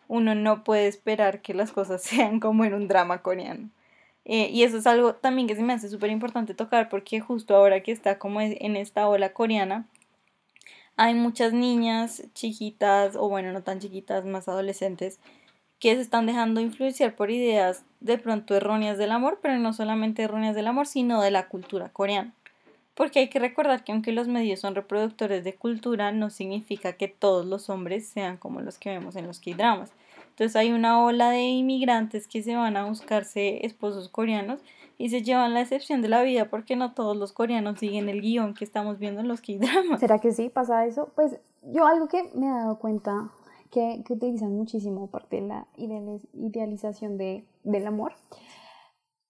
uno 0.09 0.35
no 0.35 0.65
puede 0.65 0.87
esperar 0.87 1.43
que 1.43 1.55
las 1.55 1.73
cosas 1.73 2.03
sean 2.05 2.41
como 2.41 2.65
en 2.65 2.75
un 2.75 2.89
drama 2.89 3.23
coreano. 3.23 3.71
Eh, 4.25 4.49
y 4.51 4.63
eso 4.63 4.79
es 4.79 4.87
algo 4.87 5.17
también 5.17 5.47
que 5.49 5.57
se 5.57 5.63
me 5.63 5.75
hace 5.75 5.89
súper 5.91 6.11
importante 6.11 6.55
tocar 6.55 6.89
porque 6.89 7.21
justo 7.21 7.55
ahora 7.55 7.83
que 7.83 7.93
está 7.93 8.19
como 8.19 8.41
en 8.41 8.77
esta 8.77 9.07
ola 9.07 9.35
coreana, 9.35 9.87
hay 10.97 11.15
muchas 11.15 11.53
niñas 11.53 12.23
chiquitas, 12.35 13.17
o 13.17 13.29
bueno, 13.29 13.53
no 13.53 13.63
tan 13.63 13.81
chiquitas, 13.81 14.25
más 14.25 14.49
adolescentes, 14.49 15.19
que 15.85 15.95
se 15.97 16.01
están 16.01 16.25
dejando 16.25 16.63
influenciar 16.63 17.15
por 17.15 17.31
ideas 17.31 17.85
de 18.01 18.17
pronto 18.17 18.55
erróneas 18.55 18.97
del 18.97 19.13
amor, 19.13 19.39
pero 19.43 19.59
no 19.59 19.75
solamente 19.75 20.23
erróneas 20.23 20.57
del 20.57 20.67
amor, 20.67 20.87
sino 20.87 21.21
de 21.21 21.31
la 21.31 21.47
cultura 21.49 21.91
coreana. 21.91 22.33
Porque 22.95 23.19
hay 23.19 23.29
que 23.29 23.39
recordar 23.39 23.85
que 23.85 23.93
aunque 23.93 24.11
los 24.11 24.27
medios 24.27 24.61
son 24.61 24.75
reproductores 24.75 25.45
de 25.45 25.57
cultura, 25.57 26.11
no 26.11 26.31
significa 26.31 26.95
que 26.95 27.09
todos 27.09 27.45
los 27.45 27.69
hombres 27.69 28.09
sean 28.09 28.39
como 28.39 28.63
los 28.63 28.79
que 28.79 28.89
vemos 28.89 29.15
en 29.17 29.27
los 29.27 29.41
K-dramas. 29.41 29.93
Entonces 30.31 30.57
hay 30.57 30.73
una 30.73 31.05
ola 31.05 31.29
de 31.29 31.43
inmigrantes 31.43 32.29
que 32.29 32.43
se 32.43 32.57
van 32.57 32.79
a 32.79 32.87
buscarse 32.87 33.67
esposos 33.67 34.09
coreanos 34.09 34.61
y 34.97 35.11
se 35.11 35.23
llevan 35.23 35.53
la 35.53 35.61
excepción 35.61 36.01
de 36.01 36.09
la 36.09 36.23
vida 36.23 36.47
porque 36.47 36.77
no 36.77 36.95
todos 36.95 37.15
los 37.15 37.33
coreanos 37.33 37.79
siguen 37.79 38.09
el 38.09 38.23
guion 38.23 38.55
que 38.55 38.65
estamos 38.65 38.99
viendo 38.99 39.21
en 39.21 39.29
los 39.29 39.43
K-dramas. 39.43 40.01
¿Será 40.01 40.19
que 40.19 40.33
sí 40.33 40.49
pasa 40.49 40.87
eso? 40.87 41.11
Pues 41.15 41.37
yo 41.61 41.87
algo 41.87 42.09
que 42.09 42.23
me 42.35 42.47
he 42.47 42.51
dado 42.51 42.79
cuenta 42.79 43.29
que, 43.75 44.05
utilizan 44.09 44.57
muchísimo, 44.57 45.05
aparte 45.05 45.41
de 45.41 45.49
la 45.49 45.67
idealización 46.33 47.19
de, 47.19 47.45
del 47.65 47.87
amor, 47.89 48.13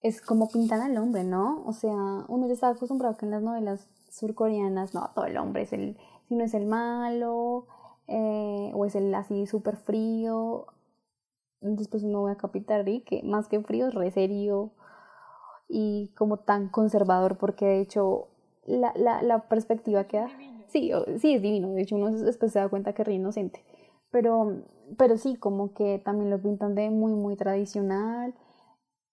es 0.01 0.21
como 0.21 0.49
pintan 0.49 0.81
al 0.81 0.95
hombre, 0.97 1.23
¿no? 1.23 1.63
O 1.65 1.73
sea, 1.73 1.95
uno 2.27 2.45
ya 2.45 2.53
está 2.53 2.69
acostumbrado 2.69 3.17
que 3.17 3.25
en 3.25 3.31
las 3.31 3.41
novelas 3.41 3.89
surcoreanas, 4.11 4.93
no, 4.93 5.09
todo 5.15 5.25
el 5.25 5.37
hombre 5.37 5.63
es 5.63 5.73
el, 5.73 5.97
si 6.27 6.35
no 6.35 6.43
es 6.43 6.53
el 6.53 6.67
malo, 6.67 7.65
eh, 8.07 8.71
o 8.75 8.85
es 8.85 8.95
el 8.95 9.13
así 9.15 9.47
súper 9.47 9.77
frío, 9.77 10.67
después 11.61 12.03
uno 12.03 12.23
ve 12.23 12.33
a 12.33 12.37
Capital 12.37 12.85
que 13.03 13.23
más 13.23 13.47
que 13.47 13.59
frío 13.61 13.87
es 13.87 13.95
re 13.95 14.11
serio 14.11 14.73
y 15.67 16.13
como 16.15 16.37
tan 16.37 16.69
conservador, 16.69 17.39
porque 17.39 17.65
de 17.65 17.81
hecho 17.81 18.27
la, 18.67 18.93
la, 18.95 19.23
la 19.23 19.49
perspectiva 19.49 20.03
que 20.03 20.17
da, 20.17 20.29
sí, 20.67 20.91
sí 21.17 21.33
es 21.33 21.41
divino, 21.41 21.71
de 21.71 21.81
hecho 21.81 21.95
uno 21.95 22.11
después 22.11 22.51
se 22.51 22.59
da 22.59 22.69
cuenta 22.69 22.93
que 22.93 23.01
es 23.01 23.07
re 23.07 23.15
inocente, 23.15 23.63
pero, 24.15 24.63
pero 24.97 25.17
sí, 25.17 25.35
como 25.35 25.73
que 25.73 25.99
también 25.99 26.29
lo 26.29 26.41
pintan 26.41 26.73
de 26.73 26.89
muy, 26.89 27.11
muy 27.11 27.35
tradicional. 27.35 28.33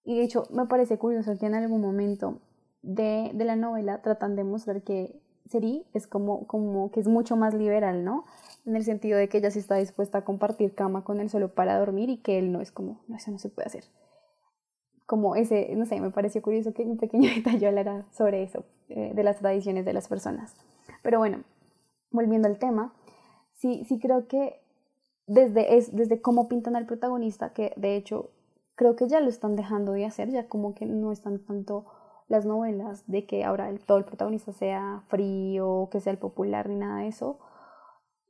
Y 0.04 0.16
de 0.16 0.22
hecho, 0.22 0.44
me 0.52 0.66
parece 0.66 0.96
curioso 0.96 1.36
que 1.36 1.46
en 1.46 1.56
algún 1.56 1.80
momento 1.80 2.38
de, 2.82 3.32
de 3.34 3.44
la 3.44 3.56
novela 3.56 4.00
tratan 4.00 4.36
de 4.36 4.44
mostrar 4.44 4.82
que 4.82 5.20
Seri 5.46 5.84
es 5.92 6.06
como, 6.06 6.46
como 6.46 6.92
que 6.92 7.00
es 7.00 7.08
mucho 7.08 7.36
más 7.36 7.52
liberal, 7.52 8.04
¿no? 8.04 8.26
En 8.64 8.76
el 8.76 8.84
sentido 8.84 9.18
de 9.18 9.28
que 9.28 9.38
ella 9.38 9.50
sí 9.50 9.58
está 9.58 9.74
dispuesta 9.74 10.18
a 10.18 10.24
compartir 10.24 10.72
cama 10.76 11.02
con 11.02 11.18
él 11.18 11.30
solo 11.30 11.52
para 11.52 11.76
dormir 11.80 12.08
y 12.08 12.18
que 12.18 12.38
él 12.38 12.52
no 12.52 12.60
es 12.60 12.70
como, 12.70 13.00
no, 13.08 13.16
eso 13.16 13.32
no 13.32 13.40
se 13.40 13.48
puede 13.48 13.66
hacer. 13.66 13.82
Como 15.06 15.34
ese, 15.34 15.74
no 15.74 15.84
sé, 15.84 16.00
me 16.00 16.10
pareció 16.10 16.42
curioso 16.42 16.74
que 16.74 16.84
un 16.84 16.96
pequeño 16.96 17.28
detalle 17.34 17.66
hablara 17.66 18.06
sobre 18.12 18.44
eso, 18.44 18.64
eh, 18.88 19.10
de 19.12 19.24
las 19.24 19.40
tradiciones 19.40 19.84
de 19.84 19.94
las 19.94 20.06
personas. 20.06 20.54
Pero 21.02 21.18
bueno, 21.18 21.42
volviendo 22.12 22.46
al 22.46 22.60
tema, 22.60 22.94
sí, 23.54 23.84
sí 23.88 23.98
creo 23.98 24.28
que 24.28 24.61
desde, 25.26 25.76
es, 25.76 25.94
desde 25.94 26.20
cómo 26.20 26.48
pintan 26.48 26.76
al 26.76 26.86
protagonista, 26.86 27.52
que 27.52 27.72
de 27.76 27.96
hecho 27.96 28.30
creo 28.74 28.96
que 28.96 29.08
ya 29.08 29.20
lo 29.20 29.28
están 29.28 29.56
dejando 29.56 29.92
de 29.92 30.04
hacer, 30.04 30.30
ya 30.30 30.48
como 30.48 30.74
que 30.74 30.86
no 30.86 31.12
están 31.12 31.38
tanto 31.38 31.86
las 32.28 32.46
novelas 32.46 33.04
de 33.06 33.26
que 33.26 33.44
ahora 33.44 33.68
el, 33.68 33.80
todo 33.80 33.98
el 33.98 34.04
protagonista 34.04 34.52
sea 34.52 35.02
frío, 35.08 35.88
que 35.90 36.00
sea 36.00 36.12
el 36.12 36.18
popular 36.18 36.68
ni 36.68 36.76
nada 36.76 37.00
de 37.00 37.08
eso, 37.08 37.38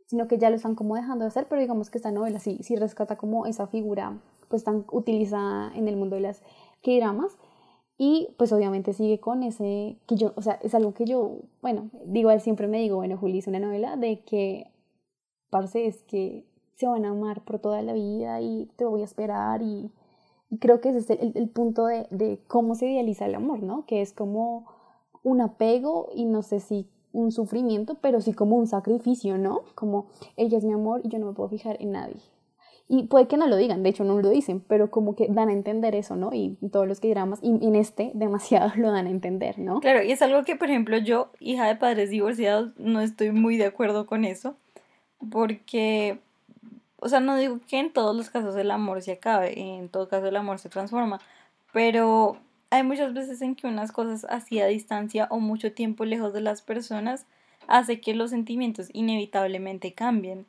sino 0.07 0.29
que 0.29 0.39
ya 0.39 0.51
lo 0.51 0.57
están 0.57 0.75
como 0.75 0.97
dejando 0.97 1.25
de 1.25 1.29
hacer, 1.29 1.47
pero 1.49 1.61
digamos 1.61 1.89
que 1.89 1.99
esta 1.99 2.11
novela 2.11 2.39
sí, 2.39 2.59
sí 2.63 2.77
rescata 2.77 3.17
como 3.17 3.47
esa 3.47 3.67
figura 3.67 4.21
pues 4.49 4.65
tan 4.65 4.85
utilizada 4.91 5.75
en 5.75 5.89
el 5.89 5.97
mundo 5.97 6.17
de 6.17 6.23
las 6.23 6.43
K-dramas 6.83 7.39
y 7.97 8.35
pues 8.37 8.53
obviamente 8.53 8.93
sigue 8.93 9.21
con 9.21 9.43
ese 9.43 9.99
que 10.07 10.17
yo, 10.17 10.33
o 10.37 10.43
sea, 10.43 10.55
es 10.63 10.75
algo 10.75 10.93
que 10.93 11.07
yo, 11.07 11.39
bueno, 11.63 11.89
digo, 12.05 12.31
él 12.31 12.41
siempre 12.41 12.67
me 12.67 12.79
digo, 12.79 12.97
bueno, 12.97 13.17
Juli 13.17 13.39
hizo 13.39 13.51
una 13.51 13.61
novela 13.61 13.97
de 13.97 14.25
que, 14.25 14.67
parce, 15.49 15.87
es 15.87 16.03
que 16.03 16.45
se 16.83 16.89
van 16.89 17.05
a 17.05 17.11
amar 17.11 17.43
por 17.43 17.61
toda 17.61 17.81
la 17.81 17.93
vida 17.93 18.41
y 18.41 18.69
te 18.75 18.85
voy 18.85 19.03
a 19.03 19.05
esperar 19.05 19.63
y, 19.63 19.93
creo 20.59 20.81
que 20.81 20.89
ese 20.89 20.99
es 20.99 21.11
el, 21.11 21.33
el 21.37 21.49
punto 21.49 21.87
de, 21.87 22.09
de, 22.11 22.41
cómo 22.49 22.75
se 22.75 22.91
idealiza 22.91 23.25
el 23.25 23.37
amor, 23.37 23.63
¿no? 23.63 23.87
Que 23.87 24.03
es 24.03 24.13
como 24.13 24.67
un 25.23 25.41
apego 25.41 26.11
y 26.13 26.25
no 26.25 26.43
sé 26.43 26.59
si 26.59 26.89
un 27.13 27.31
sufrimiento, 27.31 27.99
pero 28.01 28.21
sí 28.21 28.33
como 28.33 28.57
un 28.57 28.67
sacrificio, 28.67 29.39
¿no? 29.39 29.63
Como 29.77 30.09
ella 30.37 30.59
es 30.59 30.65
mi 30.65 30.73
amor 30.73 31.03
y 31.05 31.09
yo 31.09 31.21
no 31.21 31.27
me 31.27 31.33
puedo 31.35 31.49
fijar 31.49 31.77
en 31.81 31.93
nadie. 31.93 32.17
Y 32.89 33.05
puede 33.05 33.29
que 33.29 33.37
no 33.37 33.47
lo 33.47 33.57
digan, 33.57 33.85
de 33.85 33.91
hecho 33.91 34.03
no 34.03 34.21
lo 34.21 34.29
dicen, 34.29 34.61
pero 34.61 34.91
como 34.91 35.15
que 35.15 35.29
dan 35.29 35.49
a 35.49 35.53
entender 35.53 35.95
eso, 35.95 36.17
¿no? 36.17 36.31
Y 36.35 36.59
todos 36.73 36.89
los 36.89 36.99
que 36.99 37.11
dramas, 37.11 37.39
y 37.43 37.65
en 37.65 37.77
este 37.77 38.11
demasiado 38.13 38.73
lo 38.77 38.91
dan 38.91 39.07
a 39.07 39.11
entender, 39.11 39.61
¿no? 39.61 39.81
Claro, 39.81 40.03
y 40.03 40.11
es 40.11 40.21
algo 40.21 40.43
que, 40.43 40.57
por 40.57 40.69
ejemplo, 40.69 40.99
yo, 40.99 41.31
hija 41.39 41.69
de 41.69 41.77
padres 41.77 42.11
divorciados, 42.11 42.73
no 42.77 43.01
estoy 43.01 43.31
muy 43.31 43.57
de 43.57 43.67
acuerdo 43.67 44.07
con 44.07 44.25
eso, 44.25 44.57
porque 45.31 46.19
o 47.03 47.09
sea, 47.09 47.19
no 47.19 47.37
digo 47.37 47.59
que 47.67 47.81
en 47.81 47.93
todos 47.93 48.15
los 48.15 48.31
casos 48.31 48.55
el 48.55 48.71
amor 48.71 49.03
se 49.03 49.13
acabe, 49.13 49.59
en 49.59 49.89
todo 49.89 50.09
caso 50.09 50.29
el 50.29 50.37
amor 50.37 50.61
se 50.61 50.69
transforma, 50.69 51.21
pero 51.73 52.37
hay 52.71 52.85
muchas 52.85 53.13
veces 53.13 53.43
en 53.43 53.57
que 53.57 53.67
unas 53.67 53.91
cosas 53.91 54.25
así 54.31 54.61
a 54.61 54.67
distancia 54.67 55.27
o 55.31 55.41
mucho 55.41 55.73
tiempo 55.73 56.05
lejos 56.05 56.33
de 56.33 56.43
las 56.43 56.63
personas 56.63 57.27
hace 57.67 58.01
que 58.01 58.15
los 58.15 58.31
sentimientos 58.31 58.89
inevitablemente 58.93 59.95
cambien. 59.95 60.47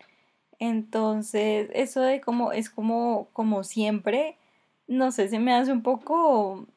Entonces, 0.59 1.71
eso 1.73 2.01
de 2.01 2.21
como 2.21 2.51
es 2.51 2.69
como 2.69 3.29
como 3.33 3.63
siempre, 3.63 4.37
no 4.87 5.11
sé, 5.11 5.29
se 5.29 5.39
me 5.39 5.53
hace 5.55 5.71
un 5.71 5.81
poco 5.81 6.67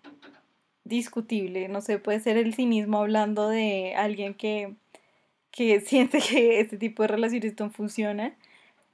discutible, 0.84 1.68
no 1.68 1.82
sé, 1.82 1.98
puede 1.98 2.20
ser 2.20 2.38
el 2.38 2.54
cinismo 2.54 2.98
hablando 2.98 3.48
de 3.50 3.94
alguien 3.94 4.32
que 4.34 4.74
que 5.50 5.80
siente 5.82 6.20
que 6.20 6.60
este 6.60 6.78
tipo 6.78 7.02
de 7.02 7.08
relaciones 7.08 7.54
funcionan, 7.72 8.34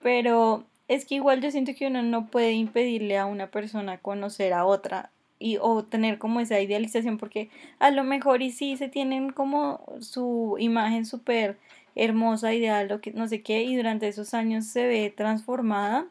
pero 0.01 0.67
es 0.89 1.05
que 1.05 1.17
igual 1.17 1.41
yo 1.41 1.51
siento 1.51 1.73
que 1.75 1.87
uno 1.87 2.03
no 2.03 2.27
puede 2.27 2.53
impedirle 2.53 3.19
a 3.19 3.27
una 3.27 3.51
persona 3.51 3.99
conocer 3.99 4.53
a 4.53 4.65
otra 4.65 5.11
y 5.39 5.59
o 5.61 5.85
tener 5.85 6.19
como 6.19 6.41
esa 6.41 6.61
idealización 6.61 7.19
porque 7.19 7.51
a 7.79 7.91
lo 7.91 8.05
mejor 8.05 8.43
y 8.43 8.51
sí 8.53 8.77
se 8.77 8.89
tienen 8.89 9.31
como 9.31 9.85
su 10.01 10.57
imagen 10.59 11.05
súper 11.05 11.59
hermosa, 11.95 12.55
ideal, 12.55 12.89
lo 12.89 13.01
que 13.01 13.13
no 13.13 13.29
sé 13.29 13.43
qué, 13.43 13.63
y 13.65 13.77
durante 13.77 14.09
esos 14.09 14.35
años 14.35 14.67
se 14.67 14.87
ve 14.87 15.13
transformada 15.15 16.07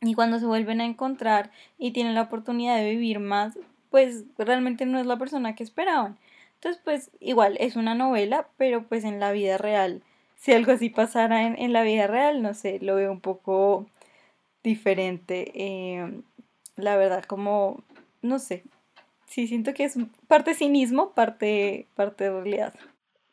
y 0.00 0.14
cuando 0.14 0.40
se 0.40 0.46
vuelven 0.46 0.80
a 0.80 0.84
encontrar 0.84 1.50
y 1.78 1.92
tienen 1.92 2.14
la 2.14 2.22
oportunidad 2.22 2.76
de 2.76 2.90
vivir 2.90 3.20
más, 3.20 3.58
pues 3.90 4.24
realmente 4.38 4.86
no 4.86 4.98
es 4.98 5.06
la 5.06 5.18
persona 5.18 5.54
que 5.54 5.62
esperaban. 5.62 6.18
Entonces, 6.54 6.80
pues 6.84 7.10
igual 7.20 7.56
es 7.60 7.76
una 7.76 7.94
novela, 7.94 8.48
pero 8.56 8.84
pues 8.84 9.04
en 9.04 9.20
la 9.20 9.32
vida 9.32 9.58
real, 9.58 10.02
si 10.36 10.52
algo 10.52 10.72
así 10.72 10.90
pasara 10.90 11.44
en, 11.46 11.56
en 11.58 11.72
la 11.72 11.82
vida 11.82 12.06
real, 12.06 12.42
no 12.42 12.54
sé, 12.54 12.78
lo 12.80 12.96
veo 12.96 13.12
un 13.12 13.20
poco 13.20 13.86
diferente. 14.62 15.52
Em, 15.54 16.22
la 16.76 16.96
verdad, 16.96 17.24
como, 17.24 17.82
no 18.22 18.38
sé, 18.38 18.64
sí 19.26 19.46
siento 19.46 19.74
que 19.74 19.84
es 19.84 19.96
parte 20.28 20.54
cinismo, 20.54 21.12
parte, 21.12 21.86
parte 21.94 22.30
realidad. 22.30 22.74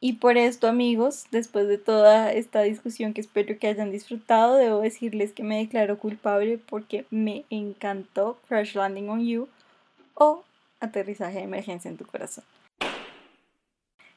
Y 0.01 0.13
por 0.13 0.37
esto, 0.37 0.67
amigos, 0.67 1.25
después 1.29 1.67
de 1.67 1.77
toda 1.77 2.31
esta 2.31 2.61
discusión 2.61 3.13
que 3.13 3.19
espero 3.19 3.59
que 3.59 3.67
hayan 3.67 3.91
disfrutado, 3.91 4.55
debo 4.55 4.79
decirles 4.79 5.33
que 5.33 5.43
me 5.43 5.57
declaro 5.57 5.99
culpable 5.99 6.57
porque 6.57 7.05
me 7.09 7.43
encantó 7.49 8.39
Crash 8.47 8.75
Landing 8.75 9.09
on 9.09 9.25
You 9.25 9.49
o 10.13 10.43
Aterrizaje 10.79 11.39
de 11.39 11.43
Emergencia 11.43 11.91
en 11.91 11.97
tu 11.97 12.05
Corazón. 12.05 12.45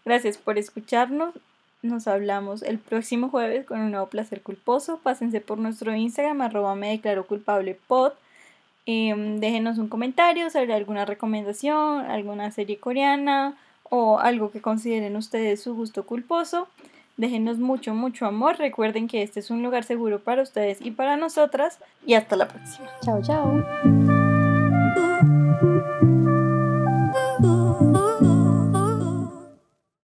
Gracias 0.05 0.39
por 0.39 0.57
escucharnos. 0.57 1.35
Nos 1.83 2.07
hablamos 2.07 2.63
el 2.63 2.79
próximo 2.79 3.29
jueves 3.29 3.67
con 3.67 3.81
un 3.81 3.91
nuevo 3.91 4.07
placer 4.07 4.41
culposo. 4.41 5.01
Pásense 5.03 5.41
por 5.41 5.59
nuestro 5.59 5.95
Instagram, 5.95 6.41
arroba 6.41 6.77
me 6.77 6.91
declaro 6.91 7.27
culpable 7.27 7.77
pod. 7.89 8.13
Em, 8.87 9.39
déjenos 9.41 9.79
un 9.79 9.89
comentario 9.89 10.49
sobre 10.51 10.75
alguna 10.75 11.05
recomendación, 11.05 12.07
alguna 12.07 12.51
serie 12.53 12.79
coreana 12.79 13.57
o 13.83 14.19
algo 14.19 14.51
que 14.51 14.61
consideren 14.61 15.17
ustedes 15.17 15.61
su 15.61 15.75
gusto 15.75 16.07
culposo. 16.07 16.69
Déjenos 17.17 17.59
mucho, 17.59 17.95
mucho 17.95 18.27
amor. 18.27 18.59
Recuerden 18.59 19.09
que 19.09 19.23
este 19.23 19.41
es 19.41 19.51
un 19.51 19.63
lugar 19.63 19.85
seguro 19.85 20.21
para 20.21 20.43
ustedes 20.43 20.81
y 20.81 20.93
para 20.93 21.17
nosotras. 21.17 21.79
Y 22.07 22.15
hasta 22.15 22.37
la 22.37 22.49
próxima. 22.49 22.89
Chao, 23.03 23.21
chao. 23.23 24.12